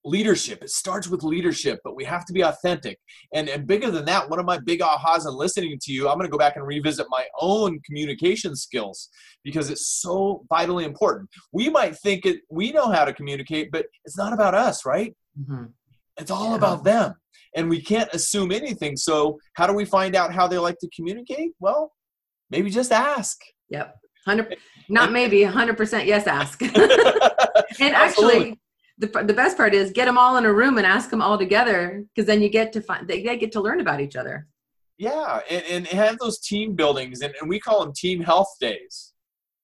leadership. 0.04 0.62
It 0.62 0.70
starts 0.70 1.08
with 1.08 1.22
leadership, 1.22 1.80
but 1.82 1.96
we 1.96 2.04
have 2.04 2.24
to 2.26 2.32
be 2.32 2.42
authentic. 2.42 2.98
And, 3.32 3.48
and 3.48 3.66
bigger 3.66 3.90
than 3.90 4.04
that, 4.04 4.28
one 4.28 4.38
of 4.38 4.44
my 4.44 4.58
big 4.58 4.80
ahas 4.80 5.26
in 5.26 5.34
listening 5.34 5.78
to 5.82 5.92
you, 5.92 6.08
I'm 6.08 6.16
going 6.18 6.26
to 6.26 6.32
go 6.32 6.38
back 6.38 6.56
and 6.56 6.66
revisit 6.66 7.06
my 7.08 7.24
own 7.40 7.80
communication 7.80 8.54
skills 8.54 9.08
because 9.42 9.70
it's 9.70 9.86
so 10.00 10.44
vitally 10.48 10.84
important. 10.84 11.30
We 11.52 11.70
might 11.70 11.96
think 11.96 12.26
it, 12.26 12.40
we 12.50 12.72
know 12.72 12.90
how 12.90 13.04
to 13.04 13.12
communicate, 13.12 13.70
but 13.72 13.86
it's 14.04 14.18
not 14.18 14.32
about 14.32 14.54
us, 14.54 14.84
right? 14.84 15.14
Mm-hmm. 15.40 15.64
It's 16.18 16.30
all 16.30 16.50
yeah. 16.50 16.56
about 16.56 16.84
them. 16.84 17.14
And 17.56 17.70
we 17.70 17.80
can't 17.80 18.12
assume 18.12 18.50
anything. 18.50 18.96
So, 18.96 19.38
how 19.54 19.68
do 19.68 19.74
we 19.74 19.84
find 19.84 20.16
out 20.16 20.34
how 20.34 20.48
they 20.48 20.58
like 20.58 20.76
to 20.80 20.88
communicate? 20.94 21.52
Well, 21.60 21.92
maybe 22.50 22.68
just 22.68 22.90
ask. 22.90 23.40
Yep. 23.70 23.94
100 24.24 24.56
not 24.88 25.12
maybe 25.12 25.40
100% 25.40 26.06
yes 26.06 26.26
ask. 26.26 26.60
and 27.80 27.94
actually 27.94 28.58
the, 28.98 29.06
the 29.06 29.34
best 29.34 29.56
part 29.56 29.74
is 29.74 29.90
get 29.90 30.04
them 30.04 30.18
all 30.18 30.36
in 30.36 30.44
a 30.44 30.52
room 30.52 30.78
and 30.78 30.86
ask 30.86 31.10
them 31.10 31.22
all 31.22 31.36
together 31.36 32.04
because 32.14 32.26
then 32.26 32.40
you 32.40 32.48
get 32.48 32.72
to 32.72 32.80
find 32.80 33.08
they 33.08 33.22
they, 33.22 33.36
get 33.36 33.52
to 33.52 33.60
learn 33.60 33.80
about 33.80 34.00
each 34.00 34.16
other 34.16 34.46
Yeah, 34.98 35.40
and, 35.50 35.64
and 35.70 35.86
have 35.88 36.18
those 36.18 36.38
team 36.38 36.74
buildings, 36.74 37.20
and, 37.20 37.34
and 37.40 37.48
we 37.48 37.58
call 37.58 37.84
them 37.84 37.92
team 37.92 38.20
health 38.20 38.54
days. 38.60 39.12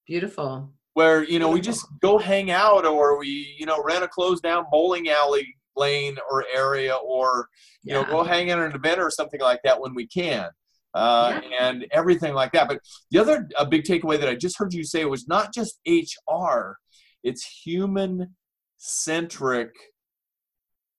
Beautiful. 0.06 0.72
Where 0.94 1.22
you 1.22 1.38
know 1.38 1.50
we 1.50 1.60
just 1.60 1.86
go 2.00 2.18
hang 2.18 2.50
out, 2.50 2.84
or 2.84 3.18
we 3.18 3.54
you 3.58 3.66
know 3.66 3.82
rent 3.82 4.04
a 4.04 4.08
closed 4.08 4.42
down 4.42 4.64
bowling 4.70 5.08
alley 5.08 5.54
lane 5.76 6.16
or 6.30 6.44
area, 6.52 6.96
or 6.96 7.48
you 7.82 7.94
yeah. 7.94 8.02
know 8.02 8.06
go 8.08 8.24
hang 8.24 8.50
out 8.50 8.58
at 8.58 8.70
an 8.70 8.74
event 8.74 9.00
or 9.00 9.10
something 9.10 9.40
like 9.40 9.60
that 9.62 9.80
when 9.80 9.94
we 9.94 10.08
can, 10.08 10.50
uh, 10.94 11.40
yeah. 11.48 11.68
and 11.68 11.86
everything 11.92 12.34
like 12.34 12.50
that. 12.52 12.66
But 12.66 12.80
the 13.12 13.20
other 13.20 13.48
a 13.56 13.64
big 13.64 13.84
takeaway 13.84 14.18
that 14.18 14.28
I 14.28 14.34
just 14.34 14.58
heard 14.58 14.74
you 14.74 14.82
say 14.82 15.04
was 15.04 15.28
not 15.28 15.54
just 15.54 15.78
HR, 15.86 16.78
it's 17.22 17.44
human 17.64 18.34
centric 18.80 19.70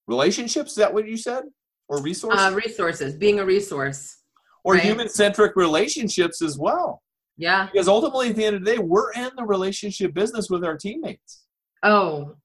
relationships. 0.06 0.70
Is 0.70 0.76
that 0.76 0.94
what 0.94 1.06
you 1.06 1.16
said? 1.16 1.44
Or 1.88 2.00
resources? 2.00 2.40
Uh, 2.40 2.54
resources, 2.54 3.14
being 3.14 3.40
a 3.40 3.44
resource. 3.44 4.16
Or 4.64 4.74
right? 4.74 4.82
human 4.82 5.08
centric 5.08 5.56
relationships 5.56 6.40
as 6.40 6.56
well. 6.56 7.02
Yeah. 7.36 7.68
Because 7.70 7.88
ultimately, 7.88 8.30
at 8.30 8.36
the 8.36 8.44
end 8.44 8.56
of 8.56 8.64
the 8.64 8.76
day, 8.76 8.78
we're 8.78 9.12
in 9.12 9.30
the 9.36 9.44
relationship 9.44 10.14
business 10.14 10.48
with 10.48 10.64
our 10.64 10.76
teammates. 10.76 11.44
Oh, 11.82 12.36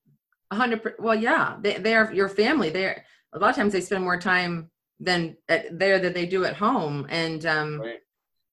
100%. 0.53 0.93
well 0.99 1.15
yeah 1.15 1.57
they, 1.61 1.77
they 1.77 1.93
are 1.93 2.11
your 2.13 2.29
family 2.29 2.69
they're 2.69 3.03
a 3.33 3.39
lot 3.39 3.49
of 3.49 3.55
times 3.55 3.73
they 3.73 3.81
spend 3.81 4.03
more 4.03 4.19
time 4.19 4.69
than 4.99 5.35
at, 5.49 5.77
there 5.77 5.99
than 5.99 6.13
they 6.13 6.25
do 6.25 6.45
at 6.45 6.55
home 6.55 7.05
and 7.09 7.45
um 7.45 7.81
right. 7.81 7.99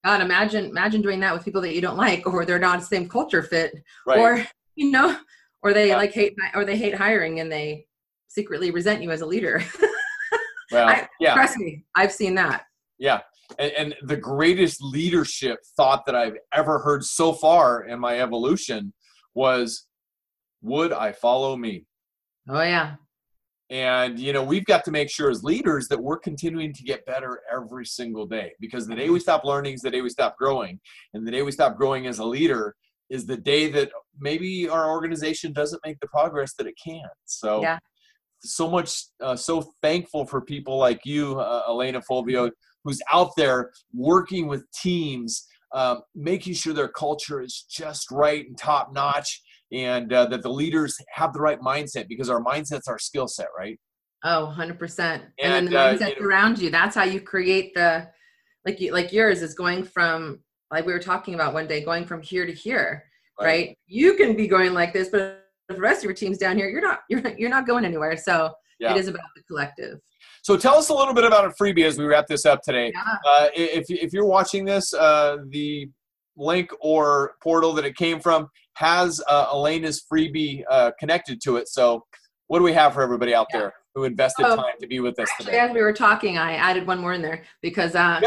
god 0.04 0.20
imagine 0.20 0.66
imagine 0.66 1.00
doing 1.00 1.20
that 1.20 1.32
with 1.32 1.44
people 1.44 1.60
that 1.60 1.74
you 1.74 1.80
don't 1.80 1.96
like 1.96 2.26
or 2.26 2.44
they're 2.44 2.58
not 2.58 2.80
the 2.80 2.86
same 2.86 3.08
culture 3.08 3.42
fit 3.42 3.72
right. 4.06 4.18
or 4.18 4.44
you 4.74 4.90
know 4.90 5.16
or 5.64 5.72
they 5.72 5.88
yeah. 5.88 5.96
like 5.96 6.12
hate 6.12 6.36
or 6.54 6.64
they 6.64 6.76
hate 6.76 6.94
hiring 6.94 7.40
and 7.40 7.50
they 7.50 7.86
secretly 8.28 8.70
resent 8.70 9.02
you 9.02 9.10
as 9.10 9.22
a 9.22 9.26
leader. 9.26 9.64
Well 10.72 10.88
I, 10.88 11.06
yeah. 11.20 11.34
trust 11.34 11.58
me 11.58 11.84
i've 11.94 12.10
seen 12.10 12.34
that. 12.36 12.64
Yeah. 12.98 13.20
And, 13.58 13.72
and 13.72 13.94
the 14.02 14.16
greatest 14.16 14.82
leadership 14.82 15.58
thought 15.76 16.04
that 16.06 16.14
i've 16.14 16.36
ever 16.52 16.78
heard 16.78 17.04
so 17.04 17.32
far 17.32 17.84
in 17.84 18.00
my 18.00 18.20
evolution 18.20 18.92
was 19.34 19.86
would 20.62 20.92
i 20.92 21.12
follow 21.12 21.56
me? 21.56 21.84
Oh 22.48 22.62
yeah. 22.62 22.94
And 23.70 24.18
you 24.18 24.32
know 24.32 24.42
we've 24.42 24.64
got 24.64 24.84
to 24.86 24.90
make 24.90 25.10
sure 25.10 25.30
as 25.30 25.44
leaders 25.44 25.86
that 25.88 26.02
we're 26.02 26.18
continuing 26.18 26.72
to 26.72 26.82
get 26.82 27.06
better 27.06 27.40
every 27.52 27.86
single 27.86 28.26
day 28.26 28.52
because 28.58 28.86
the 28.86 28.96
day 28.96 29.10
we 29.10 29.20
stop 29.20 29.44
learning 29.44 29.74
is 29.74 29.82
the 29.82 29.90
day 29.90 30.00
we 30.00 30.10
stop 30.10 30.36
growing. 30.38 30.80
And 31.12 31.26
the 31.26 31.30
day 31.30 31.42
we 31.42 31.52
stop 31.52 31.76
growing 31.76 32.06
as 32.06 32.18
a 32.18 32.24
leader 32.24 32.74
is 33.10 33.26
the 33.26 33.36
day 33.36 33.70
that 33.70 33.90
maybe 34.18 34.68
our 34.68 34.90
organization 34.90 35.52
doesn't 35.52 35.80
make 35.84 35.98
the 36.00 36.08
progress 36.08 36.54
that 36.54 36.66
it 36.66 36.74
can. 36.82 37.02
So, 37.24 37.62
yeah. 37.62 37.78
so 38.40 38.70
much, 38.70 39.04
uh, 39.20 39.36
so 39.36 39.72
thankful 39.82 40.26
for 40.26 40.40
people 40.40 40.78
like 40.78 41.00
you, 41.04 41.38
uh, 41.38 41.62
Elena 41.68 42.00
Fulvio, 42.00 42.50
who's 42.84 43.00
out 43.12 43.30
there 43.36 43.72
working 43.92 44.46
with 44.46 44.64
teams, 44.72 45.46
um, 45.72 46.02
making 46.14 46.54
sure 46.54 46.72
their 46.72 46.88
culture 46.88 47.40
is 47.40 47.64
just 47.68 48.10
right 48.10 48.46
and 48.46 48.56
top 48.56 48.92
notch, 48.92 49.42
and 49.72 50.12
uh, 50.12 50.26
that 50.26 50.42
the 50.42 50.50
leaders 50.50 50.96
have 51.12 51.32
the 51.32 51.40
right 51.40 51.60
mindset 51.60 52.06
because 52.08 52.30
our 52.30 52.42
mindset's 52.42 52.86
our 52.86 52.98
skill 52.98 53.26
set, 53.26 53.48
right? 53.56 53.78
Oh, 54.24 54.54
100%. 54.56 54.98
And, 54.98 55.24
and 55.38 55.66
then 55.66 55.72
the 55.72 55.78
uh, 55.78 55.94
mindset 55.94 56.14
you 56.14 56.20
know, 56.20 56.26
around 56.26 56.58
you, 56.58 56.70
that's 56.70 56.94
how 56.94 57.04
you 57.04 57.20
create 57.20 57.74
the, 57.74 58.08
like 58.64 58.80
you, 58.80 58.92
like 58.92 59.12
yours 59.12 59.42
is 59.42 59.54
going 59.54 59.84
from 59.84 60.40
like 60.74 60.86
we 60.86 60.92
were 60.92 60.98
talking 60.98 61.34
about 61.34 61.54
one 61.54 61.68
day, 61.68 61.84
going 61.84 62.04
from 62.04 62.20
here 62.20 62.44
to 62.44 62.52
here, 62.52 63.04
right? 63.40 63.46
right? 63.46 63.78
You 63.86 64.14
can 64.14 64.34
be 64.34 64.48
going 64.48 64.74
like 64.74 64.92
this, 64.92 65.08
but 65.08 65.46
the 65.68 65.80
rest 65.80 65.98
of 65.98 66.04
your 66.04 66.14
team's 66.14 66.36
down 66.36 66.56
here, 66.56 66.68
you're 66.68 66.82
not, 66.82 67.02
you're 67.08 67.22
not, 67.22 67.38
you're 67.38 67.48
not 67.48 67.64
going 67.64 67.84
anywhere. 67.84 68.16
So 68.16 68.52
yeah. 68.80 68.92
it 68.92 68.98
is 68.98 69.06
about 69.06 69.22
the 69.36 69.42
collective. 69.44 70.00
So 70.42 70.56
tell 70.56 70.74
us 70.74 70.88
a 70.88 70.94
little 70.94 71.14
bit 71.14 71.22
about 71.22 71.44
a 71.44 71.50
freebie 71.50 71.86
as 71.86 71.96
we 71.96 72.06
wrap 72.06 72.26
this 72.26 72.44
up 72.44 72.60
today. 72.62 72.92
Yeah. 72.92 73.14
Uh, 73.24 73.48
if, 73.54 73.84
if 73.88 74.12
you're 74.12 74.26
watching 74.26 74.64
this, 74.64 74.92
uh, 74.92 75.36
the 75.50 75.88
link 76.36 76.70
or 76.80 77.36
portal 77.40 77.72
that 77.74 77.84
it 77.84 77.96
came 77.96 78.18
from 78.18 78.48
has 78.74 79.22
uh, 79.28 79.46
Elena's 79.52 80.04
freebie 80.12 80.64
uh, 80.68 80.90
connected 80.98 81.40
to 81.42 81.56
it. 81.56 81.68
So 81.68 82.04
what 82.48 82.58
do 82.58 82.64
we 82.64 82.72
have 82.72 82.94
for 82.94 83.02
everybody 83.02 83.32
out 83.32 83.46
yeah. 83.52 83.60
there 83.60 83.74
who 83.94 84.02
invested 84.02 84.44
oh, 84.44 84.56
time 84.56 84.74
to 84.80 84.88
be 84.88 84.98
with 84.98 85.20
us 85.20 85.28
today? 85.38 85.56
As 85.56 85.70
we 85.72 85.80
were 85.80 85.92
talking, 85.92 86.36
I 86.36 86.54
added 86.54 86.84
one 86.84 86.98
more 86.98 87.12
in 87.12 87.22
there 87.22 87.44
because 87.62 87.94
uh, 87.94 88.20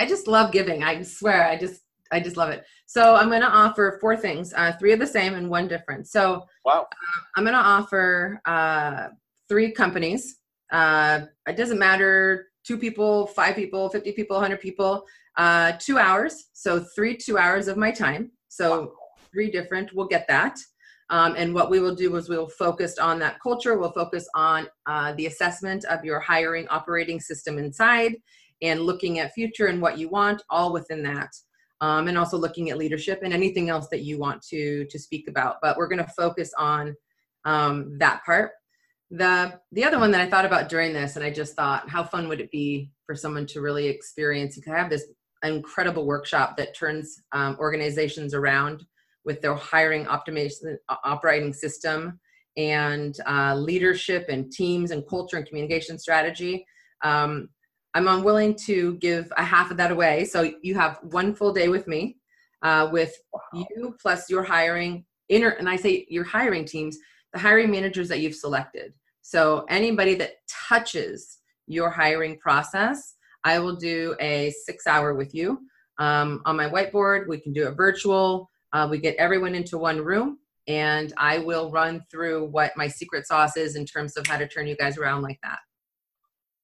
I 0.00 0.06
just 0.06 0.26
love 0.26 0.50
giving. 0.50 0.82
I 0.82 1.02
swear, 1.02 1.46
I 1.46 1.58
just 1.58 1.82
I 2.10 2.20
just 2.20 2.38
love 2.38 2.48
it. 2.48 2.64
So 2.86 3.14
I'm 3.16 3.28
going 3.28 3.42
to 3.42 3.46
offer 3.46 3.98
four 4.00 4.16
things, 4.16 4.54
uh, 4.54 4.72
three 4.80 4.92
of 4.92 4.98
the 4.98 5.06
same 5.06 5.34
and 5.34 5.48
one 5.48 5.68
different. 5.68 6.08
So 6.08 6.46
wow. 6.64 6.86
Uh, 6.90 7.20
I'm 7.36 7.44
going 7.44 7.54
to 7.54 7.60
offer 7.60 8.40
uh, 8.46 9.08
three 9.48 9.70
companies. 9.72 10.38
Uh, 10.72 11.26
it 11.46 11.56
doesn't 11.56 11.78
matter, 11.78 12.46
two 12.64 12.78
people, 12.78 13.26
five 13.26 13.54
people, 13.54 13.90
50 13.90 14.12
people, 14.12 14.36
100 14.36 14.58
people, 14.58 15.04
uh, 15.36 15.72
two 15.78 15.98
hours. 15.98 16.46
So 16.54 16.80
three 16.96 17.14
two 17.14 17.36
hours 17.36 17.68
of 17.68 17.76
my 17.76 17.90
time. 17.90 18.32
So 18.48 18.80
wow. 18.80 18.92
three 19.30 19.50
different. 19.50 19.94
We'll 19.94 20.08
get 20.08 20.26
that. 20.28 20.58
Um, 21.10 21.34
and 21.36 21.52
what 21.52 21.70
we 21.70 21.78
will 21.80 21.94
do 21.94 22.16
is 22.16 22.28
we 22.30 22.38
will 22.38 22.48
focus 22.48 22.96
on 22.96 23.18
that 23.18 23.38
culture. 23.42 23.76
We'll 23.76 23.92
focus 23.92 24.26
on 24.34 24.66
uh, 24.86 25.12
the 25.12 25.26
assessment 25.26 25.84
of 25.84 26.04
your 26.04 26.20
hiring 26.20 26.66
operating 26.68 27.20
system 27.20 27.58
inside 27.58 28.16
and 28.62 28.82
looking 28.82 29.18
at 29.18 29.32
future 29.32 29.66
and 29.66 29.80
what 29.80 29.98
you 29.98 30.08
want 30.08 30.42
all 30.50 30.72
within 30.72 31.02
that. 31.04 31.30
Um, 31.82 32.08
and 32.08 32.18
also 32.18 32.36
looking 32.36 32.68
at 32.68 32.76
leadership 32.76 33.20
and 33.22 33.32
anything 33.32 33.70
else 33.70 33.88
that 33.88 34.02
you 34.02 34.18
want 34.18 34.42
to 34.48 34.84
to 34.90 34.98
speak 34.98 35.28
about. 35.28 35.56
But 35.62 35.78
we're 35.78 35.88
going 35.88 36.04
to 36.04 36.12
focus 36.12 36.52
on 36.58 36.94
um, 37.46 37.96
that 37.98 38.22
part. 38.24 38.52
The 39.10 39.58
the 39.72 39.82
other 39.82 39.98
one 39.98 40.12
that 40.12 40.20
i 40.20 40.30
thought 40.30 40.44
about 40.44 40.68
during 40.68 40.92
this 40.92 41.16
and 41.16 41.24
i 41.24 41.30
just 41.30 41.56
thought 41.56 41.88
how 41.88 42.04
fun 42.04 42.28
would 42.28 42.40
it 42.40 42.48
be 42.52 42.92
for 43.06 43.16
someone 43.16 43.44
to 43.46 43.60
really 43.60 43.88
experience 43.88 44.54
because 44.54 44.72
i 44.72 44.78
have 44.78 44.88
this 44.88 45.06
incredible 45.42 46.06
workshop 46.06 46.56
that 46.56 46.76
turns 46.76 47.20
um, 47.32 47.56
organizations 47.58 48.34
around 48.34 48.84
with 49.24 49.40
their 49.40 49.54
hiring 49.54 50.04
optimization 50.06 50.76
operating 51.04 51.52
system 51.52 52.18
and 52.56 53.16
uh, 53.26 53.54
leadership 53.54 54.26
and 54.28 54.50
teams 54.50 54.90
and 54.90 55.06
culture 55.08 55.36
and 55.36 55.46
communication 55.46 55.98
strategy. 55.98 56.66
Um, 57.02 57.48
I'm 57.94 58.08
unwilling 58.08 58.54
to 58.66 58.94
give 58.96 59.32
a 59.36 59.44
half 59.44 59.70
of 59.70 59.76
that 59.78 59.90
away. 59.90 60.24
So 60.24 60.52
you 60.62 60.74
have 60.76 60.98
one 61.02 61.34
full 61.34 61.52
day 61.52 61.68
with 61.68 61.86
me, 61.88 62.18
uh, 62.62 62.88
with 62.92 63.14
wow. 63.32 63.40
you 63.52 63.96
plus 64.00 64.30
your 64.30 64.42
hiring 64.42 65.04
inner, 65.28 65.50
and 65.50 65.68
I 65.68 65.76
say 65.76 66.06
your 66.08 66.24
hiring 66.24 66.64
teams, 66.64 66.98
the 67.32 67.38
hiring 67.38 67.70
managers 67.70 68.08
that 68.08 68.20
you've 68.20 68.34
selected. 68.34 68.92
So 69.22 69.64
anybody 69.68 70.14
that 70.16 70.34
touches 70.68 71.38
your 71.66 71.90
hiring 71.90 72.38
process, 72.38 73.14
I 73.44 73.58
will 73.58 73.76
do 73.76 74.16
a 74.20 74.52
six 74.64 74.86
hour 74.86 75.14
with 75.14 75.34
you 75.34 75.58
um, 75.98 76.42
on 76.44 76.56
my 76.56 76.68
whiteboard. 76.68 77.28
We 77.28 77.40
can 77.40 77.52
do 77.52 77.66
it 77.68 77.76
virtual. 77.76 78.50
Uh, 78.72 78.88
we 78.90 78.98
get 78.98 79.16
everyone 79.16 79.54
into 79.54 79.78
one 79.78 80.00
room, 80.00 80.38
and 80.68 81.12
I 81.16 81.38
will 81.38 81.70
run 81.70 82.04
through 82.10 82.46
what 82.46 82.76
my 82.76 82.86
secret 82.86 83.26
sauce 83.26 83.56
is 83.56 83.76
in 83.76 83.84
terms 83.84 84.16
of 84.16 84.26
how 84.26 84.36
to 84.36 84.46
turn 84.46 84.66
you 84.66 84.76
guys 84.76 84.98
around 84.98 85.22
like 85.22 85.38
that. 85.42 85.58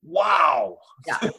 Wow. 0.07 0.78
Yeah. 1.07 1.30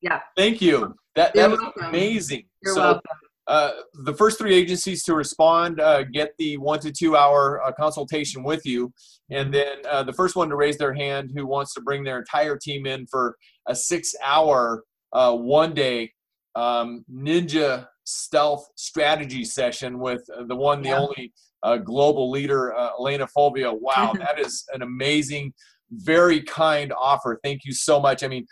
Yeah. 0.00 0.20
Thank 0.36 0.60
you. 0.60 0.94
That, 1.14 1.34
that 1.34 1.52
is 1.52 1.60
amazing. 1.80 2.44
You're 2.62 2.74
so, 2.74 2.80
welcome. 2.80 3.02
Uh, 3.46 3.72
the 4.04 4.14
first 4.14 4.38
three 4.38 4.54
agencies 4.54 5.02
to 5.02 5.14
respond 5.14 5.78
uh, 5.78 6.02
get 6.04 6.32
the 6.38 6.56
one 6.56 6.80
to 6.80 6.90
two 6.90 7.16
hour 7.16 7.62
uh, 7.62 7.70
consultation 7.72 8.42
with 8.42 8.64
you. 8.64 8.92
And 9.30 9.52
then 9.52 9.76
uh, 9.88 10.02
the 10.02 10.14
first 10.14 10.34
one 10.34 10.48
to 10.48 10.56
raise 10.56 10.78
their 10.78 10.94
hand 10.94 11.30
who 11.34 11.46
wants 11.46 11.74
to 11.74 11.82
bring 11.82 12.04
their 12.04 12.18
entire 12.18 12.56
team 12.56 12.86
in 12.86 13.06
for 13.06 13.36
a 13.68 13.74
six 13.74 14.14
hour, 14.24 14.82
uh, 15.12 15.34
one 15.34 15.74
day 15.74 16.12
um, 16.54 17.04
ninja 17.12 17.86
stealth 18.04 18.66
strategy 18.76 19.44
session 19.44 19.98
with 19.98 20.22
the 20.46 20.56
one, 20.56 20.80
the 20.80 20.92
only 20.92 21.32
uh, 21.62 21.76
global 21.76 22.30
leader, 22.30 22.74
Elena 22.98 23.26
Fulvio. 23.36 23.78
Wow, 23.78 24.14
that 24.18 24.38
is 24.38 24.64
an 24.72 24.82
amazing 24.82 25.52
very 25.96 26.42
kind 26.42 26.92
offer. 26.92 27.38
Thank 27.42 27.64
you 27.64 27.72
so 27.72 28.00
much. 28.00 28.22
I 28.22 28.28
mean, 28.28 28.46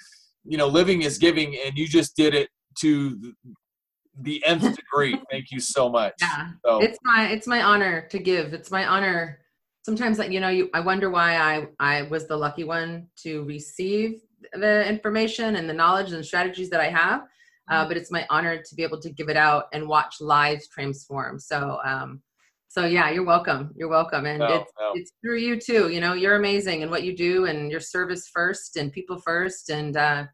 you 0.45 0.59
know, 0.59 0.67
living 0.67 1.03
is 1.03 1.19
giving, 1.19 1.57
and 1.65 1.77
you 1.77 1.87
just 1.87 2.17
did 2.17 2.35
it 2.35 2.49
to 2.81 3.35
the 4.21 4.43
nth 4.45 4.77
degree. 4.77 5.21
Thank 5.31 5.51
you 5.51 5.61
so 5.61 5.89
much. 5.89 6.15
Yeah, 6.21 6.49
so. 6.65 6.81
it's 6.81 6.99
my 7.05 7.29
it's 7.29 7.47
my 7.47 7.63
honor 7.63 8.07
to 8.11 8.19
give. 8.19 8.55
It's 8.55 8.71
my 8.71 8.87
honor. 8.87 9.39
Sometimes, 9.85 10.19
you 10.19 10.41
know, 10.41 10.49
you 10.49 10.71
I 10.75 10.81
wonder 10.81 11.11
why 11.11 11.37
I 11.37 11.67
I 11.81 12.03
was 12.03 12.27
the 12.27 12.37
lucky 12.37 12.65
one 12.65 13.09
to 13.23 13.45
receive 13.45 14.21
the 14.55 14.89
information 14.89 15.57
and 15.57 15.69
the 15.69 15.75
knowledge 15.75 16.13
and 16.13 16.25
strategies 16.25 16.71
that 16.71 16.81
I 16.81 16.89
have. 16.89 17.23
Uh, 17.71 17.81
mm-hmm. 17.81 17.89
but 17.89 17.97
it's 17.97 18.11
my 18.11 18.27
honor 18.29 18.61
to 18.61 18.75
be 18.75 18.83
able 18.83 19.01
to 19.01 19.11
give 19.11 19.29
it 19.29 19.37
out 19.37 19.67
and 19.73 19.87
watch 19.87 20.17
lives 20.21 20.67
transform. 20.69 21.39
So 21.39 21.79
um, 21.85 22.21
so 22.73 22.87
yeah 22.87 23.11
you're 23.11 23.25
welcome. 23.25 23.71
You're 23.77 23.91
welcome. 23.91 24.25
And 24.25 24.39
no, 24.39 24.47
it's, 24.47 24.73
no. 24.81 24.93
it's 24.95 25.13
through 25.21 25.39
you 25.39 25.61
too. 25.61 25.91
You 25.91 26.01
know 26.01 26.15
you're 26.15 26.37
amazing 26.37 26.83
and 26.83 26.91
what 26.91 27.03
you 27.03 27.15
do 27.15 27.45
and 27.45 27.71
your 27.71 27.81
service 27.81 28.31
first 28.33 28.77
and 28.77 28.91
people 28.91 29.21
first. 29.21 29.69
And 29.69 29.95
uh, 29.95 30.25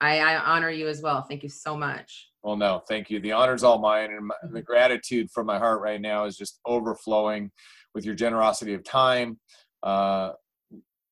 I, 0.00 0.20
I 0.20 0.36
honor 0.36 0.70
you 0.70 0.86
as 0.86 1.02
well. 1.02 1.22
Thank 1.28 1.42
you 1.42 1.48
so 1.48 1.76
much. 1.76 2.28
Well 2.44 2.56
no 2.56 2.82
thank 2.88 3.10
you. 3.10 3.18
The 3.18 3.32
honor's 3.32 3.64
all 3.64 3.78
mine. 3.78 4.12
And 4.12 4.26
my, 4.28 4.34
the 4.42 4.48
mm-hmm. 4.48 4.60
gratitude 4.60 5.28
from 5.32 5.46
my 5.46 5.58
heart 5.58 5.80
right 5.80 6.00
now 6.00 6.24
is 6.24 6.36
just 6.36 6.60
overflowing 6.64 7.50
with 7.94 8.04
your 8.04 8.14
generosity 8.14 8.74
of 8.74 8.84
time 8.84 9.38
uh, 9.82 10.30